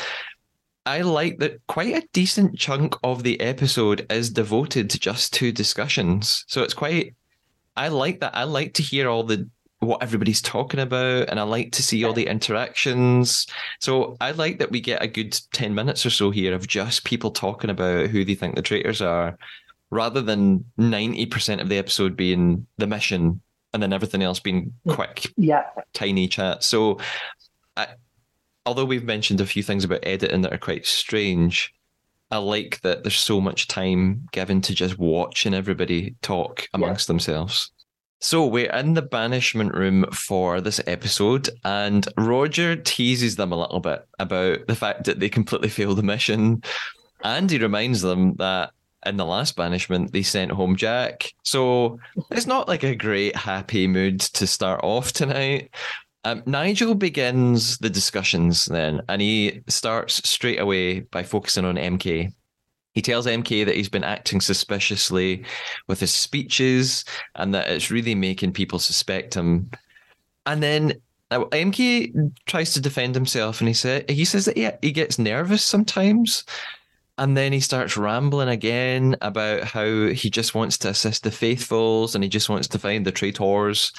I 0.86 1.02
like 1.02 1.40
that 1.40 1.66
quite 1.68 1.96
a 1.96 2.08
decent 2.14 2.58
chunk 2.58 2.96
of 3.04 3.24
the 3.24 3.40
episode 3.42 4.06
is 4.12 4.30
devoted 4.30 4.90
just 4.90 5.34
to 5.34 5.52
discussions. 5.52 6.46
So 6.48 6.62
it's 6.62 6.74
quite 6.74 7.16
I 7.76 7.88
like 7.88 8.20
that. 8.20 8.36
I 8.36 8.44
like 8.44 8.74
to 8.76 8.84
hear 8.84 9.10
all 9.10 9.24
the 9.24 9.50
what 9.80 10.04
everybody's 10.04 10.42
talking 10.42 10.82
about 10.82 11.30
and 11.30 11.40
I 11.40 11.44
like 11.44 11.72
to 11.72 11.84
see 11.84 12.04
all 12.04 12.14
the 12.14 12.28
interactions. 12.28 13.48
So 13.80 14.18
I 14.20 14.32
like 14.32 14.60
that 14.60 14.72
we 14.72 14.82
get 14.82 15.02
a 15.02 15.08
good 15.08 15.40
10 15.54 15.74
minutes 15.74 16.06
or 16.06 16.10
so 16.10 16.32
here 16.32 16.54
of 16.54 16.68
just 16.68 17.06
people 17.06 17.32
talking 17.32 17.70
about 17.70 18.10
who 18.10 18.26
they 18.26 18.36
think 18.36 18.56
the 18.56 18.62
traitors 18.62 19.02
are 19.02 19.38
rather 19.92 20.22
than 20.22 20.66
90% 20.80 21.62
of 21.62 21.70
the 21.70 21.78
episode 21.78 22.16
being 22.16 22.68
the 22.78 22.88
mission 22.88 23.42
and 23.74 23.84
then 23.84 23.94
everything 23.94 24.22
else 24.22 24.40
being 24.40 24.74
quick, 24.88 25.32
yeah, 25.38 25.66
tiny 25.94 26.28
chat. 26.28 26.64
So 26.64 27.00
I 27.78 27.88
although 28.66 28.86
we've 28.86 29.04
mentioned 29.04 29.42
a 29.42 29.46
few 29.46 29.64
things 29.64 29.84
about 29.84 30.00
editing 30.04 30.42
that 30.42 30.54
are 30.54 30.58
quite 30.58 30.86
strange, 30.86 31.74
I 32.32 32.38
like 32.38 32.82
that 32.82 33.04
there's 33.04 33.16
so 33.16 33.42
much 33.42 33.68
time 33.68 34.28
given 34.32 34.62
to 34.62 34.76
just 34.76 35.00
watching 35.00 35.54
everybody 35.54 36.16
talk 36.22 36.68
amongst 36.74 37.08
yeah. 37.08 37.14
themselves. 37.14 37.72
So 38.22 38.46
we're 38.46 38.72
in 38.72 38.96
the 38.96 39.02
banishment 39.02 39.74
room 39.74 40.06
for 40.12 40.60
this 40.60 40.82
episode, 40.86 41.50
and 41.64 42.06
Roger 42.18 42.76
teases 42.76 43.38
them 43.38 43.54
a 43.54 43.60
little 43.60 43.80
bit 43.80 44.06
about 44.20 44.68
the 44.68 44.76
fact 44.76 45.06
that 45.06 45.20
they 45.20 45.30
completely 45.30 45.70
failed 45.70 45.98
the 45.98 46.04
mission. 46.04 46.62
And 47.24 47.50
he 47.50 47.58
reminds 47.58 48.02
them 48.02 48.36
that 48.36 48.72
in 49.06 49.18
the 49.18 49.26
last 49.26 49.56
banishment, 49.56 50.12
they 50.12 50.22
sent 50.22 50.52
home 50.52 50.76
Jack. 50.76 51.34
So 51.44 52.00
it's 52.32 52.48
not 52.48 52.68
like 52.68 52.84
a 52.84 52.96
great 52.96 53.36
happy 53.36 53.88
mood 53.88 54.20
to 54.20 54.48
start 54.48 54.82
off 54.84 55.14
tonight. 55.14 55.74
Um, 56.26 56.44
Nigel 56.46 56.96
begins 56.96 57.78
the 57.78 57.90
discussions 57.90 58.66
then, 58.66 59.02
and 59.08 59.22
he 59.22 59.62
starts 59.68 60.28
straight 60.30 60.60
away 60.60 61.02
by 61.02 61.24
focusing 61.24 61.66
on 61.66 61.76
MK. 61.76 62.34
He 62.94 63.02
tells 63.02 63.26
MK 63.26 63.66
that 63.66 63.76
he's 63.76 63.88
been 63.90 64.04
acting 64.04 64.42
suspiciously 64.42 65.46
with 65.88 66.00
his 66.00 66.14
speeches 66.14 67.06
and 67.36 67.54
that 67.54 67.70
it's 67.70 67.92
really 67.92 68.16
making 68.16 68.52
people 68.52 68.80
suspect 68.80 69.36
him. 69.36 69.70
And 70.46 70.62
then 70.62 70.94
uh, 71.32 71.46
MK 71.46 72.34
tries 72.48 72.74
to 72.74 72.82
defend 72.82 73.16
himself 73.16 73.62
and 73.62 73.68
he 73.68 73.74
said 73.74 74.10
he 74.10 74.26
says 74.26 74.46
that 74.46 74.58
he, 74.58 74.70
he 74.82 74.92
gets 74.92 75.20
nervous 75.20 75.64
sometimes. 75.64 76.44
And 77.20 77.38
then 77.38 77.54
he 77.54 77.60
starts 77.60 77.98
rambling 77.98 78.50
again 78.50 79.16
about 79.22 79.64
how 79.64 80.08
he 80.08 80.30
just 80.30 80.56
wants 80.56 80.78
to 80.80 80.90
assist 80.90 81.24
the 81.24 81.32
faithfuls 81.32 82.16
and 82.16 82.24
he 82.24 82.30
just 82.30 82.50
wants 82.50 82.68
to 82.70 82.80
find 82.80 83.06
the 83.06 83.12
traitors 83.12 83.92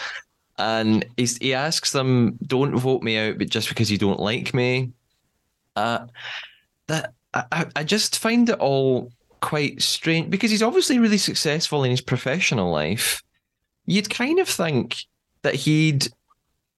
and 0.61 1.07
he's, 1.17 1.39
he 1.39 1.55
asks 1.55 1.93
them, 1.93 2.39
"Don't 2.47 2.77
vote 2.77 3.03
me 3.03 3.17
out, 3.17 3.39
but 3.39 3.49
just 3.49 3.69
because 3.69 3.91
you 3.91 3.99
don't 3.99 4.21
like 4.21 4.53
me." 4.53 4.93
Uh, 5.75 6.07
that 6.87 7.15
I, 7.33 7.67
I 7.75 7.85
just 7.85 8.19
find 8.19 8.49
it 8.49 8.59
all 8.59 9.11
quite 9.41 9.81
strange 9.81 10.31
because 10.31 10.51
he's 10.51 10.63
obviously 10.63 10.99
really 10.99 11.19
successful 11.19 11.83
in 11.85 11.91
his 11.91 12.03
professional 12.03 12.71
life. 12.71 13.23
You'd 13.87 14.11
kind 14.11 14.39
of 14.39 14.49
think 14.49 15.05
that 15.43 15.55
he'd 15.55 16.09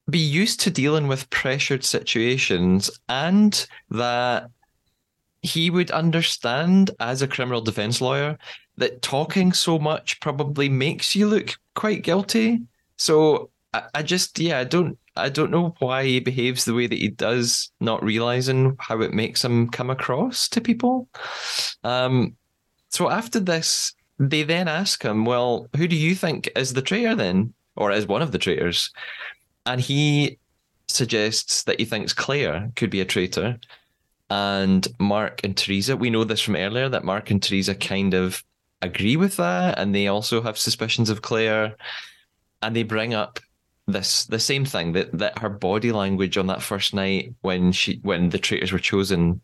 be 0.08 0.18
used 0.18 0.60
to 0.60 0.70
dealing 0.70 1.08
with 1.08 1.30
pressured 1.30 1.84
situations 1.84 2.90
and 3.08 3.66
that 3.90 4.48
he 5.42 5.70
would 5.70 5.90
understand 5.90 6.92
as 7.00 7.20
a 7.20 7.28
criminal 7.28 7.60
defense 7.60 8.00
lawyer 8.00 8.38
that 8.76 9.02
talking 9.02 9.52
so 9.52 9.78
much 9.78 10.20
probably 10.20 10.68
makes 10.68 11.14
you 11.14 11.26
look 11.26 11.58
quite 11.74 12.02
guilty. 12.02 12.62
So 12.96 13.50
I, 13.74 13.82
I 13.94 14.02
just 14.02 14.38
yeah, 14.38 14.58
I 14.58 14.64
don't 14.64 14.98
I 15.16 15.28
don't 15.28 15.50
know 15.50 15.74
why 15.80 16.04
he 16.04 16.20
behaves 16.20 16.64
the 16.64 16.74
way 16.74 16.86
that 16.86 16.98
he 16.98 17.08
does, 17.08 17.70
not 17.80 18.02
realizing 18.02 18.76
how 18.78 19.00
it 19.02 19.12
makes 19.12 19.44
him 19.44 19.68
come 19.68 19.90
across 19.90 20.48
to 20.50 20.60
people. 20.60 21.08
Um, 21.84 22.36
so 22.88 23.10
after 23.10 23.40
this, 23.40 23.94
they 24.18 24.42
then 24.42 24.68
ask 24.68 25.02
him, 25.02 25.24
"Well, 25.24 25.68
who 25.76 25.88
do 25.88 25.96
you 25.96 26.14
think 26.14 26.50
is 26.56 26.72
the 26.72 26.82
traitor 26.82 27.14
then, 27.14 27.52
or 27.76 27.90
is 27.90 28.06
one 28.06 28.22
of 28.22 28.32
the 28.32 28.38
traitors?" 28.38 28.90
And 29.66 29.80
he 29.80 30.38
suggests 30.88 31.64
that 31.64 31.78
he 31.80 31.84
thinks 31.84 32.12
Claire 32.12 32.70
could 32.76 32.90
be 32.90 33.00
a 33.00 33.04
traitor, 33.04 33.58
and 34.32 34.88
Mark 34.98 35.42
and 35.44 35.54
Teresa. 35.54 35.94
We 35.94 36.08
know 36.08 36.24
this 36.24 36.40
from 36.40 36.56
earlier 36.56 36.88
that 36.88 37.04
Mark 37.04 37.30
and 37.30 37.42
Teresa 37.42 37.74
kind 37.74 38.14
of 38.14 38.42
agree 38.80 39.18
with 39.18 39.36
that, 39.36 39.78
and 39.78 39.94
they 39.94 40.08
also 40.08 40.40
have 40.40 40.56
suspicions 40.56 41.10
of 41.10 41.20
Claire, 41.20 41.76
and 42.62 42.74
they 42.74 42.82
bring 42.82 43.12
up 43.12 43.40
this 43.86 44.24
the 44.24 44.38
same 44.38 44.64
thing 44.64 44.92
that 44.92 45.12
that 45.18 45.38
her 45.38 45.50
body 45.50 45.92
language 45.92 46.38
on 46.38 46.46
that 46.46 46.62
first 46.62 46.94
night 46.94 47.34
when 47.42 47.72
she 47.72 48.00
when 48.04 48.30
the 48.30 48.38
traitors 48.38 48.72
were 48.72 48.78
chosen 48.78 49.38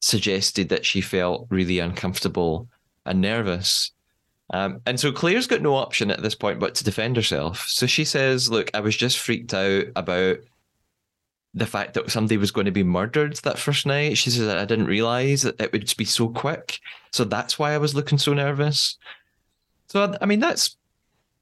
suggested 0.00 0.68
that 0.68 0.84
she 0.84 1.00
felt 1.00 1.46
really 1.48 1.78
uncomfortable 1.78 2.68
and 3.06 3.22
nervous. 3.22 3.90
Um, 4.52 4.82
and 4.84 5.00
so 5.00 5.12
Claire's 5.12 5.46
got 5.46 5.62
no 5.62 5.76
option 5.76 6.10
at 6.10 6.22
this 6.22 6.34
point 6.34 6.60
but 6.60 6.74
to 6.74 6.84
defend 6.84 7.16
herself. 7.16 7.64
So 7.68 7.86
she 7.86 8.04
says, 8.04 8.50
"Look, 8.50 8.70
I 8.74 8.80
was 8.80 8.96
just 8.98 9.18
freaked 9.18 9.54
out 9.54 9.84
about 9.96 10.40
the 11.56 11.66
fact 11.66 11.94
that 11.94 12.10
somebody 12.10 12.36
was 12.36 12.50
going 12.50 12.66
to 12.66 12.70
be 12.70 12.84
murdered 12.84 13.36
that 13.38 13.58
first 13.58 13.86
night. 13.86 14.18
She 14.18 14.30
says, 14.30 14.46
I 14.46 14.66
didn't 14.66 14.86
realize 14.86 15.42
that 15.42 15.58
it 15.58 15.72
would 15.72 15.92
be 15.96 16.04
so 16.04 16.28
quick. 16.28 16.78
So 17.12 17.24
that's 17.24 17.58
why 17.58 17.72
I 17.72 17.78
was 17.78 17.94
looking 17.94 18.18
so 18.18 18.34
nervous. 18.34 18.98
So, 19.88 20.14
I 20.20 20.26
mean, 20.26 20.40
that's 20.40 20.76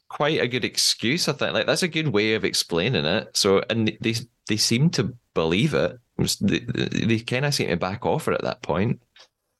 quite 0.09 0.41
a 0.41 0.47
good 0.47 0.65
excuse, 0.65 1.29
I 1.29 1.33
think. 1.33 1.53
Like, 1.53 1.67
that's 1.67 1.83
a 1.83 1.89
good 1.89 2.09
way 2.09 2.35
of 2.35 2.45
explaining 2.45 3.05
it. 3.05 3.37
So, 3.37 3.65
and 3.69 3.93
they, 4.01 4.15
they 4.47 4.57
seem 4.57 4.89
to 4.91 5.13
believe 5.35 5.75
it. 5.75 5.99
They, 6.41 6.61
they 6.61 7.19
kind 7.19 7.45
of 7.45 7.53
seem 7.53 7.69
to 7.69 7.77
back 7.77 8.07
off 8.07 8.29
it 8.29 8.35
at 8.35 8.43
that 8.43 8.63
point. 8.63 9.03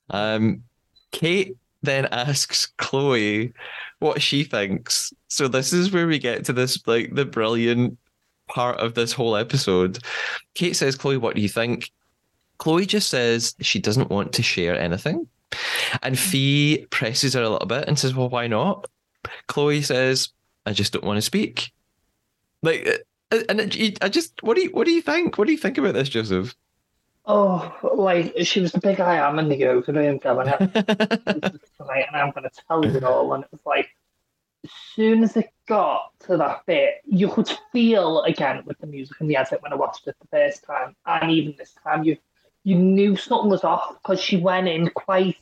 Um, 0.09 0.63
Kate 1.11 1.57
then 1.83 2.05
asks 2.05 2.67
Chloe 2.77 3.53
what 3.99 4.21
she 4.21 4.45
thinks. 4.45 5.13
So 5.27 5.49
this 5.49 5.73
is 5.73 5.91
where 5.91 6.07
we 6.07 6.17
get 6.17 6.45
to 6.45 6.53
this 6.53 6.81
like 6.87 7.13
the 7.13 7.25
brilliant 7.25 7.97
part 8.47 8.77
of 8.79 8.93
this 8.93 9.13
whole 9.13 9.35
episode. 9.35 9.99
Kate 10.53 10.75
says, 10.75 10.95
Chloe, 10.95 11.17
what 11.17 11.35
do 11.35 11.41
you 11.41 11.49
think? 11.49 11.91
Chloe 12.57 12.85
just 12.85 13.09
says 13.09 13.55
she 13.61 13.79
doesn't 13.79 14.09
want 14.09 14.33
to 14.33 14.43
share 14.43 14.79
anything. 14.79 15.27
And 16.01 16.17
Fee 16.17 16.87
presses 16.89 17.33
her 17.33 17.43
a 17.43 17.49
little 17.49 17.67
bit 17.67 17.87
and 17.87 17.97
says, 17.97 18.13
Well, 18.13 18.29
why 18.29 18.47
not? 18.47 18.87
Chloe 19.47 19.81
says, 19.81 20.29
I 20.65 20.73
just 20.73 20.93
don't 20.93 21.05
want 21.05 21.17
to 21.17 21.21
speak. 21.21 21.71
Like, 22.61 23.05
uh, 23.31 23.41
and 23.49 23.61
I 24.01 24.09
just, 24.09 24.41
what 24.43 24.55
do 24.55 24.63
you, 24.63 24.69
what 24.71 24.85
do 24.85 24.91
you 24.91 25.01
think? 25.01 25.37
What 25.37 25.47
do 25.47 25.51
you 25.51 25.57
think 25.57 25.77
about 25.77 25.93
this, 25.93 26.09
Joseph? 26.09 26.55
Oh, 27.27 27.73
like 27.95 28.35
she 28.43 28.61
was 28.61 28.71
the 28.71 28.79
big 28.79 28.99
I 28.99 29.15
am 29.15 29.39
in 29.39 29.49
the 29.49 29.57
yoga 29.57 29.91
room 29.91 30.19
going 30.19 30.45
tonight, 30.47 30.75
and 30.75 32.15
I'm 32.15 32.31
going 32.31 32.43
to 32.43 32.51
tell 32.67 32.85
you 32.85 32.95
it 32.95 33.03
all. 33.03 33.33
And 33.33 33.43
it 33.43 33.51
was 33.51 33.61
like, 33.65 33.89
soon 34.95 35.23
as 35.23 35.35
it 35.37 35.49
got 35.67 36.11
to 36.21 36.37
that 36.37 36.65
bit, 36.65 37.01
you 37.05 37.29
could 37.29 37.49
feel 37.71 38.21
again 38.23 38.63
with 38.65 38.77
the 38.79 38.87
music 38.87 39.19
and 39.19 39.29
the 39.29 39.37
edit 39.37 39.61
when 39.61 39.73
I 39.73 39.75
watched 39.75 40.07
it 40.07 40.15
the 40.19 40.27
first 40.27 40.63
time, 40.63 40.95
and 41.05 41.31
even 41.31 41.55
this 41.57 41.75
time, 41.83 42.03
you 42.03 42.17
you 42.63 42.75
knew 42.75 43.15
something 43.15 43.49
was 43.49 43.63
off 43.63 43.95
because 44.01 44.19
she 44.19 44.37
went 44.37 44.67
in 44.67 44.89
quite. 44.89 45.37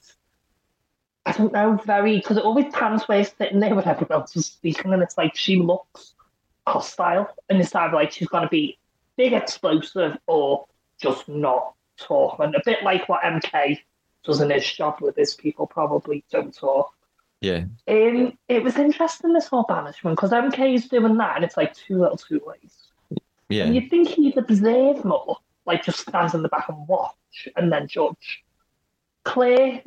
I 1.26 1.32
don't 1.32 1.54
know, 1.54 1.80
very 1.86 2.18
because 2.18 2.36
it 2.36 2.44
always 2.44 2.74
pans 2.74 3.04
where 3.08 3.24
sitting 3.24 3.62
there 3.62 3.74
with 3.74 3.88
everyone 3.88 4.22
else 4.22 4.36
was 4.36 4.48
speaking, 4.48 4.94
and 4.94 5.02
it's 5.02 5.18
like 5.18 5.36
she 5.36 5.58
looks 5.58 6.14
hostile, 6.68 7.30
and 7.50 7.60
it's 7.60 7.74
either 7.74 7.96
like 7.96 8.12
she's 8.12 8.28
going 8.28 8.44
to 8.44 8.50
be 8.50 8.78
big 9.16 9.34
explosive 9.34 10.18
or 10.28 10.66
just 11.00 11.28
not 11.30 11.74
talk. 11.98 12.40
And 12.40 12.56
a 12.56 12.62
bit 12.66 12.84
like 12.84 13.08
what 13.08 13.22
MK 13.24 13.80
does 14.24 14.42
in 14.42 14.50
his 14.50 14.70
job 14.70 14.98
with 15.02 15.16
his 15.16 15.34
people 15.34 15.68
probably 15.68 16.24
don't 16.32 16.54
talk. 16.54 16.94
Yeah. 17.44 17.66
Um, 17.90 18.38
it 18.48 18.64
was 18.64 18.78
interesting 18.78 19.34
this 19.34 19.48
whole 19.48 19.64
banishment 19.64 20.16
because 20.16 20.32
MK 20.32 20.76
is 20.76 20.88
doing 20.88 21.18
that 21.18 21.36
and 21.36 21.44
it's 21.44 21.58
like 21.58 21.76
too 21.76 22.00
little 22.00 22.16
too 22.16 22.42
late. 22.48 22.72
Yeah. 23.50 23.66
And 23.66 23.76
you'd 23.76 23.90
think 23.90 24.08
he'd 24.08 24.38
observe 24.38 25.04
more, 25.04 25.38
like 25.66 25.84
just 25.84 26.00
stands 26.00 26.34
in 26.34 26.42
the 26.42 26.48
back 26.48 26.70
and 26.70 26.88
watch 26.88 27.50
and 27.58 27.70
then 27.70 27.90
judge. 27.90 28.46
Claire, 29.26 29.84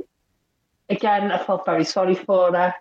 again, 0.91 1.33
I 1.33 1.43
felt 1.43 1.65
very 1.65 1.85
sorry 1.85 2.15
for 2.15 2.53
her. 2.53 2.75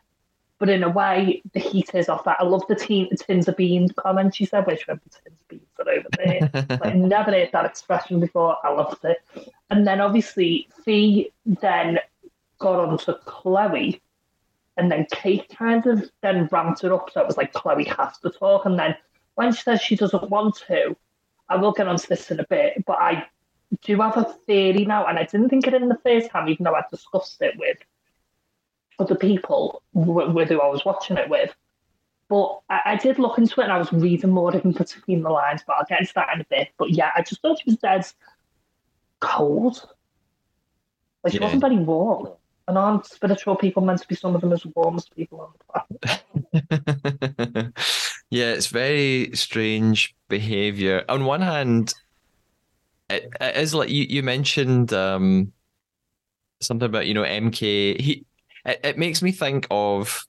But 0.58 0.70
in 0.70 0.84
a 0.84 0.90
way, 0.90 1.42
the 1.54 1.60
heat 1.60 1.92
is 1.94 2.10
off 2.10 2.26
that. 2.26 2.38
I 2.40 2.44
love 2.44 2.64
the 2.68 2.76
teen, 2.76 3.08
the 3.10 3.18
tins 3.18 3.48
of 3.48 3.56
beans 3.56 3.92
comment 3.96 4.36
she 4.36 4.46
said, 4.46 4.66
which 4.66 4.88
went 4.88 5.04
the 5.04 5.10
tins 5.10 5.40
of 5.40 5.48
beans 5.48 5.68
are 5.80 5.90
over 5.90 6.08
there. 6.18 6.78
like, 6.82 6.96
never 6.96 7.32
heard 7.32 7.50
that 7.54 7.66
expression 7.66 8.20
before. 8.20 8.58
I 8.64 8.72
loved 8.72 9.04
it. 9.06 9.18
And 9.70 9.88
then 9.88 10.02
obviously, 10.02 10.68
Fee 10.84 11.32
then 11.46 12.00
got 12.60 12.80
on 12.80 12.98
to 13.00 13.16
Chloe, 13.26 14.02
and 14.78 14.92
then 14.92 15.08
Kate 15.12 15.48
kind 15.58 15.86
of 15.86 16.10
then 16.22 16.48
ramped 16.52 16.84
it 16.84 16.92
up. 16.92 17.10
So 17.12 17.22
it 17.22 17.28
was 17.28 17.38
like 17.38 17.54
Chloe 17.54 17.86
has 17.86 18.18
to 18.20 18.30
talk. 18.30 18.66
And 18.66 18.78
then 18.78 18.96
when 19.36 19.54
she 19.54 19.62
says 19.62 19.82
she 19.82 19.96
doesn't 19.96 20.30
want 20.30 20.56
to, 20.68 20.96
I 21.48 21.56
will 21.58 21.72
get 21.72 21.88
onto 21.88 22.08
this 22.08 22.32
in 22.32 22.40
a 22.40 22.46
bit, 22.48 22.84
but 22.86 22.98
I 23.00 23.26
do 23.82 24.00
have 24.02 24.18
a 24.18 24.24
theory 24.24 24.86
now, 24.86 25.06
and 25.06 25.18
I 25.18 25.24
didn't 25.24 25.50
think 25.50 25.68
it 25.68 25.74
in 25.74 25.90
the 25.90 26.00
first 26.04 26.30
time, 26.30 26.50
even 26.50 26.64
though 26.64 26.76
I 26.76 26.84
discussed 26.90 27.42
it 27.42 27.58
with 27.58 27.78
other 29.00 29.16
people 29.16 29.82
with 29.94 30.50
who 30.50 30.62
I 30.62 30.68
was 30.68 30.86
watching 30.86 31.18
it 31.18 31.30
with. 31.30 31.54
But 32.28 32.62
I, 32.70 32.82
I, 32.86 32.96
did 32.96 33.20
look 33.20 33.38
into 33.38 33.60
it 33.62 33.66
and 33.66 33.74
I 33.74 33.78
was 33.78 33.92
reading 33.92 34.32
more 34.32 34.56
in 34.56 34.72
between 34.72 35.22
the 35.22 35.30
lines, 35.30 35.62
but 35.66 35.76
I'll 35.76 35.86
get 35.86 36.00
into 36.00 36.14
that 36.16 36.34
in 36.34 36.42
a 36.42 36.46
bit. 36.46 36.70
But 36.78 36.92
yeah, 36.92 37.12
I 37.16 37.22
just 37.22 37.42
thought 37.42 37.60
she 37.60 37.70
was 37.70 37.78
dead 37.78 38.06
cold. 39.20 39.88
Like 41.24 41.34
she 41.34 41.40
yeah. 41.40 41.46
wasn't 41.46 41.62
very 41.62 41.78
warm. 41.78 42.30
And 42.68 42.78
aren't 42.78 43.06
spiritual 43.06 43.56
people 43.56 43.84
meant 43.84 44.02
to 44.02 44.08
be 44.08 44.16
some 44.16 44.34
of 44.34 44.42
the 44.42 44.48
most 44.48 44.66
warm 44.76 44.96
as 44.96 45.08
people 45.08 45.42
on 45.42 45.88
the 45.92 46.18
planet? 46.64 47.74
yeah, 48.32 48.54
it's 48.54 48.68
very 48.68 49.32
strange 49.36 50.16
behavior. 50.30 51.06
On 51.08 51.26
one 51.26 51.42
hand, 51.42 51.94
it, 53.10 53.30
it 53.40 53.56
is 53.56 53.76
like 53.76 53.90
you, 53.90 54.06
you 54.10 54.24
mentioned 54.24 54.94
um, 54.94 55.52
something 56.60 56.88
about, 56.88 57.06
you 57.06 57.14
know, 57.14 57.24
MK. 57.24 58.02
He 58.02 58.26
it, 58.66 58.80
it 58.84 58.98
makes 58.98 59.22
me 59.22 59.32
think 59.32 59.68
of 59.70 60.26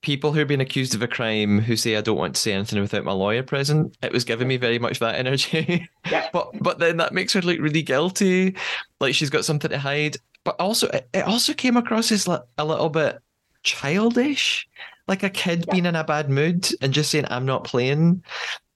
people 0.00 0.32
who 0.32 0.40
are 0.40 0.46
being 0.46 0.60
accused 0.60 0.94
of 0.94 1.02
a 1.02 1.08
crime 1.08 1.60
who 1.60 1.76
say 1.76 1.96
I 1.96 2.02
don't 2.02 2.18
want 2.18 2.34
to 2.34 2.40
say 2.40 2.52
anything 2.52 2.80
without 2.80 3.04
my 3.04 3.12
lawyer 3.12 3.42
present. 3.42 3.96
It 4.02 4.12
was 4.12 4.24
giving 4.24 4.48
me 4.48 4.56
very 4.56 4.78
much 4.78 4.98
that 4.98 5.14
energy. 5.18 5.88
Yeah. 6.10 6.28
but 6.32 6.50
but 6.60 6.78
then 6.78 6.98
that 6.98 7.12
makes 7.12 7.32
her 7.32 7.42
look 7.42 7.60
really 7.60 7.82
guilty, 7.82 8.56
like 9.00 9.14
she's 9.14 9.30
got 9.30 9.44
something 9.44 9.70
to 9.70 9.78
hide. 9.78 10.16
But 10.44 10.60
also 10.60 10.88
it, 10.88 11.22
also 11.22 11.54
came 11.54 11.76
across 11.76 12.12
as 12.12 12.28
like 12.28 12.42
a 12.58 12.64
little 12.64 12.90
bit 12.90 13.18
childish, 13.62 14.68
like 15.08 15.22
a 15.22 15.30
kid 15.30 15.64
yeah. 15.66 15.72
being 15.72 15.86
in 15.86 15.96
a 15.96 16.04
bad 16.04 16.28
mood 16.30 16.68
and 16.82 16.92
just 16.92 17.10
saying 17.10 17.26
I'm 17.28 17.46
not 17.46 17.64
playing. 17.64 18.22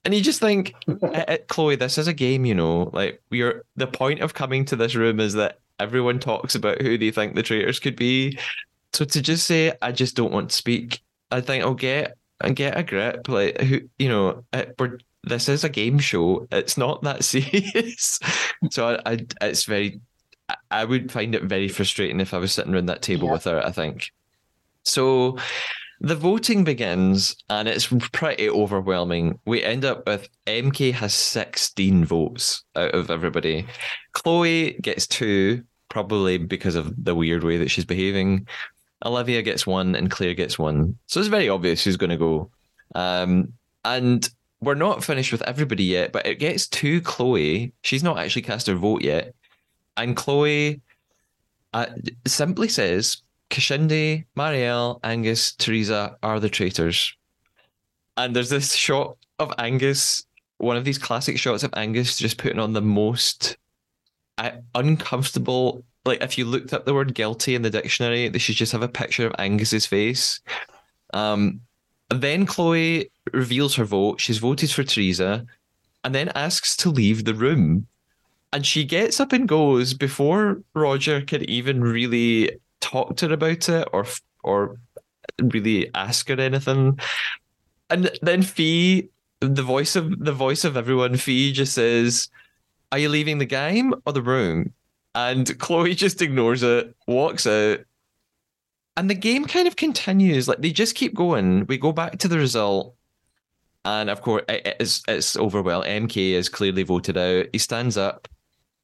And 0.04 0.14
you 0.14 0.20
just 0.22 0.40
think, 0.40 0.74
Chloe, 1.48 1.76
this 1.76 1.98
is 1.98 2.08
a 2.08 2.14
game, 2.14 2.44
you 2.46 2.54
know. 2.54 2.90
Like 2.92 3.22
we're 3.30 3.64
the 3.76 3.86
point 3.86 4.20
of 4.20 4.34
coming 4.34 4.64
to 4.66 4.76
this 4.76 4.94
room 4.94 5.20
is 5.20 5.34
that 5.34 5.58
everyone 5.78 6.18
talks 6.18 6.54
about 6.54 6.80
who 6.80 6.96
they 6.96 7.10
think 7.10 7.34
the 7.34 7.42
traitors 7.42 7.78
could 7.78 7.96
be. 7.96 8.38
So 8.94 9.04
to 9.04 9.20
just 9.20 9.46
say, 9.46 9.72
I 9.82 9.92
just 9.92 10.16
don't 10.16 10.32
want 10.32 10.50
to 10.50 10.56
speak, 10.56 11.02
I 11.30 11.42
think 11.42 11.62
I'll 11.62 11.74
get 11.74 12.16
and 12.40 12.56
get 12.56 12.78
a 12.78 12.82
grip. 12.82 13.28
Like 13.28 13.60
who, 13.60 13.80
you 13.98 14.08
know, 14.08 14.44
it, 14.52 14.74
we're 14.78 14.98
this 15.24 15.48
is 15.48 15.64
a 15.64 15.68
game 15.68 15.98
show. 15.98 16.46
It's 16.50 16.76
not 16.76 17.02
that 17.02 17.24
serious. 17.24 18.18
so 18.70 19.00
I, 19.04 19.12
I, 19.12 19.26
it's 19.42 19.64
very. 19.64 20.00
I 20.70 20.84
would 20.84 21.10
find 21.10 21.34
it 21.34 21.44
very 21.44 21.68
frustrating 21.68 22.20
if 22.20 22.34
I 22.34 22.38
was 22.38 22.52
sitting 22.52 22.74
around 22.74 22.86
that 22.86 23.02
table 23.02 23.26
yeah. 23.26 23.32
with 23.32 23.44
her. 23.44 23.64
I 23.64 23.72
think. 23.72 24.12
So, 24.84 25.38
the 26.00 26.14
voting 26.14 26.64
begins, 26.64 27.36
and 27.50 27.68
it's 27.68 27.88
pretty 28.12 28.48
overwhelming. 28.48 29.38
We 29.44 29.62
end 29.62 29.84
up 29.84 30.06
with 30.06 30.28
MK 30.46 30.92
has 30.92 31.14
sixteen 31.14 32.04
votes 32.04 32.64
out 32.76 32.94
of 32.94 33.10
everybody. 33.10 33.66
Chloe 34.12 34.72
gets 34.80 35.06
two, 35.06 35.64
probably 35.88 36.38
because 36.38 36.74
of 36.74 36.92
the 37.02 37.14
weird 37.14 37.44
way 37.44 37.56
that 37.58 37.70
she's 37.70 37.84
behaving. 37.84 38.46
Olivia 39.04 39.42
gets 39.42 39.66
one 39.66 39.94
and 39.94 40.10
Claire 40.10 40.34
gets 40.34 40.58
one. 40.58 40.96
So 41.06 41.20
it's 41.20 41.28
very 41.28 41.48
obvious 41.48 41.84
who's 41.84 41.96
going 41.96 42.10
to 42.10 42.16
go. 42.16 42.50
Um, 42.94 43.52
and 43.84 44.28
we're 44.60 44.74
not 44.74 45.04
finished 45.04 45.30
with 45.30 45.42
everybody 45.42 45.84
yet, 45.84 46.12
but 46.12 46.26
it 46.26 46.38
gets 46.40 46.66
to 46.68 47.00
Chloe. 47.02 47.72
She's 47.82 48.02
not 48.02 48.18
actually 48.18 48.42
cast 48.42 48.66
her 48.66 48.74
vote 48.74 49.02
yet. 49.02 49.34
And 49.98 50.16
Chloe 50.16 50.80
uh, 51.74 51.86
simply 52.26 52.68
says, 52.68 53.22
Kashindi, 53.50 54.24
Marielle, 54.36 55.00
Angus, 55.04 55.52
Teresa 55.52 56.16
are 56.22 56.40
the 56.40 56.48
traitors. 56.48 57.14
And 58.16 58.34
there's 58.34 58.50
this 58.50 58.74
shot 58.74 59.16
of 59.38 59.52
Angus, 59.58 60.24
one 60.58 60.76
of 60.76 60.84
these 60.84 60.98
classic 60.98 61.38
shots 61.38 61.62
of 61.62 61.74
Angus 61.76 62.18
just 62.18 62.38
putting 62.38 62.58
on 62.58 62.72
the 62.72 62.80
most 62.80 63.56
uncomfortable. 64.74 65.84
Like 66.04 66.22
if 66.22 66.38
you 66.38 66.44
looked 66.44 66.72
up 66.72 66.84
the 66.84 66.94
word 66.94 67.14
guilty 67.14 67.54
in 67.54 67.62
the 67.62 67.70
dictionary, 67.70 68.28
they 68.28 68.38
should 68.38 68.56
just 68.56 68.72
have 68.72 68.82
a 68.82 68.88
picture 68.88 69.26
of 69.26 69.34
Angus's 69.38 69.86
face. 69.86 70.40
Um, 71.12 71.60
then 72.10 72.46
Chloe 72.46 73.10
reveals 73.32 73.74
her 73.76 73.84
vote. 73.84 74.20
She's 74.20 74.38
voted 74.38 74.70
for 74.70 74.84
Teresa, 74.84 75.44
and 76.04 76.14
then 76.14 76.30
asks 76.34 76.76
to 76.78 76.90
leave 76.90 77.24
the 77.24 77.34
room. 77.34 77.86
And 78.52 78.64
she 78.64 78.84
gets 78.84 79.20
up 79.20 79.32
and 79.32 79.46
goes 79.46 79.92
before 79.92 80.62
Roger 80.74 81.20
can 81.20 81.48
even 81.50 81.82
really 81.82 82.58
talk 82.80 83.16
to 83.16 83.28
her 83.28 83.34
about 83.34 83.68
it 83.68 83.88
or 83.92 84.06
or 84.42 84.78
really 85.40 85.90
ask 85.94 86.28
her 86.28 86.40
anything. 86.40 86.98
And 87.90 88.10
then 88.22 88.42
Fee, 88.42 89.08
the 89.40 89.62
voice 89.62 89.96
of 89.96 90.18
the 90.24 90.32
voice 90.32 90.64
of 90.64 90.76
everyone, 90.76 91.16
Fee 91.16 91.52
just 91.52 91.74
says, 91.74 92.28
are 92.92 92.98
you 92.98 93.08
leaving 93.08 93.38
the 93.38 93.44
game 93.44 93.94
or 94.06 94.12
the 94.12 94.22
room? 94.22 94.72
And 95.14 95.58
Chloe 95.58 95.94
just 95.94 96.22
ignores 96.22 96.62
it, 96.62 96.94
walks 97.06 97.46
out. 97.46 97.80
And 98.96 99.08
the 99.08 99.14
game 99.14 99.44
kind 99.44 99.68
of 99.68 99.76
continues. 99.76 100.48
Like 100.48 100.58
they 100.58 100.72
just 100.72 100.94
keep 100.94 101.14
going. 101.14 101.66
We 101.66 101.78
go 101.78 101.92
back 101.92 102.18
to 102.18 102.28
the 102.28 102.38
result. 102.38 102.94
And 103.84 104.10
of 104.10 104.22
course, 104.22 104.42
it's, 104.48 105.02
it's 105.06 105.36
over 105.36 105.62
well. 105.62 105.84
MK 105.84 106.32
is 106.32 106.48
clearly 106.48 106.82
voted 106.82 107.16
out. 107.16 107.46
He 107.52 107.58
stands 107.58 107.96
up 107.96 108.28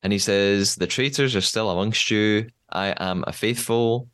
and 0.04 0.12
he 0.12 0.18
says, 0.18 0.76
The 0.76 0.86
traitors 0.86 1.34
are 1.34 1.40
still 1.40 1.70
amongst 1.70 2.10
you. 2.10 2.46
I 2.70 2.94
am 2.98 3.24
a 3.26 3.32
faithful. 3.32 4.08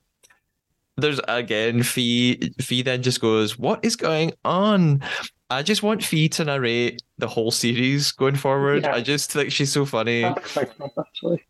There's 0.97 1.21
again, 1.29 1.83
Fee. 1.83 2.53
Fee 2.61 2.83
then 2.83 3.03
just 3.03 3.21
goes, 3.21 3.59
What 3.59 3.85
is 3.85 3.97
going 3.97 4.33
on? 4.45 5.03
I 5.51 5.63
just 5.63 5.83
want 5.83 6.05
Fee 6.05 6.29
to 6.31 6.45
narrate 6.45 7.03
the 7.19 7.27
whole 7.27 7.51
series 7.51 8.13
going 8.13 8.37
forward. 8.37 8.85
Yeah. 8.85 8.95
I 8.95 9.01
just 9.01 9.33
think 9.33 9.51
she's 9.51 9.73
so 9.73 9.85
funny. 9.85 10.25
Actually. 10.25 11.45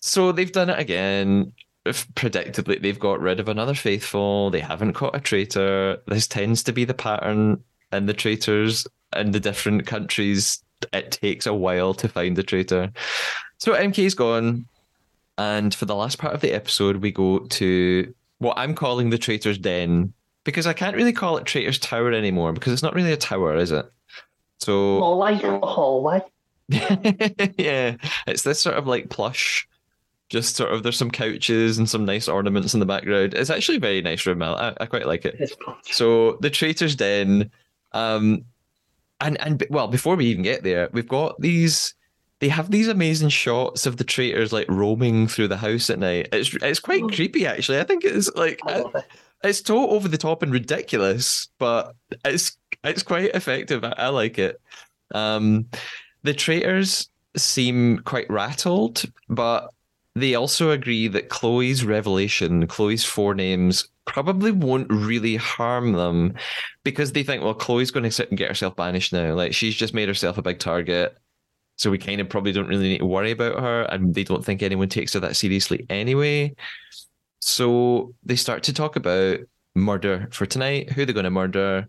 So 0.00 0.32
they've 0.32 0.50
done 0.50 0.70
it 0.70 0.78
again. 0.78 1.52
If 1.84 2.08
predictably, 2.14 2.80
they've 2.80 2.98
got 2.98 3.20
rid 3.20 3.40
of 3.40 3.48
another 3.48 3.74
faithful. 3.74 4.50
They 4.50 4.60
haven't 4.60 4.94
caught 4.94 5.16
a 5.16 5.20
traitor. 5.20 5.98
This 6.06 6.26
tends 6.26 6.62
to 6.62 6.72
be 6.72 6.84
the 6.84 6.94
pattern 6.94 7.62
in 7.92 8.06
the 8.06 8.14
traitors 8.14 8.86
in 9.14 9.32
the 9.32 9.40
different 9.40 9.86
countries. 9.86 10.62
It 10.92 11.12
takes 11.12 11.46
a 11.46 11.54
while 11.54 11.92
to 11.94 12.08
find 12.08 12.38
a 12.38 12.42
traitor. 12.42 12.90
So 13.62 13.74
MK's 13.74 14.14
gone. 14.14 14.66
And 15.38 15.72
for 15.72 15.84
the 15.84 15.94
last 15.94 16.18
part 16.18 16.34
of 16.34 16.40
the 16.40 16.50
episode, 16.50 16.96
we 16.96 17.12
go 17.12 17.38
to 17.38 18.12
what 18.38 18.58
I'm 18.58 18.74
calling 18.74 19.10
the 19.10 19.18
Traitor's 19.18 19.56
Den 19.56 20.12
because 20.42 20.66
I 20.66 20.72
can't 20.72 20.96
really 20.96 21.12
call 21.12 21.36
it 21.36 21.46
Traitor's 21.46 21.78
Tower 21.78 22.12
anymore 22.12 22.52
because 22.52 22.72
it's 22.72 22.82
not 22.82 22.92
really 22.92 23.12
a 23.12 23.16
tower, 23.16 23.54
is 23.54 23.70
it? 23.70 23.88
So 24.58 24.98
More 24.98 25.14
like 25.14 25.44
a 25.44 25.60
hallway. 25.60 26.22
yeah, 26.68 27.98
it's 28.26 28.42
this 28.42 28.58
sort 28.58 28.78
of 28.78 28.88
like 28.88 29.10
plush. 29.10 29.68
Just 30.28 30.56
sort 30.56 30.72
of, 30.72 30.82
there's 30.82 30.96
some 30.96 31.12
couches 31.12 31.78
and 31.78 31.88
some 31.88 32.04
nice 32.04 32.26
ornaments 32.26 32.74
in 32.74 32.80
the 32.80 32.86
background. 32.86 33.32
It's 33.32 33.50
actually 33.50 33.76
a 33.76 33.80
very 33.80 34.02
nice 34.02 34.26
room. 34.26 34.42
I, 34.42 34.74
I 34.80 34.86
quite 34.86 35.06
like 35.06 35.24
it. 35.24 35.56
So 35.82 36.36
the 36.40 36.50
Traitor's 36.50 36.96
Den, 36.96 37.48
um, 37.92 38.44
and 39.20 39.40
and 39.40 39.64
well, 39.70 39.86
before 39.86 40.16
we 40.16 40.26
even 40.26 40.42
get 40.42 40.64
there, 40.64 40.88
we've 40.92 41.06
got 41.06 41.40
these. 41.40 41.94
They 42.42 42.48
have 42.48 42.72
these 42.72 42.88
amazing 42.88 43.28
shots 43.28 43.86
of 43.86 43.98
the 43.98 44.04
traitors 44.04 44.52
like 44.52 44.68
roaming 44.68 45.28
through 45.28 45.46
the 45.46 45.56
house 45.56 45.88
at 45.90 46.00
night. 46.00 46.28
It's 46.32 46.52
it's 46.56 46.80
quite 46.80 47.04
creepy 47.12 47.46
actually. 47.46 47.78
I 47.78 47.84
think 47.84 48.04
it's 48.04 48.34
like 48.34 48.58
it. 48.66 48.86
it's 49.44 49.64
so 49.64 49.88
over 49.90 50.08
the 50.08 50.18
top 50.18 50.42
and 50.42 50.52
ridiculous, 50.52 51.46
but 51.60 51.94
it's 52.24 52.56
it's 52.82 53.04
quite 53.04 53.32
effective. 53.36 53.84
I, 53.84 53.94
I 53.96 54.08
like 54.08 54.40
it. 54.40 54.60
Um, 55.14 55.68
the 56.24 56.34
traitors 56.34 57.08
seem 57.36 57.98
quite 57.98 58.28
rattled, 58.28 59.04
but 59.28 59.72
they 60.16 60.34
also 60.34 60.72
agree 60.72 61.06
that 61.06 61.28
Chloe's 61.28 61.84
revelation, 61.84 62.66
Chloe's 62.66 63.04
four 63.04 63.36
names, 63.36 63.88
probably 64.04 64.50
won't 64.50 64.90
really 64.90 65.36
harm 65.36 65.92
them 65.92 66.34
because 66.82 67.12
they 67.12 67.22
think, 67.22 67.44
well, 67.44 67.54
Chloe's 67.54 67.92
going 67.92 68.02
to 68.02 68.10
sit 68.10 68.30
and 68.30 68.36
get 68.38 68.48
herself 68.48 68.74
banished 68.74 69.12
now. 69.12 69.32
Like 69.32 69.54
she's 69.54 69.76
just 69.76 69.94
made 69.94 70.08
herself 70.08 70.38
a 70.38 70.42
big 70.42 70.58
target. 70.58 71.16
So 71.82 71.90
we 71.90 71.98
kind 71.98 72.20
of 72.20 72.28
probably 72.28 72.52
don't 72.52 72.68
really 72.68 72.90
need 72.90 72.98
to 72.98 73.06
worry 73.06 73.32
about 73.32 73.58
her, 73.58 73.82
and 73.82 74.14
they 74.14 74.22
don't 74.22 74.44
think 74.44 74.62
anyone 74.62 74.88
takes 74.88 75.14
her 75.14 75.20
that 75.20 75.34
seriously 75.34 75.84
anyway. 75.90 76.54
So 77.40 78.14
they 78.22 78.36
start 78.36 78.62
to 78.62 78.72
talk 78.72 78.94
about 78.94 79.40
murder 79.74 80.28
for 80.30 80.46
tonight, 80.46 80.92
who 80.92 81.04
they're 81.04 81.12
going 81.12 81.24
to 81.24 81.30
murder. 81.30 81.88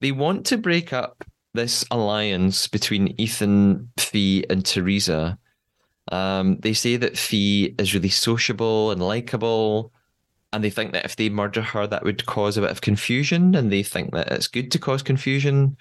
They 0.00 0.10
want 0.10 0.46
to 0.46 0.58
break 0.58 0.92
up 0.92 1.24
this 1.54 1.84
alliance 1.92 2.66
between 2.66 3.14
Ethan, 3.20 3.92
Fee, 3.98 4.46
and 4.50 4.66
Teresa. 4.66 5.38
Um, 6.10 6.56
they 6.58 6.72
say 6.72 6.96
that 6.96 7.16
Fee 7.16 7.76
is 7.78 7.94
really 7.94 8.08
sociable 8.08 8.90
and 8.90 9.00
likable, 9.00 9.92
and 10.52 10.64
they 10.64 10.70
think 10.70 10.90
that 10.90 11.04
if 11.04 11.14
they 11.14 11.28
murder 11.28 11.62
her, 11.62 11.86
that 11.86 12.02
would 12.02 12.26
cause 12.26 12.56
a 12.56 12.62
bit 12.62 12.72
of 12.72 12.80
confusion, 12.80 13.54
and 13.54 13.70
they 13.70 13.84
think 13.84 14.12
that 14.12 14.32
it's 14.32 14.48
good 14.48 14.72
to 14.72 14.80
cause 14.80 15.04
confusion. 15.04 15.76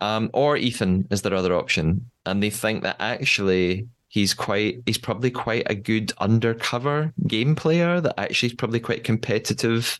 Um, 0.00 0.30
or 0.32 0.56
Ethan 0.56 1.08
is 1.10 1.22
their 1.22 1.34
other 1.34 1.54
option, 1.54 2.10
and 2.26 2.42
they 2.42 2.50
think 2.50 2.82
that 2.84 2.96
actually 3.00 3.88
he's 4.08 4.34
quite 4.34 4.82
he's 4.86 4.98
probably 4.98 5.30
quite 5.30 5.64
a 5.66 5.74
good 5.74 6.12
undercover 6.18 7.12
game 7.26 7.54
player 7.54 8.00
that 8.00 8.18
actually 8.18 8.48
is 8.48 8.54
probably 8.54 8.80
quite 8.80 9.04
competitive 9.04 9.98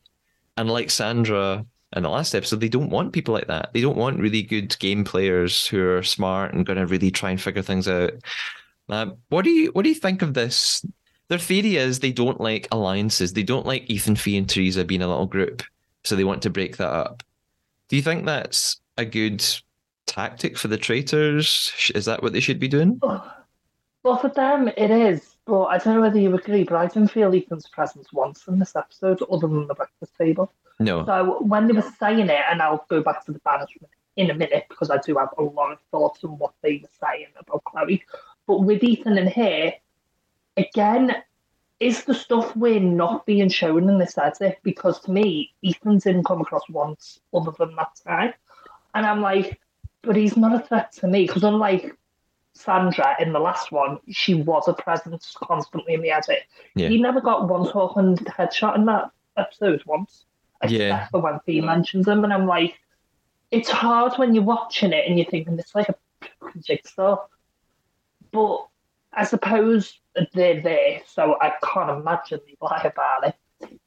and 0.56 0.68
like 0.68 0.90
Sandra 0.90 1.64
in 1.96 2.04
the 2.04 2.08
last 2.08 2.34
episode, 2.34 2.60
they 2.60 2.68
don't 2.68 2.90
want 2.90 3.12
people 3.12 3.34
like 3.34 3.48
that. 3.48 3.70
They 3.72 3.80
don't 3.80 3.96
want 3.96 4.20
really 4.20 4.42
good 4.42 4.78
game 4.78 5.04
players 5.04 5.66
who 5.66 5.82
are 5.82 6.02
smart 6.02 6.54
and 6.54 6.64
going 6.64 6.78
to 6.78 6.86
really 6.86 7.10
try 7.10 7.30
and 7.30 7.40
figure 7.40 7.62
things 7.62 7.88
out. 7.88 8.12
Um, 8.88 9.16
what 9.28 9.44
do 9.44 9.50
you 9.50 9.70
what 9.72 9.82
do 9.82 9.88
you 9.88 9.94
think 9.94 10.22
of 10.22 10.34
this? 10.34 10.84
Their 11.28 11.38
theory 11.38 11.76
is 11.76 11.98
they 11.98 12.12
don't 12.12 12.40
like 12.40 12.68
alliances. 12.72 13.32
They 13.32 13.42
don't 13.42 13.66
like 13.66 13.88
Ethan, 13.88 14.16
Fee, 14.16 14.36
and 14.36 14.48
Teresa 14.48 14.84
being 14.84 15.02
a 15.02 15.08
little 15.08 15.26
group, 15.26 15.62
so 16.04 16.16
they 16.16 16.24
want 16.24 16.42
to 16.42 16.50
break 16.50 16.76
that 16.76 16.90
up. 16.90 17.22
Do 17.88 17.96
you 17.96 18.02
think 18.02 18.24
that's 18.24 18.80
a 18.96 19.04
good 19.04 19.44
tactic 20.10 20.58
for 20.58 20.68
the 20.68 20.76
traitors? 20.76 21.72
Is 21.94 22.04
that 22.04 22.22
what 22.22 22.32
they 22.32 22.40
should 22.40 22.58
be 22.58 22.68
doing? 22.68 23.00
Well, 23.00 24.16
for 24.16 24.28
them, 24.28 24.68
it 24.68 24.90
is. 24.90 25.36
But 25.46 25.64
I 25.64 25.78
don't 25.78 25.94
know 25.94 26.00
whether 26.00 26.18
you 26.18 26.34
agree, 26.34 26.64
but 26.64 26.76
I 26.76 26.86
didn't 26.86 27.12
feel 27.12 27.34
Ethan's 27.34 27.68
presence 27.68 28.12
once 28.12 28.46
in 28.48 28.58
this 28.58 28.76
episode, 28.76 29.22
other 29.30 29.46
than 29.46 29.66
the 29.66 29.74
breakfast 29.74 30.12
table. 30.18 30.52
No. 30.78 31.04
So 31.06 31.38
when 31.42 31.66
they 31.66 31.72
were 31.74 31.94
saying 31.98 32.28
it, 32.28 32.42
and 32.50 32.60
I'll 32.60 32.86
go 32.88 33.02
back 33.02 33.24
to 33.26 33.32
the 33.32 33.38
banishment 33.40 33.92
in 34.16 34.30
a 34.30 34.34
minute 34.34 34.66
because 34.68 34.90
I 34.90 34.98
do 34.98 35.16
have 35.16 35.30
a 35.38 35.42
lot 35.42 35.72
of 35.72 35.78
thoughts 35.90 36.24
on 36.24 36.38
what 36.38 36.54
they 36.62 36.78
were 36.82 37.08
saying 37.08 37.28
about 37.38 37.64
Chloe. 37.64 38.02
But 38.46 38.60
with 38.64 38.82
Ethan 38.82 39.16
and 39.16 39.28
here, 39.28 39.74
again, 40.56 41.16
is 41.78 42.04
the 42.04 42.14
stuff 42.14 42.54
we're 42.56 42.80
not 42.80 43.26
being 43.26 43.48
shown 43.48 43.88
in 43.88 43.98
this 43.98 44.18
edit? 44.18 44.58
Because 44.62 45.00
to 45.00 45.10
me, 45.10 45.52
Ethan 45.62 45.98
didn't 45.98 46.24
come 46.24 46.40
across 46.40 46.68
once 46.68 47.20
other 47.32 47.52
than 47.58 47.74
that 47.76 47.92
time. 48.06 48.34
And 48.94 49.06
I'm 49.06 49.20
like, 49.20 49.60
but 50.02 50.16
he's 50.16 50.36
not 50.36 50.54
a 50.54 50.66
threat 50.66 50.92
to 50.92 51.06
me 51.06 51.26
because 51.26 51.44
unlike 51.44 51.96
Sandra 52.54 53.16
in 53.20 53.32
the 53.32 53.38
last 53.38 53.72
one, 53.72 53.98
she 54.10 54.34
was 54.34 54.68
a 54.68 54.74
presence 54.74 55.34
constantly 55.36 55.94
in 55.94 56.02
the 56.02 56.10
edit. 56.10 56.40
Yeah. 56.74 56.88
He 56.88 57.00
never 57.00 57.20
got 57.20 57.48
one 57.48 57.70
talking 57.70 58.16
headshot 58.16 58.76
in 58.76 58.86
that 58.86 59.10
episode 59.36 59.82
once. 59.86 60.24
Except 60.62 60.80
Yeah. 60.80 61.08
for 61.08 61.20
when 61.20 61.40
he 61.46 61.60
mentions 61.60 62.06
him, 62.06 62.22
and 62.24 62.32
I'm 62.32 62.46
like, 62.46 62.78
it's 63.50 63.70
hard 63.70 64.14
when 64.18 64.34
you're 64.34 64.44
watching 64.44 64.92
it 64.92 65.06
and 65.08 65.18
you're 65.18 65.28
thinking 65.28 65.58
it's 65.58 65.74
like 65.74 65.88
a 65.88 65.94
jigsaw. 66.60 67.24
But 68.30 68.66
I 69.12 69.24
suppose 69.24 69.98
they're 70.34 70.60
there, 70.60 71.00
so 71.06 71.36
I 71.40 71.54
can't 71.64 71.90
imagine 71.90 72.40
they 72.46 72.56
lie 72.60 72.82
about 72.94 73.28
it. 73.28 73.78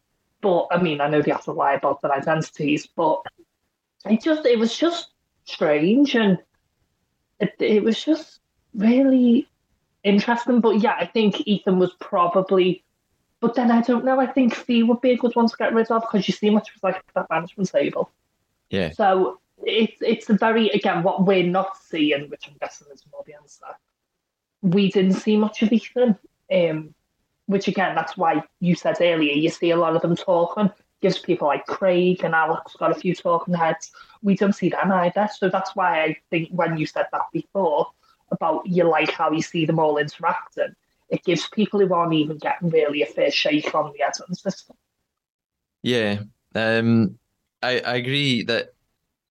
But 0.42 0.68
I 0.72 0.82
mean, 0.82 1.00
I 1.00 1.08
know 1.08 1.22
they 1.22 1.32
have 1.32 1.46
to 1.46 1.52
lie 1.52 1.74
about 1.76 2.02
their 2.02 2.12
identities, 2.12 2.88
but 2.88 3.22
it 4.06 4.22
just 4.22 4.46
it 4.46 4.60
was 4.60 4.76
just 4.76 5.13
strange 5.46 6.16
and 6.16 6.38
it 7.40 7.54
it 7.60 7.84
was 7.84 8.04
just 8.04 8.40
really 8.74 9.48
interesting. 10.04 10.62
But 10.62 10.82
yeah, 10.82 10.96
I 11.00 11.06
think 11.06 11.48
Ethan 11.48 11.80
was 11.80 11.94
probably 12.00 12.84
but 13.44 13.56
then 13.56 13.72
I 13.72 13.82
don't 13.82 14.06
know, 14.06 14.22
I 14.22 14.26
think 14.26 14.56
Fee 14.56 14.84
would 14.84 15.02
be 15.02 15.12
a 15.12 15.18
good 15.18 15.36
one 15.36 15.50
to 15.50 15.58
get 15.58 15.74
rid 15.74 15.92
of 15.92 16.02
because 16.04 16.26
you 16.30 16.34
see 16.34 16.50
much 16.50 16.74
was 16.74 16.82
like 16.82 17.04
that 17.14 17.30
management 17.30 17.70
table. 17.70 18.10
Yeah. 18.70 18.92
So 18.92 19.42
it's 19.66 20.02
it's 20.02 20.30
a 20.30 20.34
very 20.34 20.70
again 20.70 21.04
what 21.04 21.26
we're 21.26 21.44
not 21.44 21.76
seeing, 21.76 22.30
which 22.30 22.48
I'm 22.48 22.56
guessing 22.62 22.88
is 22.94 23.04
more 23.12 23.22
the 23.26 23.34
answer. 23.34 23.66
We 24.62 24.90
didn't 24.90 25.16
see 25.16 25.36
much 25.36 25.62
of 25.62 25.74
Ethan, 25.74 26.18
um, 26.54 26.96
which 27.48 27.68
again 27.68 27.96
that's 27.96 28.16
why 28.16 28.44
you 28.62 28.76
said 28.76 28.96
earlier 29.02 29.34
you 29.34 29.50
see 29.50 29.72
a 29.72 29.78
lot 29.78 29.98
of 29.98 30.02
them 30.02 30.16
talking. 30.16 30.72
Gives 31.04 31.20
people 31.20 31.50
like 31.50 31.66
Craig 31.66 32.24
and 32.24 32.34
Alex 32.34 32.78
got 32.80 32.90
a 32.90 32.96
few 32.96 33.14
talking 33.14 33.54
heads. 33.54 33.92
We 34.22 34.38
don't 34.38 34.54
see 34.54 34.70
them 34.70 34.90
either, 34.90 35.28
so 35.38 35.50
that's 35.50 35.76
why 35.76 36.02
I 36.02 36.18
think 36.30 36.48
when 36.52 36.78
you 36.78 36.86
said 36.86 37.08
that 37.12 37.24
before 37.34 37.88
about 38.32 38.66
you 38.66 38.86
like 38.86 39.12
how 39.12 39.30
you 39.30 39.42
see 39.42 39.66
them 39.66 39.80
all 39.80 39.98
interacting, 39.98 40.74
it 41.10 41.22
gives 41.26 41.50
people 41.50 41.82
who 41.82 41.94
aren't 41.94 42.14
even 42.14 42.38
getting 42.38 42.70
really 42.70 43.02
a 43.02 43.06
fair 43.06 43.32
shake 43.32 43.76
on 43.76 43.92
the 43.92 44.02
editing 44.02 44.34
system. 44.34 44.78
Yeah, 45.82 46.20
um, 46.56 47.20
I 47.62 47.82
I 47.82 47.96
agree 47.96 48.44
that. 48.44 48.74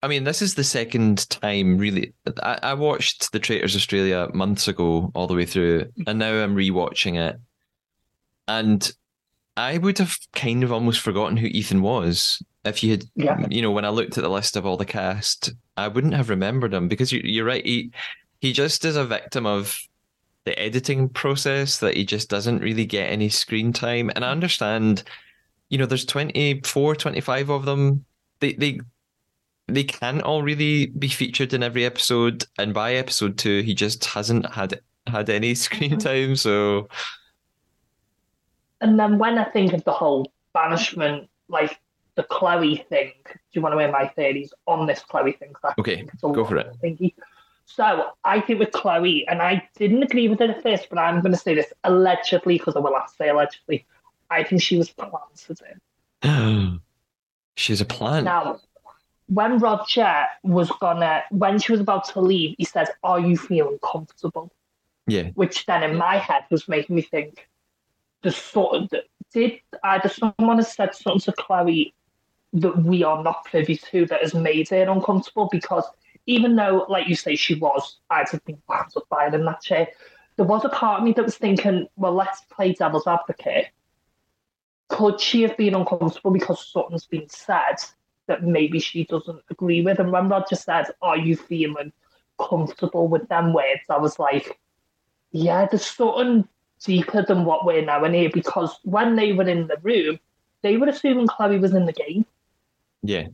I 0.03 0.09
mean, 0.09 0.25
this 0.25 0.43
is 0.43 0.55
the 0.55 0.65
second 0.65 1.27
time 1.31 1.79
really. 1.79 2.13
I, 2.43 2.59
I 2.63 2.75
watched 2.75 3.33
The 3.33 3.39
Traitors 3.39 3.75
Australia 3.75 4.29
months 4.35 4.69
ago 4.69 5.11
all 5.15 5.27
the 5.27 5.35
way 5.35 5.47
through, 5.47 5.91
and 6.07 6.19
now 6.19 6.35
I'm 6.35 6.55
rewatching 6.55 7.19
it, 7.19 7.41
and 8.47 8.93
I 9.57 9.79
would 9.79 9.99
have 9.99 10.17
kind 10.33 10.65
of 10.65 10.73
almost 10.73 11.01
forgotten 11.01 11.37
who 11.37 11.47
Ethan 11.47 11.83
was 11.83 12.43
if 12.65 12.83
you 12.83 12.93
had, 12.93 13.05
Yeah. 13.15 13.45
you 13.51 13.61
know, 13.61 13.71
when 13.71 13.85
I 13.85 13.91
looked 13.91 14.17
at 14.17 14.23
the 14.23 14.31
list 14.31 14.57
of 14.57 14.65
all 14.65 14.77
the 14.77 14.85
cast, 14.85 15.53
I 15.77 15.89
wouldn't 15.89 16.15
have 16.15 16.31
remembered 16.31 16.73
him 16.73 16.89
because 16.89 17.13
you, 17.13 17.21
you're 17.25 17.45
right. 17.45 17.65
He 17.65 17.93
he 18.41 18.53
just 18.53 18.85
is 18.85 18.97
a 18.97 19.05
victim 19.05 19.47
of 19.47 19.79
the 20.45 20.59
editing 20.59 21.09
process 21.09 21.79
that 21.79 21.97
he 21.97 22.05
just 22.05 22.29
doesn't 22.29 22.61
really 22.61 22.87
get 22.87 23.11
any 23.11 23.29
screen 23.29 23.73
time, 23.73 24.11
and 24.15 24.25
I 24.25 24.31
understand 24.31 25.05
you 25.73 25.79
know, 25.79 25.87
there's 25.87 26.05
24, 26.05 26.97
25 26.97 27.49
of 27.49 27.65
them. 27.65 28.05
They 28.41 28.53
they 28.53 28.81
they 29.69 29.85
can't 29.85 30.21
all 30.21 30.43
really 30.43 30.87
be 30.87 31.09
featured 31.09 31.55
in 31.55 31.63
every 31.63 31.87
episode, 31.87 32.45
and 32.59 32.75
by 32.75 32.95
episode 32.95 33.39
two, 33.39 33.63
he 33.63 33.75
just 33.75 34.05
hasn't 34.05 34.45
had 34.53 34.81
had 35.07 35.31
any 35.31 35.55
screen 35.55 35.93
mm-hmm. 35.93 35.99
time. 35.99 36.37
So 36.37 36.91
And 38.83 38.99
then 38.99 39.17
when 39.17 39.39
I 39.39 39.45
think 39.45 39.73
of 39.73 39.85
the 39.85 39.93
whole 39.93 40.31
banishment, 40.53 41.31
like 41.49 41.79
the 42.17 42.25
Chloe 42.25 42.85
thing, 42.89 43.13
do 43.25 43.39
you 43.53 43.63
want 43.63 43.75
to 43.75 43.79
hear 43.79 43.91
my 43.91 44.09
theories 44.09 44.53
on 44.67 44.87
this 44.87 45.01
Chloe 45.01 45.33
thing? 45.33 45.55
Okay, 45.79 46.05
go 46.21 46.45
for 46.45 46.57
it. 46.57 46.77
thingy. 46.83 47.15
So 47.65 48.11
I 48.25 48.41
think 48.41 48.59
with 48.59 48.73
Chloe, 48.73 49.27
and 49.29 49.41
I 49.41 49.67
didn't 49.79 50.03
agree 50.03 50.29
with 50.29 50.41
it 50.41 50.51
at 50.51 50.63
first, 50.63 50.89
but 50.91 50.99
I'm 50.99 51.23
going 51.23 51.33
to 51.33 51.39
say 51.39 51.55
this 51.55 51.73
allegedly 51.85 52.59
because 52.59 52.75
I 52.77 52.81
will 52.81 52.95
have 52.95 53.09
to 53.09 53.15
say 53.15 53.29
allegedly. 53.29 53.87
I 54.31 54.43
think 54.43 54.61
she 54.61 54.77
was 54.77 54.91
planted 54.91 55.61
in. 56.23 56.81
she's 57.57 57.81
a 57.81 57.85
plant. 57.85 58.25
Now, 58.25 58.61
when 59.29 59.59
Roger 59.59 60.27
was 60.43 60.71
gonna, 60.81 61.23
when 61.31 61.59
she 61.61 61.73
was 61.73 61.81
about 61.81 62.09
to 62.09 62.21
leave, 62.21 62.57
he 62.59 62.65
says, 62.65 62.91
"Are 63.05 63.21
you 63.21 63.37
feeling 63.37 63.79
comfortable?" 63.79 64.51
Yeah. 65.07 65.31
Which 65.35 65.67
then 65.67 65.83
in 65.83 65.97
my 65.97 66.17
head 66.17 66.45
was 66.51 66.69
making 66.69 66.97
me 66.97 67.03
think, 67.03 67.47
the 68.23 68.31
sort 68.31 68.77
of 68.77 68.91
did 69.33 69.61
either 69.85 70.09
someone 70.09 70.59
has 70.59 70.73
said 70.73 70.95
something 70.95 71.21
to 71.21 71.33
Chloe 71.33 71.95
that 72.53 72.85
we 72.85 73.03
are 73.03 73.23
not 73.23 73.45
privy 73.45 73.77
to 73.77 74.07
that 74.07 74.21
has 74.21 74.35
made 74.35 74.69
her 74.69 74.91
uncomfortable 74.91 75.49
because 75.51 75.85
even 76.27 76.55
though, 76.55 76.87
like 76.89 77.09
you 77.09 77.17
say, 77.17 77.35
she 77.35 77.55
was, 77.55 77.99
have 78.11 78.45
been 78.45 78.61
wound 78.69 78.93
up 78.97 79.09
by 79.09 79.27
in 79.27 79.45
that 79.45 79.63
chair. 79.63 79.89
There 80.37 80.47
was 80.47 80.65
a 80.65 80.69
part 80.69 81.01
of 81.01 81.05
me 81.05 81.13
that 81.13 81.25
was 81.25 81.37
thinking, 81.37 81.89
well, 81.97 82.15
let's 82.15 82.43
play 82.45 82.73
devil's 82.73 83.07
advocate. 83.07 83.67
Could 84.89 85.21
she 85.21 85.43
have 85.43 85.57
been 85.57 85.75
uncomfortable 85.75 86.31
because 86.31 86.71
something's 86.71 87.07
been 87.07 87.29
said 87.29 87.77
that 88.27 88.45
maybe 88.45 88.79
she 88.79 89.05
doesn't 89.05 89.43
agree 89.51 89.83
with? 89.83 89.99
And 89.99 90.13
when 90.13 90.29
Roger 90.29 90.55
said, 90.55 90.87
Are 91.01 91.17
you 91.17 91.37
feeling 91.37 91.93
comfortable 92.39 93.09
with 93.09 93.29
them 93.29 93.53
words? 93.53 93.83
I 93.91 93.99
was 93.99 94.19
like, 94.19 94.61
Yeah, 95.33 95.67
there's 95.67 95.87
something 95.87 96.47
deeper 96.85 97.23
than 97.23 97.45
what 97.45 97.65
we're 97.65 97.85
now 97.85 98.05
in 98.05 98.15
here 98.15 98.31
because 98.33 98.79
when 98.85 99.17
they 99.17 99.33
were 99.33 99.49
in 99.49 99.67
the 99.67 99.77
room, 99.83 100.19
they 100.63 100.77
were 100.77 100.89
assuming 100.89 101.27
Chloe 101.27 101.59
was 101.59 101.75
in 101.75 101.87
the 101.87 101.93
game. 101.93 102.25
Yeah. 103.03 103.29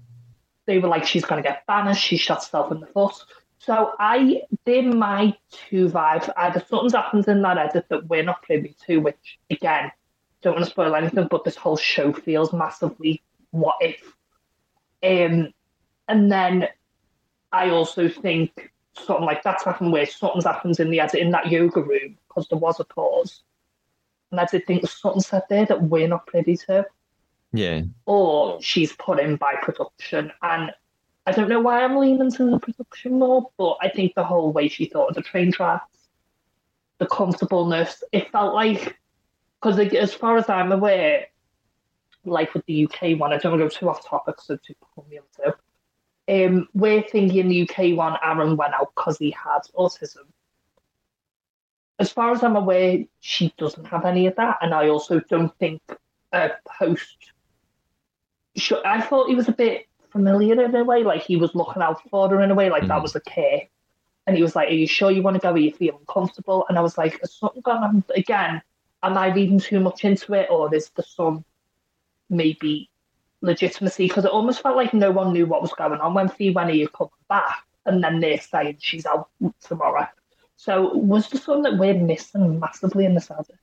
They 0.67 0.79
were 0.79 0.89
like, 0.89 1.07
she's 1.07 1.25
going 1.25 1.43
to 1.43 1.49
get 1.49 1.67
banished. 1.67 2.03
She 2.03 2.17
shot 2.17 2.43
herself 2.43 2.71
in 2.73 2.81
the 2.81 2.87
foot. 2.87 3.15
So 3.59 3.93
I 3.99 4.43
did 4.65 4.87
my 4.87 5.37
two 5.51 5.89
vibes. 5.89 6.31
Either 6.37 6.65
something's 6.69 6.95
happened 6.95 7.27
in 7.29 7.43
that 7.43 7.59
edit 7.59 7.87
that 7.89 8.09
we're 8.09 8.23
not 8.23 8.43
privy 8.43 8.75
to, 8.87 8.99
which 8.99 9.39
again, 9.51 9.91
don't 10.43 10.55
want 10.55 10.65
to 10.65 10.71
spoil 10.71 10.95
anything, 10.95 11.27
but 11.31 11.45
this 11.45 11.57
whole 11.57 11.77
show 11.77 12.13
feels 12.13 12.53
massively 12.53 13.23
what 13.51 13.77
if. 13.81 14.01
Um, 15.03 15.53
and 16.07 16.31
then 16.31 16.69
I 17.53 17.71
also 17.71 18.09
think 18.09 18.71
something 18.95 19.27
like 19.27 19.43
that's 19.43 19.65
happened 19.65 19.93
where 19.93 20.07
something's 20.07 20.45
happened 20.45 20.79
in 20.81 20.91
the 20.91 21.01
edit 21.01 21.21
in 21.21 21.31
that 21.33 21.51
yoga 21.51 21.83
room 21.83 22.17
because 22.39 22.49
there 22.49 22.59
was 22.59 22.81
a 22.81 22.85
pause. 22.85 23.43
And 24.31 24.41
I 24.41 24.47
did 24.47 24.67
think 24.67 24.89
something 24.89 25.23
said 25.23 25.43
there 25.49 25.67
that 25.67 25.83
we're 25.83 26.09
not 26.09 26.27
privy 26.27 26.57
to. 26.69 26.87
Yeah. 27.53 27.83
Or 28.07 28.61
she's 28.61 28.93
put 28.93 29.19
in 29.19 29.37
by 29.37 29.55
production. 29.63 30.31
And 30.43 30.73
I 31.27 31.33
don't 31.33 31.49
know 31.49 31.61
why 31.61 31.83
I'm 31.83 31.97
leaning 31.97 32.31
to 32.33 32.51
the 32.51 32.59
production 32.59 33.19
more, 33.19 33.51
but 33.57 33.79
I 33.81 33.89
think 33.89 34.15
the 34.15 34.25
whole 34.25 34.53
way 34.53 34.69
she 34.69 34.87
thought 34.87 35.11
of 35.11 35.15
the 35.15 35.23
train 35.23 35.51
tracks, 35.51 36.09
the 36.99 37.07
comfortableness, 37.07 38.03
it 38.13 38.31
felt 38.31 38.55
like, 38.55 38.99
because 39.61 39.79
as 39.79 40.15
far 40.15 40.37
as 40.37 40.49
I'm 40.49 40.73
aware, 40.73 41.27
like 42.25 42.53
with 42.55 42.67
the 42.67 42.85
UK 42.85 43.19
one, 43.19 43.33
I 43.33 43.39
don't 43.39 43.59
want 43.59 43.63
to 43.63 43.75
go 43.75 43.81
too 43.81 43.89
off 43.89 44.07
topic 44.07 44.37
because 44.37 44.51
it's 44.51 44.67
too 44.67 44.75
Formula 44.95 45.25
2. 45.45 45.53
Um, 46.29 46.69
we're 46.75 47.03
thinking 47.03 47.49
the 47.49 47.63
UK 47.63 47.97
one, 47.97 48.17
Aaron 48.23 48.57
went 48.57 48.75
out 48.75 48.93
because 48.95 49.17
he 49.19 49.31
had 49.31 49.61
autism. 49.77 50.27
As 51.99 52.13
far 52.13 52.33
as 52.33 52.43
I'm 52.43 52.57
aware, 52.57 53.05
she 53.21 53.53
doesn't 53.59 53.87
have 53.87 54.05
any 54.05 54.27
of 54.27 54.37
that, 54.37 54.59
and 54.61 54.73
I 54.73 54.89
also 54.89 55.21
don't 55.29 55.57
think 55.59 55.83
a 56.33 56.51
post. 56.79 57.33
I 58.85 59.01
thought 59.01 59.29
he 59.29 59.35
was 59.35 59.49
a 59.49 59.53
bit 59.53 59.87
familiar 60.11 60.63
in 60.63 60.75
a 60.75 60.85
way, 60.85 61.03
like 61.03 61.23
he 61.23 61.37
was 61.37 61.55
looking 61.55 61.83
out 61.83 62.03
for 62.09 62.29
her 62.29 62.41
in 62.41 62.51
a 62.51 62.55
way, 62.55 62.71
like 62.71 62.85
mm. 62.85 62.89
that 62.89 63.03
was 63.03 63.17
a 63.17 63.21
care. 63.21 63.63
And 64.27 64.37
he 64.37 64.43
was 64.43 64.55
like, 64.55 64.69
"Are 64.69 64.73
you 64.75 64.87
sure 64.87 65.11
you 65.11 65.23
want 65.23 65.37
to 65.37 65.41
go? 65.41 65.53
Are 65.53 65.59
you 65.59 65.73
feeling 65.73 66.05
comfortable?" 66.09 66.67
And 66.69 66.79
I 66.79 66.83
was 66.83 66.99
like, 66.99 67.19
"Is 67.23 67.35
something 67.35 67.63
going 67.63 67.83
on 67.83 68.05
again? 68.15 68.63
Am 69.03 69.17
I 69.17 69.29
reading 69.29 69.59
too 69.59 69.81
much 69.81 70.05
into 70.05 70.35
it, 70.35 70.49
or 70.51 70.73
is 70.75 70.91
there 70.91 71.05
some 71.05 71.45
maybe 72.29 72.91
legitimacy 73.41 74.09
because 74.09 74.25
it 74.25 74.31
almost 74.31 74.63
felt 74.63 74.77
like 74.77 74.93
no 74.93 75.11
one 75.11 75.33
knew 75.33 75.47
what 75.47 75.63
was 75.63 75.73
going 75.73 76.01
on 76.01 76.13
when 76.13 76.29
Fee 76.29 76.51
when 76.51 76.69
you 76.75 76.89
come 76.89 77.09
back, 77.29 77.65
and 77.87 78.03
then 78.03 78.21
they're 78.21 78.41
saying 78.41 78.77
she's 78.81 79.07
out 79.07 79.29
tomorrow. 79.61 80.07
So 80.59 80.93
was 80.93 81.29
there 81.31 81.41
one 81.47 81.63
that 81.63 81.79
we're 81.79 81.95
missing 81.95 82.59
massively 82.59 83.05
in 83.05 83.15
the 83.15 83.25
edit? 83.31 83.57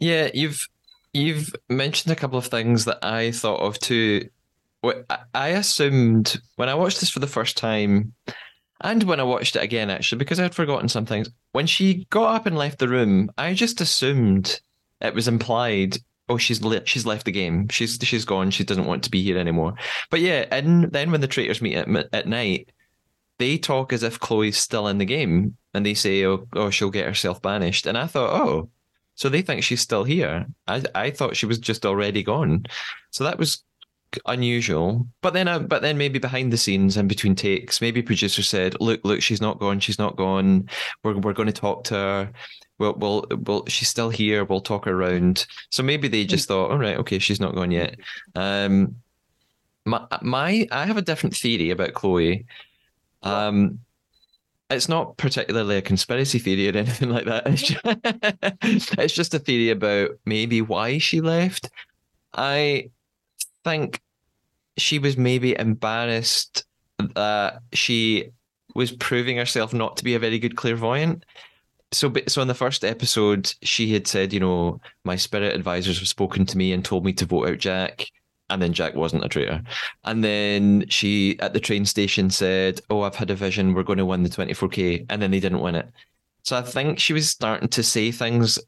Yeah, 0.00 0.30
you've 0.32 0.66
you've 1.12 1.54
mentioned 1.68 2.10
a 2.10 2.16
couple 2.16 2.38
of 2.38 2.46
things 2.46 2.86
that 2.86 3.04
I 3.04 3.32
thought 3.32 3.60
of 3.60 3.78
too. 3.78 4.30
I 5.34 5.48
assumed 5.48 6.40
when 6.56 6.70
I 6.70 6.74
watched 6.74 7.00
this 7.00 7.10
for 7.10 7.20
the 7.20 7.26
first 7.26 7.58
time, 7.58 8.14
and 8.80 9.02
when 9.02 9.20
I 9.20 9.24
watched 9.24 9.56
it 9.56 9.62
again, 9.62 9.90
actually, 9.90 10.18
because 10.18 10.40
I 10.40 10.44
had 10.44 10.54
forgotten 10.54 10.88
some 10.88 11.04
things. 11.04 11.28
When 11.52 11.66
she 11.66 12.06
got 12.08 12.34
up 12.34 12.46
and 12.46 12.56
left 12.56 12.78
the 12.78 12.88
room, 12.88 13.30
I 13.36 13.52
just 13.52 13.82
assumed 13.82 14.60
it 15.02 15.14
was 15.14 15.28
implied 15.28 15.98
oh 16.30 16.36
she's 16.36 16.62
le- 16.62 16.84
she's 16.86 17.06
left 17.06 17.24
the 17.24 17.32
game 17.32 17.68
she's 17.68 17.98
she's 18.02 18.26
gone 18.26 18.50
she 18.50 18.62
doesn't 18.64 18.84
want 18.84 19.02
to 19.02 19.10
be 19.10 19.22
here 19.22 19.38
anymore 19.38 19.72
but 20.10 20.20
yeah 20.20 20.44
and 20.50 20.92
then 20.92 21.10
when 21.10 21.22
the 21.22 21.26
traitors 21.26 21.62
meet 21.62 21.74
at, 21.74 21.88
at 22.12 22.28
night 22.28 22.70
they 23.38 23.58
talk 23.58 23.92
as 23.92 24.02
if 24.02 24.20
chloe's 24.20 24.56
still 24.56 24.88
in 24.88 24.98
the 24.98 25.04
game 25.04 25.56
and 25.74 25.84
they 25.84 25.94
say 25.94 26.24
oh, 26.24 26.46
oh 26.54 26.70
she'll 26.70 26.90
get 26.90 27.06
herself 27.06 27.40
banished 27.42 27.86
and 27.86 27.96
i 27.96 28.06
thought 28.06 28.40
oh 28.40 28.68
so 29.14 29.28
they 29.28 29.42
think 29.42 29.62
she's 29.62 29.80
still 29.80 30.04
here 30.04 30.46
i 30.66 30.82
i 30.94 31.10
thought 31.10 31.36
she 31.36 31.46
was 31.46 31.58
just 31.58 31.86
already 31.86 32.22
gone 32.22 32.64
so 33.10 33.24
that 33.24 33.38
was 33.38 33.64
unusual 34.26 35.06
but 35.20 35.34
then 35.34 35.46
uh, 35.46 35.58
but 35.58 35.82
then 35.82 35.98
maybe 35.98 36.18
behind 36.18 36.50
the 36.50 36.56
scenes 36.56 36.96
and 36.96 37.10
between 37.10 37.34
takes 37.34 37.82
maybe 37.82 38.00
producer 38.00 38.42
said 38.42 38.74
look 38.80 38.98
look 39.04 39.20
she's 39.20 39.40
not 39.40 39.58
gone 39.58 39.78
she's 39.78 39.98
not 39.98 40.16
gone 40.16 40.66
we're, 41.04 41.18
we're 41.18 41.34
going 41.34 41.46
to 41.46 41.52
talk 41.52 41.84
to 41.84 41.94
her 41.94 42.32
we'll, 42.78 42.94
we'll, 42.94 43.26
we'll, 43.30 43.66
she's 43.66 43.88
still 43.88 44.10
here. 44.10 44.44
We'll 44.44 44.60
talk 44.60 44.86
around. 44.86 45.46
So 45.70 45.82
maybe 45.82 46.08
they 46.08 46.24
just 46.24 46.48
thought, 46.48 46.70
all 46.70 46.78
right, 46.78 46.96
okay, 46.98 47.18
she's 47.18 47.40
not 47.40 47.54
gone 47.54 47.70
yet. 47.70 47.96
Um, 48.34 48.96
my, 49.84 50.06
my, 50.22 50.66
I 50.70 50.86
have 50.86 50.96
a 50.96 51.02
different 51.02 51.36
theory 51.36 51.70
about 51.70 51.94
Chloe. 51.94 52.46
Um, 53.22 53.80
it's 54.70 54.88
not 54.88 55.16
particularly 55.16 55.76
a 55.76 55.82
conspiracy 55.82 56.38
theory 56.38 56.68
or 56.68 56.78
anything 56.78 57.10
like 57.10 57.24
that. 57.26 57.46
It's 57.46 57.62
just, 57.62 57.84
it's 58.98 59.14
just 59.14 59.34
a 59.34 59.38
theory 59.38 59.70
about 59.70 60.10
maybe 60.24 60.62
why 60.62 60.98
she 60.98 61.20
left. 61.20 61.70
I 62.34 62.90
think 63.64 64.00
she 64.76 64.98
was 64.98 65.16
maybe 65.16 65.58
embarrassed 65.58 66.64
that 67.14 67.60
she 67.72 68.30
was 68.74 68.92
proving 68.92 69.36
herself 69.36 69.72
not 69.72 69.96
to 69.96 70.04
be 70.04 70.14
a 70.14 70.18
very 70.18 70.38
good 70.38 70.56
clairvoyant 70.56 71.24
so 71.92 72.12
so 72.26 72.42
in 72.42 72.48
the 72.48 72.54
first 72.54 72.84
episode 72.84 73.52
she 73.62 73.92
had 73.92 74.06
said 74.06 74.32
you 74.32 74.40
know 74.40 74.80
my 75.04 75.16
spirit 75.16 75.54
advisors 75.54 75.98
have 75.98 76.08
spoken 76.08 76.44
to 76.44 76.58
me 76.58 76.72
and 76.72 76.84
told 76.84 77.04
me 77.04 77.12
to 77.12 77.24
vote 77.24 77.48
out 77.48 77.58
jack 77.58 78.06
and 78.50 78.62
then 78.62 78.72
jack 78.72 78.94
wasn't 78.94 79.24
a 79.24 79.28
traitor. 79.28 79.62
And 80.04 80.24
then 80.24 80.84
she 80.88 81.38
at 81.40 81.52
the 81.52 81.60
train 81.60 81.84
station 81.84 82.30
said 82.30 82.80
oh 82.90 83.02
i've 83.02 83.14
had 83.14 83.30
a 83.30 83.34
vision. 83.34 83.74
We're 83.74 83.82
going 83.82 83.98
to 83.98 84.06
win 84.06 84.22
the 84.22 84.28
24k 84.28 85.06
and 85.10 85.20
then 85.20 85.30
they 85.30 85.40
didn't 85.40 85.60
win 85.60 85.74
it. 85.74 85.88
So 86.42 86.56
i 86.56 86.62
think 86.62 86.98
she 86.98 87.12
was 87.12 87.28
starting 87.28 87.68
to 87.68 87.82
say 87.82 88.10
things 88.10 88.58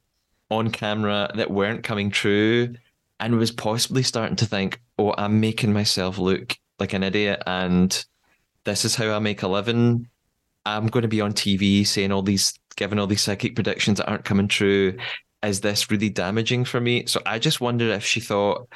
on 0.51 0.71
camera 0.71 1.31
that 1.37 1.51
weren't 1.51 1.85
coming 1.85 2.11
true 2.11 2.75
and 3.21 3.37
was 3.37 3.53
possibly 3.53 4.03
starting 4.03 4.37
to 4.37 4.47
think 4.47 4.81
oh 4.99 5.15
i'm 5.17 5.41
making 5.41 5.73
myself 5.73 6.19
look 6.19 6.57
like 6.79 6.93
an 6.93 7.03
idiot 7.03 7.43
and 7.47 8.05
this 8.65 8.85
is 8.85 8.95
how 8.97 9.11
i 9.15 9.19
make 9.19 9.43
a 9.43 9.49
living. 9.49 10.09
I'm 10.67 10.89
going 10.89 11.03
to 11.03 11.09
be 11.09 11.21
on 11.21 11.33
tv 11.33 11.87
saying 11.87 12.13
all 12.13 12.23
these 12.23 12.59
given 12.77 12.99
all 12.99 13.07
these 13.07 13.21
psychic 13.21 13.55
predictions 13.55 13.99
that 13.99 14.09
aren't 14.09 14.25
coming 14.25 14.49
true, 14.49 14.97
is 15.43 15.61
this 15.61 15.91
really 15.91 16.09
damaging 16.09 16.65
for 16.65 16.81
me? 16.81 17.07
So 17.07 17.21
I 17.27 17.39
just 17.39 17.61
wonder 17.61 17.87
if 17.91 18.05
she 18.05 18.21
thought 18.21 18.69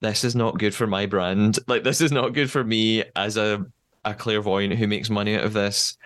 this 0.00 0.24
is 0.24 0.34
not 0.34 0.58
good 0.58 0.74
for 0.74 0.86
my 0.86 1.06
brand. 1.06 1.58
Like 1.66 1.84
this 1.84 2.00
is 2.00 2.12
not 2.12 2.32
good 2.34 2.50
for 2.50 2.64
me 2.64 3.04
as 3.16 3.36
a 3.36 3.64
a 4.04 4.14
clairvoyant 4.14 4.74
who 4.74 4.86
makes 4.86 5.10
money 5.10 5.36
out 5.36 5.44
of 5.44 5.52
this. 5.52 5.96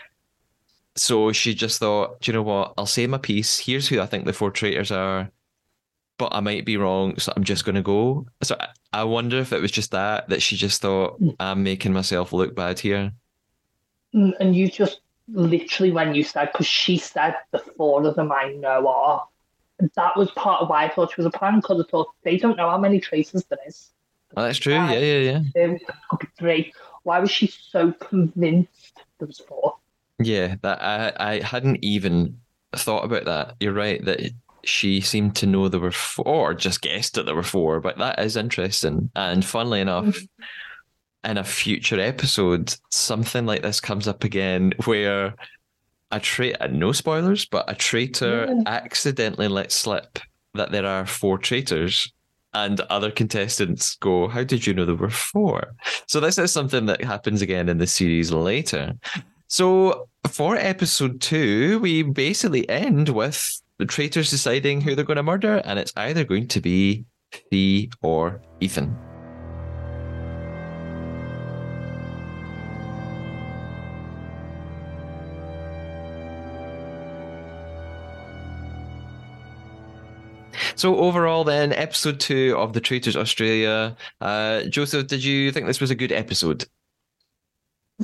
So 0.97 1.33
she 1.33 1.55
just 1.55 1.79
thought, 1.79 2.21
do 2.21 2.31
you 2.31 2.37
know 2.37 2.43
what? 2.43 2.75
I'll 2.77 2.87
say 2.87 3.07
my 3.07 3.19
piece. 3.19 3.59
Here's 3.59 3.89
who 3.89 4.01
I 4.01 4.07
think 4.07 4.25
the 4.25 4.33
four 4.33 4.51
traitors 4.51 4.91
are, 4.91 5.31
but 6.19 6.35
I 6.35 6.41
might 6.41 6.65
be 6.65 6.77
wrong. 6.77 7.19
So 7.19 7.33
I'm 7.37 7.45
just 7.45 7.65
going 7.65 7.75
to 7.75 7.83
go. 7.83 8.27
So 8.43 8.57
I 8.93 9.05
wonder 9.05 9.39
if 9.39 9.53
it 9.53 9.61
was 9.61 9.71
just 9.71 9.91
that 9.93 10.29
that 10.29 10.43
she 10.43 10.57
just 10.57 10.81
thought 10.81 11.19
hmm. 11.19 11.31
I'm 11.41 11.63
making 11.63 11.93
myself 11.93 12.33
look 12.33 12.55
bad 12.55 12.79
here. 12.79 13.13
Hmm, 14.13 14.31
and 14.41 14.55
you 14.55 14.69
just 14.69 15.01
literally 15.29 15.93
when 15.93 16.15
you 16.15 16.25
said, 16.25 16.51
because 16.53 16.67
she 16.67 16.97
said 16.99 17.35
the 17.53 17.59
four 17.59 18.05
of 18.05 18.17
them 18.17 18.33
I 18.33 18.53
know 18.53 18.89
are. 18.89 19.27
That 19.97 20.17
was 20.17 20.31
part 20.33 20.63
of 20.63 20.69
why 20.69 20.85
I 20.85 20.89
thought 20.89 21.11
she 21.11 21.21
was 21.21 21.27
a 21.27 21.31
plan, 21.31 21.57
because 21.61 21.81
I 21.81 21.91
thought 21.91 22.09
they 22.23 22.37
don't 22.37 22.57
know 22.57 22.71
how 22.71 22.79
many 22.79 23.01
traces 23.01 23.45
there 23.45 23.59
is. 23.67 23.91
Oh, 24.37 24.43
that's 24.43 24.59
true. 24.59 24.75
yeah, 24.75 24.99
yeah, 24.99 25.43
yeah. 25.55 25.67
be 26.19 26.27
three. 26.39 26.73
Why 27.03 27.21
was 27.21 27.31
she 27.31 27.47
so 27.47 27.93
convinced 27.93 29.01
there 29.19 29.29
was 29.29 29.41
four? 29.41 29.77
Yeah, 30.19 30.57
that 30.63 30.83
I 30.83 31.13
I 31.19 31.41
hadn't 31.41 31.85
even 31.85 32.39
thought 32.75 33.05
about 33.05 33.27
that. 33.27 33.57
You're 33.61 33.73
right 33.73 34.05
that 34.05 34.31
she 34.65 35.01
seemed 35.01 35.37
to 35.37 35.47
know 35.47 35.69
there 35.69 35.81
were 35.81 35.93
four, 35.93 36.25
or 36.25 36.55
just 36.55 36.81
guessed 36.81 37.15
that 37.15 37.27
there 37.27 37.35
were 37.35 37.43
four. 37.43 37.81
But 37.81 37.99
that 37.99 38.19
is 38.19 38.37
interesting. 38.37 39.11
And 39.15 39.45
funnily 39.45 39.81
enough, 39.81 40.07
mm-hmm 40.07 40.45
in 41.25 41.39
a 41.39 41.45
future 41.45 41.99
episode, 41.99 42.75
something 42.91 43.47
like 43.47 43.63
this 43.63 43.81
comes 43.81 44.07
up 44.07 44.25
again 44.25 44.73
where 44.85 45.35
a 46.15 46.21
traitor, 46.21 46.57
uh, 46.61 46.69
no 46.69 46.93
spoilers, 46.93 47.45
but 47.45 47.69
a 47.69 47.75
traitor 47.75 48.47
yeah. 48.49 48.63
accidentally 48.67 49.49
lets 49.49 49.75
slip 49.75 50.19
that 50.55 50.71
there 50.71 50.87
are 50.87 51.07
four 51.07 51.39
traitors. 51.39 52.13
and 52.55 52.81
other 52.83 53.11
contestants 53.11 53.97
go, 53.97 54.29
How 54.29 54.45
did 54.45 54.65
you 54.65 54.75
know 54.75 54.85
there 54.85 54.95
were 54.95 55.11
four? 55.11 55.75
So, 56.07 56.21
this 56.21 56.39
is 56.39 56.53
something 56.53 56.87
that 56.87 57.03
happens 57.03 57.43
again 57.43 57.69
in 57.69 57.79
the 57.79 57.87
series 57.87 58.31
later. 58.31 58.95
So, 59.49 60.09
for 60.29 60.57
episode 60.57 61.21
two, 61.21 61.81
we 61.81 62.03
basically 62.03 62.69
end 62.69 63.09
with 63.09 63.61
the 63.79 63.87
traitors 63.87 64.31
deciding 64.31 64.81
who 64.81 64.95
they're 64.95 65.05
going 65.05 65.17
to 65.17 65.23
murder, 65.25 65.57
and 65.65 65.79
it's 65.79 65.93
either 65.97 66.25
going 66.25 66.47
to 66.49 66.61
be 66.61 67.05
Fee 67.51 67.91
or 68.03 68.41
Ethan. 68.61 68.97
So 80.77 80.97
overall, 80.97 81.45
then, 81.45 81.73
episode 81.73 82.21
two 82.21 82.55
of 82.59 82.73
the 82.73 82.81
Traitors 82.81 83.17
Australia. 83.17 83.97
Uh, 84.21 84.63
Joseph, 84.65 85.07
did 85.07 85.23
you 85.23 85.53
think 85.53 85.67
this 85.67 85.81
was 85.81 85.91
a 85.91 85.95
good 85.95 86.13
episode? 86.13 86.67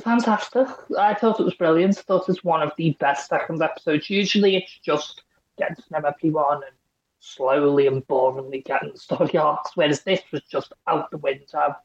Fantastic. 0.01 0.67
I 0.97 1.13
thought 1.13 1.39
it 1.39 1.43
was 1.43 1.55
brilliant. 1.55 1.97
I 1.97 2.01
thought 2.01 2.21
it 2.21 2.27
was 2.29 2.43
one 2.43 2.61
of 2.61 2.71
the 2.77 2.95
best 2.99 3.27
second 3.27 3.61
episodes. 3.61 4.09
Usually 4.09 4.55
it's 4.55 4.79
just 4.79 5.23
getting 5.57 5.75
to 5.75 5.83
know 5.91 6.07
everyone 6.07 6.63
and 6.63 6.75
slowly 7.19 7.87
and 7.87 8.05
boringly 8.07 8.63
getting 8.63 8.93
the 8.93 8.99
story 8.99 9.37
arcs, 9.37 9.71
whereas 9.75 10.03
this 10.03 10.21
was 10.31 10.41
just 10.49 10.71
out 10.87 11.11
the 11.11 11.17
window. 11.17 11.75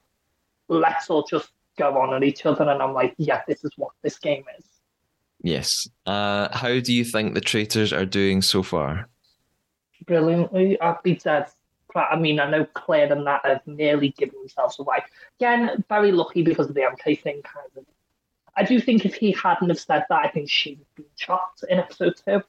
Let's 0.68 1.10
all 1.10 1.24
just 1.24 1.50
go 1.76 1.98
on 1.98 2.14
at 2.14 2.24
each 2.24 2.46
other, 2.46 2.68
and 2.68 2.82
I'm 2.82 2.94
like, 2.94 3.14
yeah, 3.18 3.42
this 3.46 3.64
is 3.64 3.72
what 3.76 3.92
this 4.02 4.18
game 4.18 4.44
is. 4.58 4.64
Yes. 5.42 5.88
Uh, 6.06 6.48
how 6.56 6.80
do 6.80 6.92
you 6.92 7.04
think 7.04 7.34
the 7.34 7.40
traitors 7.40 7.92
are 7.92 8.06
doing 8.06 8.40
so 8.40 8.62
far? 8.62 9.08
Brilliantly. 10.04 10.80
I'd 10.80 11.02
be 11.02 11.16
dead. 11.16 11.46
I 11.94 12.16
mean, 12.16 12.40
I 12.40 12.50
know 12.50 12.66
Claire 12.74 13.10
and 13.10 13.26
that 13.26 13.46
have 13.46 13.66
nearly 13.66 14.10
given 14.10 14.38
themselves 14.40 14.78
away. 14.78 14.98
Again, 15.40 15.84
very 15.88 16.12
lucky 16.12 16.42
because 16.42 16.68
of 16.68 16.74
the 16.74 16.82
MK 16.82 17.22
thing, 17.22 17.42
kind 17.42 17.70
of. 17.76 17.84
I 18.54 18.64
do 18.64 18.80
think 18.80 19.04
if 19.06 19.14
he 19.14 19.32
hadn't 19.32 19.68
have 19.68 19.80
said 19.80 20.04
that, 20.08 20.24
I 20.24 20.28
think 20.28 20.50
she'd 20.50 20.78
have 20.78 20.94
been 20.94 21.06
chopped 21.16 21.64
in 21.68 21.78
episode 21.78 22.14
two. 22.24 22.42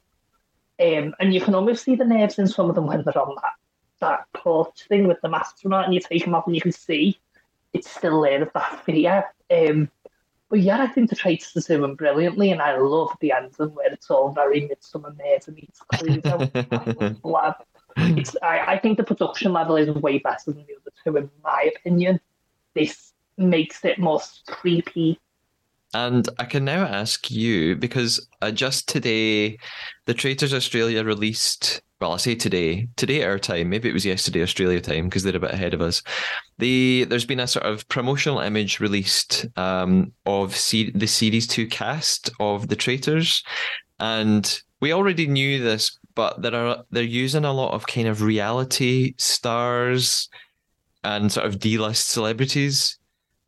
Um, 0.80 1.14
and 1.18 1.34
you 1.34 1.40
can 1.40 1.54
almost 1.54 1.84
see 1.84 1.96
the 1.96 2.04
nerves 2.04 2.38
in 2.38 2.46
some 2.46 2.68
of 2.68 2.74
them 2.74 2.86
when 2.86 3.02
they're 3.02 3.18
on 3.18 3.34
that 3.36 3.52
that 4.00 4.26
porch 4.32 4.86
thing 4.88 5.08
with 5.08 5.20
the 5.22 5.28
masks 5.28 5.64
on, 5.64 5.72
and 5.72 5.92
you 5.92 6.00
take 6.00 6.24
them 6.24 6.34
off, 6.34 6.46
and 6.46 6.54
you 6.54 6.62
can 6.62 6.72
see 6.72 7.18
it's 7.72 7.90
still 7.90 8.22
there 8.22 8.50
that 8.54 8.84
fear. 8.84 9.24
Um, 9.50 9.90
but 10.48 10.60
yeah, 10.60 10.82
I 10.82 10.86
think 10.86 11.10
the 11.10 11.16
traitors 11.16 11.70
are 11.70 11.76
doing 11.76 11.94
brilliantly, 11.94 12.50
and 12.50 12.62
I 12.62 12.76
love 12.78 13.10
the 13.20 13.32
ending 13.32 13.74
where 13.74 13.92
it's 13.92 14.10
all 14.10 14.32
very 14.32 14.62
Midsomer 14.62 15.16
Murder 15.16 15.52
meets 15.52 15.80
Cluedo. 15.92 17.20
blab. 17.22 17.54
It's, 17.96 18.36
I, 18.42 18.74
I 18.74 18.78
think 18.78 18.96
the 18.96 19.04
production 19.04 19.52
level 19.52 19.76
is 19.76 19.88
way 19.88 20.18
better 20.18 20.52
than 20.52 20.66
the 20.66 20.76
other 20.80 20.92
two, 21.04 21.16
in 21.16 21.30
my 21.42 21.70
opinion. 21.76 22.20
This 22.74 23.12
makes 23.36 23.84
it 23.84 23.98
more 23.98 24.20
creepy 24.46 25.18
and 25.94 26.28
I 26.38 26.44
can 26.44 26.64
now 26.64 26.84
ask 26.84 27.30
you 27.30 27.74
because 27.74 28.28
uh, 28.42 28.50
just 28.50 28.88
today, 28.88 29.58
the 30.04 30.14
Traitors 30.14 30.52
Australia 30.52 31.02
released. 31.02 31.80
Well, 32.00 32.12
I 32.12 32.16
say 32.18 32.36
today, 32.36 32.88
today 32.94 33.24
our 33.24 33.40
time. 33.40 33.70
Maybe 33.70 33.88
it 33.88 33.92
was 33.92 34.06
yesterday 34.06 34.42
Australia 34.42 34.80
time 34.80 35.06
because 35.06 35.24
they're 35.24 35.34
a 35.34 35.40
bit 35.40 35.50
ahead 35.50 35.74
of 35.74 35.80
us. 35.80 36.02
The 36.58 37.04
there's 37.04 37.24
been 37.24 37.40
a 37.40 37.46
sort 37.46 37.66
of 37.66 37.88
promotional 37.88 38.38
image 38.38 38.78
released 38.78 39.46
um, 39.56 40.12
of 40.24 40.54
C- 40.54 40.92
the 40.94 41.08
series 41.08 41.48
two 41.48 41.66
cast 41.66 42.30
of 42.38 42.68
the 42.68 42.76
Traitors, 42.76 43.42
and 43.98 44.62
we 44.80 44.92
already 44.92 45.26
knew 45.26 45.60
this, 45.60 45.98
but 46.14 46.40
there 46.40 46.54
are 46.54 46.84
they're 46.92 47.02
using 47.02 47.44
a 47.44 47.52
lot 47.52 47.74
of 47.74 47.88
kind 47.88 48.06
of 48.06 48.22
reality 48.22 49.14
stars 49.18 50.28
and 51.02 51.32
sort 51.32 51.46
of 51.46 51.58
D-list 51.58 52.10
celebrities. 52.10 52.96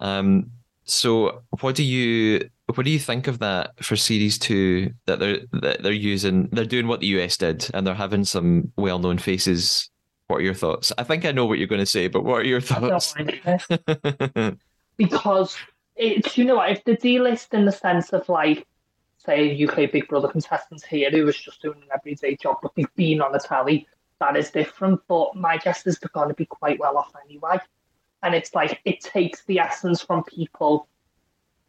Um, 0.01 0.51
so, 0.85 1.43
what 1.61 1.77
do 1.77 1.85
you 1.85 2.49
what 2.77 2.85
do 2.85 2.91
you 2.91 2.99
think 2.99 3.27
of 3.27 3.39
that 3.39 3.73
for 3.83 3.97
series 3.97 4.39
two? 4.39 4.93
That 5.07 5.19
they're 5.19 5.41
that 5.53 5.83
they're 5.83 5.93
using 5.93 6.49
they're 6.53 6.65
doing 6.65 6.87
what 6.89 7.01
the 7.01 7.07
US 7.09 7.37
did, 7.37 7.69
and 7.75 7.87
they're 7.87 7.95
having 7.95 8.25
some 8.25 8.73
well 8.77 8.99
known 8.99 9.19
faces. 9.19 9.91
What 10.27 10.39
are 10.39 10.43
your 10.43 10.55
thoughts? 10.55 10.93
I 10.97 11.03
think 11.03 11.25
I 11.25 11.33
know 11.33 11.45
what 11.45 11.59
you're 11.59 11.67
going 11.67 11.81
to 11.81 11.87
say, 11.87 12.07
but 12.07 12.25
what 12.25 12.41
are 12.41 12.45
your 12.45 12.61
thoughts? 12.61 13.15
because 14.97 15.57
it's 15.97 16.39
you 16.39 16.45
know 16.45 16.57
what 16.57 16.71
if 16.71 16.85
the 16.85 16.97
D 16.97 17.19
list 17.19 17.53
in 17.55 17.65
the 17.65 17.73
sense 17.73 18.13
of 18.13 18.29
like 18.29 18.67
say 19.19 19.65
UK 19.65 19.91
Big 19.91 20.09
Brother 20.09 20.29
contestants 20.29 20.85
here 20.85 21.11
who 21.11 21.25
was 21.25 21.37
just 21.37 21.61
doing 21.63 21.83
an 21.83 21.89
everyday 21.95 22.37
job, 22.37 22.59
but 22.63 22.73
they've 22.77 22.95
been 22.95 23.21
on 23.21 23.33
the 23.33 23.39
telly, 23.39 23.87
that 24.19 24.37
is 24.37 24.51
different. 24.51 25.01
But 25.09 25.35
my 25.35 25.59
guess 25.59 25.87
is 25.87 25.99
they're 25.99 26.11
going 26.15 26.29
to 26.29 26.35
be 26.35 26.47
quite 26.47 26.79
well 26.79 26.97
off 26.97 27.13
anyway 27.27 27.59
and 28.23 28.35
it's 28.35 28.55
like 28.55 28.81
it 28.85 29.01
takes 29.01 29.45
the 29.45 29.59
essence 29.59 30.03
from 30.03 30.25
people 30.25 30.89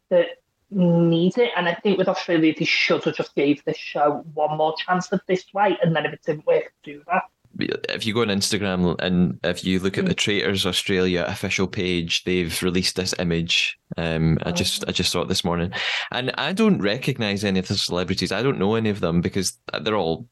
that 0.09 0.40
need 0.71 1.37
it. 1.37 1.51
And 1.55 1.67
I 1.67 1.75
think 1.75 1.97
with 1.97 2.07
Australia, 2.07 2.53
they 2.57 2.65
should 2.65 3.03
have 3.03 3.15
just 3.15 3.35
gave 3.35 3.63
this 3.65 3.77
show 3.77 4.23
one 4.33 4.57
more 4.57 4.75
chance 4.77 5.11
of 5.11 5.21
this 5.27 5.45
way, 5.53 5.77
and 5.81 5.95
then 5.95 6.05
if 6.05 6.13
it 6.13 6.21
didn't 6.25 6.47
work, 6.47 6.73
do 6.83 7.01
that. 7.07 7.23
If 7.59 8.05
you 8.05 8.13
go 8.13 8.21
on 8.21 8.29
Instagram 8.29 8.95
and 8.99 9.37
if 9.43 9.65
you 9.65 9.79
look 9.79 9.97
at 9.97 10.05
the 10.05 10.15
mm. 10.15 10.17
Traitors 10.17 10.65
Australia 10.65 11.25
official 11.27 11.67
page, 11.67 12.23
they've 12.23 12.63
released 12.63 12.95
this 12.95 13.13
image. 13.19 13.77
Um, 13.97 14.37
I 14.43 14.51
just 14.51 14.85
I 14.87 14.91
just 14.91 15.11
saw 15.11 15.21
it 15.21 15.27
this 15.27 15.43
morning, 15.43 15.71
and 16.11 16.31
I 16.37 16.53
don't 16.53 16.81
recognise 16.81 17.43
any 17.43 17.59
of 17.59 17.67
the 17.67 17.75
celebrities. 17.75 18.31
I 18.31 18.41
don't 18.41 18.57
know 18.57 18.75
any 18.75 18.89
of 18.89 19.01
them 19.01 19.19
because 19.19 19.57
they're 19.81 19.95
all 19.97 20.27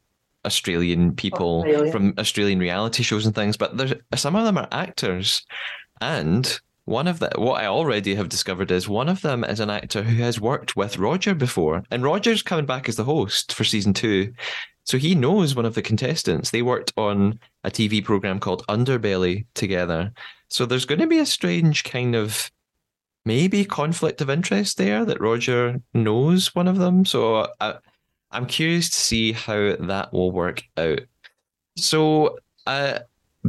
Australian 0.46 1.14
people 1.14 1.58
Australia. 1.58 1.92
from 1.92 2.14
Australian 2.16 2.58
reality 2.58 3.02
shows 3.02 3.26
and 3.26 3.34
things. 3.34 3.58
But 3.58 3.76
there's 3.76 3.92
some 4.14 4.34
of 4.34 4.44
them 4.46 4.56
are 4.56 4.68
actors, 4.72 5.44
and 6.00 6.58
one 6.90 7.06
of 7.06 7.20
the 7.20 7.30
what 7.36 7.62
I 7.62 7.66
already 7.66 8.16
have 8.16 8.28
discovered 8.28 8.72
is 8.72 8.88
one 8.88 9.08
of 9.08 9.22
them 9.22 9.44
is 9.44 9.60
an 9.60 9.70
actor 9.70 10.02
who 10.02 10.20
has 10.22 10.40
worked 10.40 10.74
with 10.74 10.98
Roger 10.98 11.34
before, 11.34 11.84
and 11.90 12.02
Roger's 12.02 12.42
coming 12.42 12.66
back 12.66 12.88
as 12.88 12.96
the 12.96 13.04
host 13.04 13.54
for 13.54 13.62
season 13.62 13.94
two. 13.94 14.32
So 14.84 14.98
he 14.98 15.14
knows 15.14 15.54
one 15.54 15.66
of 15.66 15.74
the 15.74 15.82
contestants. 15.82 16.50
They 16.50 16.62
worked 16.62 16.92
on 16.96 17.38
a 17.62 17.70
TV 17.70 18.04
program 18.04 18.40
called 18.40 18.66
Underbelly 18.66 19.46
together. 19.54 20.12
So 20.48 20.66
there's 20.66 20.84
going 20.84 21.00
to 21.00 21.06
be 21.06 21.20
a 21.20 21.26
strange 21.26 21.84
kind 21.84 22.16
of 22.16 22.50
maybe 23.24 23.64
conflict 23.64 24.20
of 24.20 24.28
interest 24.28 24.76
there 24.76 25.04
that 25.04 25.20
Roger 25.20 25.80
knows 25.94 26.56
one 26.56 26.66
of 26.66 26.78
them. 26.78 27.04
So 27.04 27.46
I, 27.60 27.76
I'm 28.32 28.46
curious 28.46 28.90
to 28.90 28.98
see 28.98 29.30
how 29.30 29.76
that 29.78 30.12
will 30.12 30.32
work 30.32 30.64
out. 30.76 31.02
So 31.76 32.38
uh, 32.66 33.00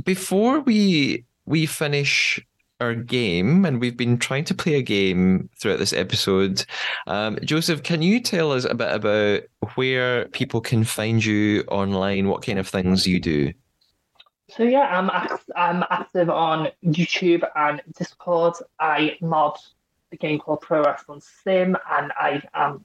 before 0.04 0.60
we 0.60 1.26
we 1.46 1.66
finish 1.66 2.40
our 2.82 2.96
game, 2.96 3.64
and 3.66 3.80
we've 3.80 3.96
been 3.96 4.18
trying 4.18 4.44
to 4.46 4.56
play 4.56 4.74
a 4.74 4.82
game 4.82 5.50
throughout 5.58 5.80
this 5.80 5.94
episode. 5.94 6.66
Um, 7.08 7.38
Joseph, 7.44 7.84
can 7.84 8.02
you 8.02 8.20
tell 8.20 8.52
us 8.52 8.66
a 8.66 8.76
bit 8.76 8.92
about 8.92 9.44
where 9.76 10.28
people 10.30 10.60
can 10.60 10.84
find 10.84 11.24
you 11.24 11.64
online? 11.68 12.28
What 12.28 12.44
kind 12.44 12.60
of 12.60 12.68
things 12.68 13.08
you 13.08 13.20
do? 13.20 13.54
So 14.50 14.64
yeah, 14.64 15.00
I'm 15.00 15.10
I'm 15.56 15.86
active 15.90 16.30
on 16.30 16.70
YouTube 16.84 17.48
and 17.56 17.82
Discord. 17.98 18.56
I 18.80 19.16
mod 19.22 19.58
a 20.12 20.18
game 20.18 20.40
called 20.40 20.62
Pro 20.62 20.84
Wrestling 20.84 21.22
Sim, 21.22 21.78
and 21.90 22.12
I 22.20 22.42
am 22.54 22.84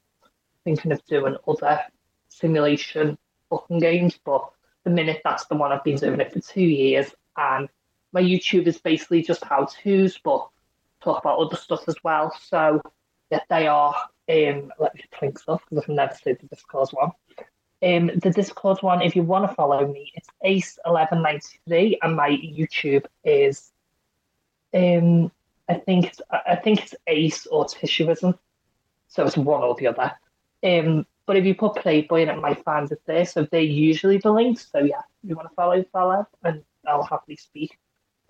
thinking 0.62 0.92
of 0.92 1.04
doing 1.06 1.36
other 1.48 1.80
simulation 2.28 3.18
fucking 3.50 3.80
games. 3.80 4.16
But 4.24 4.48
the 4.84 4.90
minute 4.90 5.22
that's 5.24 5.46
the 5.46 5.56
one 5.56 5.72
I've 5.72 5.82
been 5.82 5.96
doing 5.96 6.20
it 6.20 6.32
for 6.32 6.40
two 6.40 6.62
years, 6.62 7.12
and 7.36 7.68
my 8.16 8.22
YouTube 8.22 8.66
is 8.66 8.78
basically 8.78 9.20
just 9.20 9.44
how 9.44 9.66
to's, 9.66 10.16
but 10.16 10.48
talk 11.02 11.20
about 11.20 11.38
other 11.38 11.56
stuff 11.56 11.86
as 11.86 11.96
well. 12.02 12.34
So 12.40 12.80
yeah, 13.30 13.40
they 13.50 13.66
are. 13.66 13.94
Um, 14.28 14.72
let 14.78 14.94
me 14.94 15.02
just 15.02 15.20
link 15.20 15.38
stuff 15.38 15.62
because 15.68 15.84
I've 15.84 15.94
never 15.94 16.14
said 16.14 16.38
the 16.40 16.46
Discord 16.46 16.88
one. 16.92 17.10
Um, 17.82 18.10
the 18.22 18.30
Discord 18.30 18.78
one, 18.80 19.02
if 19.02 19.14
you 19.14 19.22
want 19.22 19.46
to 19.46 19.54
follow 19.54 19.86
me, 19.86 20.12
it's 20.14 20.30
Ace1193, 20.86 21.98
and 22.00 22.16
my 22.16 22.30
YouTube 22.30 23.04
is, 23.22 23.70
um, 24.72 25.30
I 25.68 25.74
think 25.74 26.06
it's, 26.06 26.22
I 26.30 26.56
think 26.56 26.84
it's 26.84 26.94
Ace 27.06 27.46
or 27.46 27.66
Tissueism, 27.66 28.38
so 29.08 29.26
it's 29.26 29.36
one 29.36 29.62
or 29.62 29.74
the 29.74 29.88
other. 29.88 30.12
Um, 30.64 31.06
but 31.26 31.36
if 31.36 31.44
you 31.44 31.54
put 31.54 31.74
Paradeboy 31.74 32.22
in, 32.22 32.30
it 32.30 32.40
my 32.40 32.54
fans 32.54 32.92
are 32.92 32.98
there. 33.04 33.26
So 33.26 33.44
they're 33.44 33.60
usually 33.60 34.16
the 34.16 34.30
links. 34.30 34.68
So 34.72 34.78
yeah, 34.78 35.02
if 35.22 35.28
you 35.28 35.36
want 35.36 35.50
to 35.50 35.54
follow, 35.54 35.84
follow, 35.92 36.26
and 36.42 36.62
I'll 36.86 37.02
happily 37.02 37.36
speak. 37.36 37.78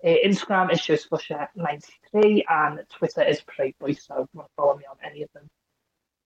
Uh, 0.03 0.15
Instagram 0.25 0.71
is 0.71 0.85
just 0.85 1.09
Busher93 1.09 2.43
and 2.49 2.79
Twitter 2.93 3.23
is 3.23 3.41
Paradeboy. 3.41 3.99
So 3.99 4.21
if 4.21 4.29
you 4.33 4.39
want 4.39 4.47
to 4.49 4.53
follow 4.55 4.77
me 4.77 4.83
on 4.89 4.97
any 5.03 5.23
of 5.23 5.29
them, 5.33 5.47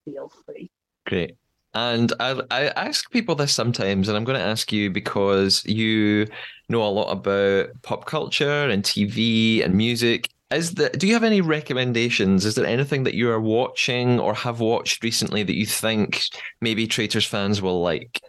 feel 0.04 0.30
free. 0.44 0.70
Great. 1.06 1.36
And 1.74 2.12
I, 2.20 2.42
I 2.50 2.64
ask 2.68 3.10
people 3.10 3.34
this 3.34 3.52
sometimes, 3.52 4.08
and 4.08 4.16
I'm 4.16 4.24
going 4.24 4.38
to 4.38 4.44
ask 4.44 4.72
you 4.72 4.90
because 4.90 5.64
you 5.64 6.26
know 6.68 6.82
a 6.82 6.88
lot 6.88 7.10
about 7.10 7.70
pop 7.82 8.04
culture 8.04 8.68
and 8.68 8.82
TV 8.82 9.64
and 9.64 9.74
music. 9.74 10.28
Is 10.50 10.74
the, 10.74 10.90
do 10.90 11.06
you 11.06 11.14
have 11.14 11.24
any 11.24 11.40
recommendations? 11.40 12.44
Is 12.44 12.56
there 12.56 12.66
anything 12.66 13.04
that 13.04 13.14
you 13.14 13.30
are 13.30 13.40
watching 13.40 14.20
or 14.20 14.34
have 14.34 14.60
watched 14.60 15.02
recently 15.02 15.42
that 15.42 15.56
you 15.56 15.64
think 15.64 16.24
maybe 16.60 16.86
Traitors 16.86 17.24
fans 17.24 17.62
will 17.62 17.80
like? 17.80 18.20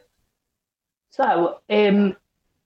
So, 1.09 1.59
um, 1.69 2.15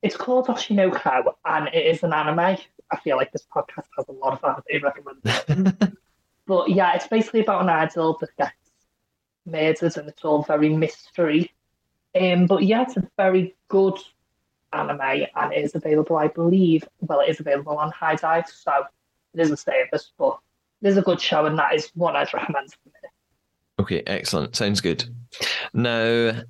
it's 0.01 0.17
called 0.17 0.47
Oshi 0.47 0.75
no 0.75 0.91
Ko, 0.91 1.35
and 1.45 1.67
it 1.69 1.85
is 1.85 2.03
an 2.03 2.13
anime. 2.13 2.57
I 2.89 2.97
feel 3.03 3.17
like 3.17 3.31
this 3.31 3.45
podcast 3.53 3.87
has 3.97 4.07
a 4.07 4.11
lot 4.11 4.41
of 4.41 4.43
anime 4.43 4.83
recommendations. 4.83 5.97
but 6.45 6.69
yeah, 6.69 6.93
it's 6.93 7.07
basically 7.07 7.41
about 7.41 7.63
an 7.63 7.69
idol 7.69 8.17
that 8.21 8.35
gets 8.37 8.53
murdered, 9.45 9.97
and 9.97 10.09
it's 10.09 10.23
all 10.23 10.43
very 10.43 10.69
mystery. 10.69 11.51
Um, 12.19 12.45
but 12.45 12.63
yeah, 12.63 12.83
it's 12.83 12.97
a 12.97 13.09
very 13.17 13.55
good 13.67 13.97
anime, 14.73 15.27
and 15.35 15.53
it 15.53 15.63
is 15.63 15.75
available, 15.75 16.17
I 16.17 16.27
believe. 16.27 16.87
Well, 17.01 17.21
it 17.21 17.29
is 17.29 17.39
available 17.39 17.77
on 17.77 17.91
HIDIVE, 17.91 18.47
so 18.47 18.85
it 19.33 19.41
is 19.41 19.51
a 19.51 19.57
service, 19.57 20.11
but 20.17 20.37
it 20.81 20.89
is 20.89 20.97
a 20.97 21.01
good 21.01 21.21
show, 21.21 21.45
and 21.45 21.57
that 21.57 21.73
is 21.73 21.91
one 21.95 22.15
I'd 22.15 22.33
recommend 22.33 22.71
for 22.71 22.89
me. 22.89 22.93
Okay, 23.79 24.03
excellent. 24.07 24.55
Sounds 24.55 24.81
good. 24.81 25.05
Now, 25.73 26.41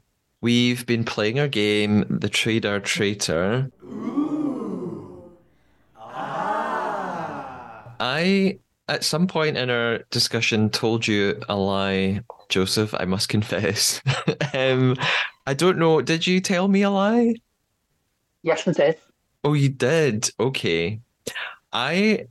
we've 0.48 0.86
been 0.86 1.04
playing 1.04 1.42
our 1.42 1.48
game, 1.50 2.06
The 2.10 2.30
Traidar 2.30 2.82
Traitor. 2.82 3.70
Ooh. 3.84 5.30
Ah. 5.98 7.94
I, 8.00 8.58
at 8.88 9.04
some 9.04 9.28
point 9.28 9.58
in 9.58 9.70
our 9.70 9.98
discussion, 10.10 10.70
told 10.70 11.06
you 11.06 11.38
a 11.50 11.56
lie, 11.58 12.22
Joseph. 12.48 12.94
I 12.94 13.04
must 13.04 13.28
confess. 13.36 14.02
um, 14.54 14.96
I 15.46 15.54
don't 15.54 15.78
know. 15.78 16.02
Did 16.02 16.26
you 16.26 16.40
tell 16.40 16.70
me 16.70 16.84
a 16.84 16.92
lie? 16.92 17.36
Yes, 18.42 18.66
I 18.66 18.72
did. 18.72 18.98
Oh, 19.44 19.52
you 19.52 19.68
did. 19.68 20.30
Okay. 20.40 21.02
I 21.74 22.28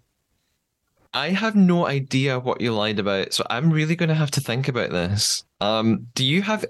I 1.12 1.28
have 1.28 1.54
no 1.54 1.86
idea 1.86 2.40
what 2.40 2.62
you 2.62 2.72
lied 2.72 2.98
about, 2.98 3.34
so 3.34 3.44
I'm 3.50 3.70
really 3.70 3.94
going 3.94 4.08
to 4.08 4.14
have 4.14 4.30
to 4.30 4.40
think 4.40 4.68
about 4.68 4.88
this. 4.88 5.44
Um, 5.60 6.06
do 6.14 6.24
you 6.24 6.40
have 6.40 6.64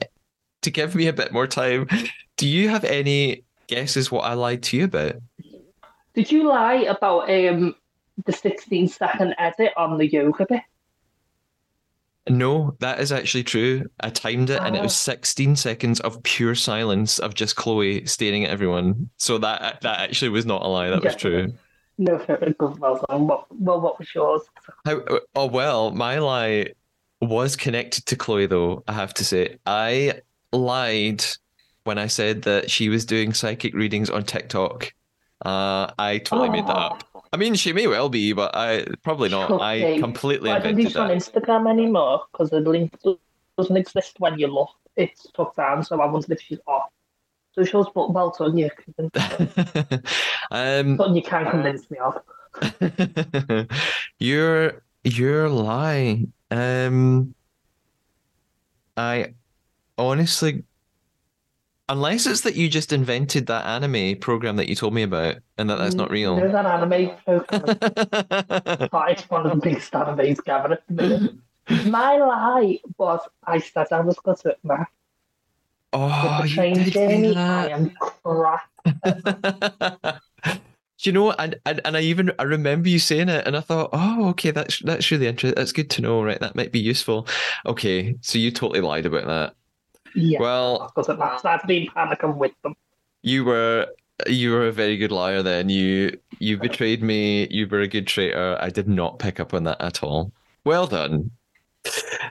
to 0.62 0.70
give 0.70 0.94
me 0.94 1.06
a 1.06 1.12
bit 1.12 1.32
more 1.32 1.46
time? 1.46 1.88
Do 2.36 2.46
you 2.46 2.68
have 2.68 2.84
any 2.84 3.44
guesses 3.66 4.10
what 4.10 4.24
I 4.24 4.34
lied 4.34 4.62
to 4.64 4.76
you 4.76 4.84
about? 4.84 5.16
Did 6.14 6.30
you 6.32 6.48
lie 6.48 6.74
about 6.88 7.30
um 7.30 7.74
the 8.24 8.32
16 8.32 8.88
second 8.88 9.34
edit 9.38 9.72
on 9.76 9.98
the 9.98 10.06
yoga 10.06 10.46
bit? 10.48 10.62
No, 12.28 12.74
that 12.80 12.98
is 12.98 13.12
actually 13.12 13.44
true. 13.44 13.84
I 14.00 14.10
timed 14.10 14.50
it, 14.50 14.60
and 14.60 14.74
it 14.74 14.82
was 14.82 14.92
Ah. 14.94 15.12
16 15.14 15.54
seconds 15.54 16.00
of 16.00 16.20
pure 16.24 16.56
silence 16.56 17.20
of 17.20 17.34
just 17.34 17.54
Chloe 17.54 18.04
staring 18.04 18.44
at 18.44 18.50
everyone. 18.50 19.08
So 19.16 19.38
that 19.38 19.80
that 19.82 20.00
actually 20.00 20.30
was 20.30 20.44
not 20.44 20.62
a 20.62 20.66
lie. 20.66 20.90
That 20.90 21.04
was 21.04 21.14
true. 21.14 21.52
No. 21.98 22.20
Well 22.58 23.00
done. 23.08 23.26
What, 23.28 23.46
well, 23.50 23.80
what 23.80 23.98
was 23.98 24.12
yours? 24.14 24.42
How, 24.84 25.02
oh 25.36 25.46
well, 25.46 25.92
my 25.92 26.18
lie 26.18 26.72
was 27.20 27.54
connected 27.56 28.06
to 28.06 28.16
Chloe, 28.16 28.46
though. 28.46 28.82
I 28.88 28.92
have 28.92 29.14
to 29.14 29.24
say, 29.24 29.58
I 29.64 30.20
lied 30.56 31.24
when 31.84 31.98
I 31.98 32.06
said 32.08 32.42
that 32.42 32.70
she 32.70 32.88
was 32.88 33.04
doing 33.04 33.32
psychic 33.32 33.74
readings 33.74 34.10
on 34.10 34.24
TikTok. 34.24 34.92
Uh, 35.44 35.92
I 35.98 36.18
totally 36.18 36.48
made 36.50 36.66
that 36.66 36.76
up. 36.76 37.04
I 37.32 37.36
mean, 37.36 37.54
she 37.54 37.72
may 37.72 37.86
well 37.86 38.08
be, 38.08 38.32
but 38.32 38.56
I 38.56 38.86
probably 39.04 39.28
not. 39.28 39.60
I 39.60 39.76
Okay. 39.76 39.98
completely 39.98 40.50
I 40.50 40.58
don't 40.58 40.70
invented 40.70 40.94
you 40.94 41.00
on. 41.00 41.10
Instagram 41.10 41.70
anymore? 41.70 42.22
Because 42.32 42.50
the 42.50 42.60
link 42.60 42.96
doesn't 43.58 43.76
exist 43.76 44.16
when 44.18 44.38
you 44.38 44.46
look. 44.46 44.70
It's 44.96 45.26
took 45.34 45.54
down, 45.54 45.84
so 45.84 46.00
I 46.00 46.06
wondered 46.06 46.30
if 46.30 46.40
she's 46.40 46.58
off. 46.66 46.90
So 47.52 47.64
shows, 47.64 47.86
but 47.94 48.12
well 48.12 48.34
done, 48.38 48.56
you 48.56 48.70
um, 50.50 50.96
Something 50.96 51.16
you 51.16 51.22
can 51.22 51.50
convince 51.50 51.90
me 51.90 51.98
of. 51.98 53.66
your 54.18 54.82
your 55.04 55.48
lie. 55.48 56.26
Um, 56.50 57.34
I 58.96 59.34
honestly, 59.98 60.64
unless 61.88 62.26
it's 62.26 62.42
that 62.42 62.56
you 62.56 62.68
just 62.68 62.92
invented 62.92 63.46
that 63.46 63.66
anime 63.66 64.18
program 64.18 64.56
that 64.56 64.68
you 64.68 64.74
told 64.74 64.94
me 64.94 65.02
about, 65.02 65.36
and 65.58 65.70
that 65.70 65.78
that's 65.78 65.94
mm, 65.94 65.98
not 65.98 66.10
real. 66.10 66.36
There's 66.36 66.54
an 66.54 66.66
anime 66.66 67.16
program. 67.24 67.78
but 68.90 69.10
it's 69.10 69.28
one 69.30 69.46
of 69.46 69.52
the 69.52 69.60
biggest 69.62 69.92
animes 69.92 70.44
gathered 70.44 70.72
at 70.72 70.82
the 70.88 70.94
minute. 70.94 71.34
My 71.86 72.16
lie 72.16 72.78
was 72.98 73.20
I 73.44 73.58
said 73.58 73.88
I 73.90 74.00
was 74.00 74.18
good 74.18 74.38
at 74.46 74.64
math. 74.64 74.88
oh, 75.92 76.40
the 76.42 76.48
you 76.48 76.74
did 76.74 76.92
journey, 76.92 77.34
that. 77.34 77.72
I 77.72 77.74
am 77.74 77.90
crap. 77.90 78.70
Do 80.98 81.10
you 81.10 81.12
know? 81.12 81.32
And, 81.32 81.56
and 81.66 81.80
and 81.84 81.96
I 81.96 82.00
even 82.00 82.32
I 82.38 82.44
remember 82.44 82.88
you 82.88 82.98
saying 82.98 83.28
it, 83.28 83.46
and 83.46 83.56
I 83.56 83.60
thought, 83.60 83.90
oh, 83.92 84.28
okay, 84.30 84.50
that's 84.50 84.78
that's 84.80 85.10
really 85.10 85.26
interesting. 85.26 85.56
That's 85.56 85.72
good 85.72 85.90
to 85.90 86.02
know, 86.02 86.22
right? 86.22 86.40
That 86.40 86.56
might 86.56 86.72
be 86.72 86.80
useful. 86.80 87.26
Okay, 87.66 88.16
so 88.22 88.38
you 88.38 88.50
totally 88.50 88.80
lied 88.80 89.06
about 89.06 89.26
that. 89.26 89.54
Yeah, 90.16 90.40
Well, 90.40 90.90
because 90.94 91.08
at 91.10 91.18
maths, 91.18 91.44
I've 91.44 91.66
been 91.66 91.86
panicking 91.88 92.36
with 92.36 92.52
them. 92.62 92.74
you 93.22 93.44
were 93.44 93.86
you 94.26 94.50
were 94.52 94.66
a 94.66 94.72
very 94.72 94.96
good 94.96 95.12
liar. 95.12 95.42
Then 95.42 95.68
you 95.68 96.18
you 96.38 96.56
betrayed 96.58 97.02
me. 97.02 97.46
You 97.50 97.68
were 97.68 97.80
a 97.80 97.88
good 97.88 98.06
traitor. 98.06 98.56
I 98.60 98.70
did 98.70 98.88
not 98.88 99.18
pick 99.18 99.38
up 99.40 99.52
on 99.54 99.64
that 99.64 99.80
at 99.80 100.02
all. 100.02 100.32
Well 100.64 100.86
done. 100.86 101.30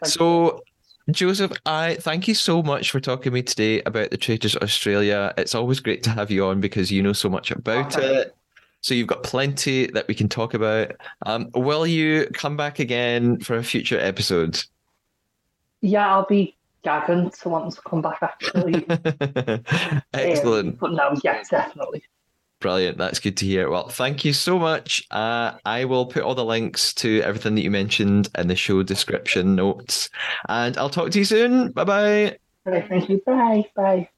So. 0.04 0.62
Joseph, 1.12 1.52
I 1.68 1.98
thank 2.02 2.28
you 2.28 2.34
so 2.34 2.64
much 2.64 2.90
for 2.90 3.00
talking 3.00 3.26
to 3.26 3.30
me 3.32 3.44
today 3.44 3.80
about 3.84 4.10
the 4.10 4.18
Traitors 4.18 4.56
Australia. 4.56 5.36
It's 5.38 5.54
always 5.54 5.80
great 5.80 6.02
to 6.02 6.10
have 6.10 6.32
you 6.32 6.48
on 6.48 6.60
because 6.62 6.92
you 6.92 7.04
know 7.04 7.14
so 7.14 7.30
much 7.30 7.52
about 7.52 7.96
Okay. 7.96 8.22
it. 8.22 8.36
So 8.82 8.96
you've 8.96 9.06
got 9.06 9.22
plenty 9.22 9.86
that 9.92 10.08
we 10.08 10.16
can 10.16 10.28
talk 10.28 10.56
about. 10.56 10.94
Um, 11.28 11.52
will 11.54 11.86
you 11.86 12.26
come 12.34 12.58
back 12.58 12.80
again 12.80 13.40
for 13.40 13.56
a 13.56 13.64
future 13.64 14.00
episode? 14.00 14.64
Yeah, 15.82 16.12
I'll 16.12 16.26
be 16.26 16.56
gagging 16.86 17.32
to 17.32 17.50
want 17.50 17.74
to 17.74 17.82
come 17.82 18.02
back 18.02 18.20
actually. 18.22 18.86
Excellent. 20.14 20.70
Um, 20.70 20.78
but 20.80 20.92
no, 20.94 21.20
yeah, 21.24 21.44
definitely. 21.50 22.04
Brilliant. 22.62 22.98
That's 22.98 23.20
good 23.20 23.36
to 23.38 23.46
hear. 23.46 23.70
Well, 23.70 23.90
thank 23.90 24.24
you 24.24 24.32
so 24.32 24.58
much. 24.58 25.06
Uh, 25.12 25.58
I 25.66 25.86
will 25.86 26.06
put 26.06 26.24
all 26.24 26.36
the 26.36 26.46
links 26.46 26.94
to 26.96 27.22
everything 27.22 27.56
that 27.56 27.62
you 27.62 27.72
mentioned 27.72 28.30
in 28.38 28.48
the 28.48 28.56
show 28.56 28.82
description 28.82 29.56
notes. 29.56 30.10
And 30.48 30.78
I'll 30.78 30.90
talk 30.90 31.12
to 31.12 31.20
you 31.20 31.26
soon. 31.26 31.72
Bye 31.74 31.84
bye. 31.84 32.38
Right, 32.66 32.88
thank 32.88 33.10
you. 33.10 33.22
Bye. 33.26 33.66
Bye. 33.76 34.10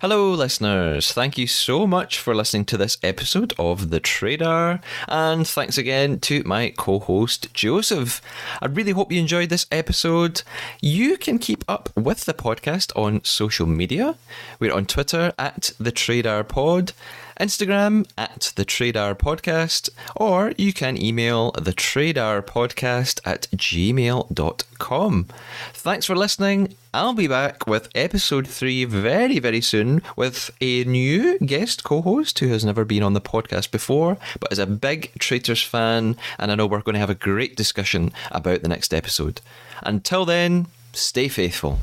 Hello, 0.00 0.30
listeners. 0.30 1.10
Thank 1.10 1.36
you 1.36 1.48
so 1.48 1.84
much 1.84 2.20
for 2.20 2.32
listening 2.32 2.64
to 2.66 2.76
this 2.76 2.98
episode 3.02 3.52
of 3.58 3.90
The 3.90 3.98
Traidar. 3.98 4.80
And 5.08 5.44
thanks 5.44 5.76
again 5.76 6.20
to 6.20 6.44
my 6.44 6.72
co 6.76 7.00
host, 7.00 7.52
Joseph. 7.52 8.22
I 8.62 8.66
really 8.66 8.92
hope 8.92 9.10
you 9.10 9.20
enjoyed 9.20 9.48
this 9.48 9.66
episode. 9.72 10.42
You 10.80 11.16
can 11.16 11.40
keep 11.40 11.64
up 11.66 11.90
with 11.96 12.26
the 12.26 12.34
podcast 12.34 12.96
on 12.96 13.24
social 13.24 13.66
media. 13.66 14.14
We're 14.60 14.72
on 14.72 14.86
Twitter 14.86 15.32
at 15.36 15.72
The 15.80 15.90
Traidar 15.90 16.46
Pod. 16.46 16.92
Instagram 17.38 18.08
at 18.16 18.52
the 18.56 18.64
Trade 18.64 18.88
Traidar 18.88 19.14
Podcast, 19.14 19.90
or 20.16 20.52
you 20.56 20.72
can 20.72 21.00
email 21.00 21.52
the 21.52 21.72
Trade 21.72 22.08
Traidar 22.08 22.42
Podcast 22.42 23.20
at 23.24 23.48
gmail.com. 23.54 25.26
Thanks 25.74 26.06
for 26.06 26.16
listening. 26.16 26.74
I'll 26.94 27.12
be 27.12 27.26
back 27.26 27.66
with 27.66 27.88
episode 27.94 28.46
three 28.46 28.84
very, 28.84 29.38
very 29.40 29.60
soon 29.60 30.00
with 30.16 30.50
a 30.60 30.84
new 30.84 31.38
guest 31.40 31.84
co 31.84 32.00
host 32.00 32.38
who 32.38 32.48
has 32.48 32.64
never 32.64 32.84
been 32.84 33.02
on 33.02 33.12
the 33.14 33.20
podcast 33.20 33.70
before, 33.70 34.16
but 34.40 34.52
is 34.52 34.58
a 34.58 34.66
big 34.66 35.12
Traitors 35.18 35.62
fan, 35.62 36.16
and 36.38 36.50
I 36.50 36.54
know 36.54 36.66
we're 36.66 36.80
going 36.80 36.94
to 36.94 37.00
have 37.00 37.10
a 37.10 37.14
great 37.14 37.56
discussion 37.56 38.12
about 38.30 38.62
the 38.62 38.68
next 38.68 38.94
episode. 38.94 39.40
Until 39.82 40.24
then, 40.24 40.66
stay 40.92 41.28
faithful. 41.28 41.80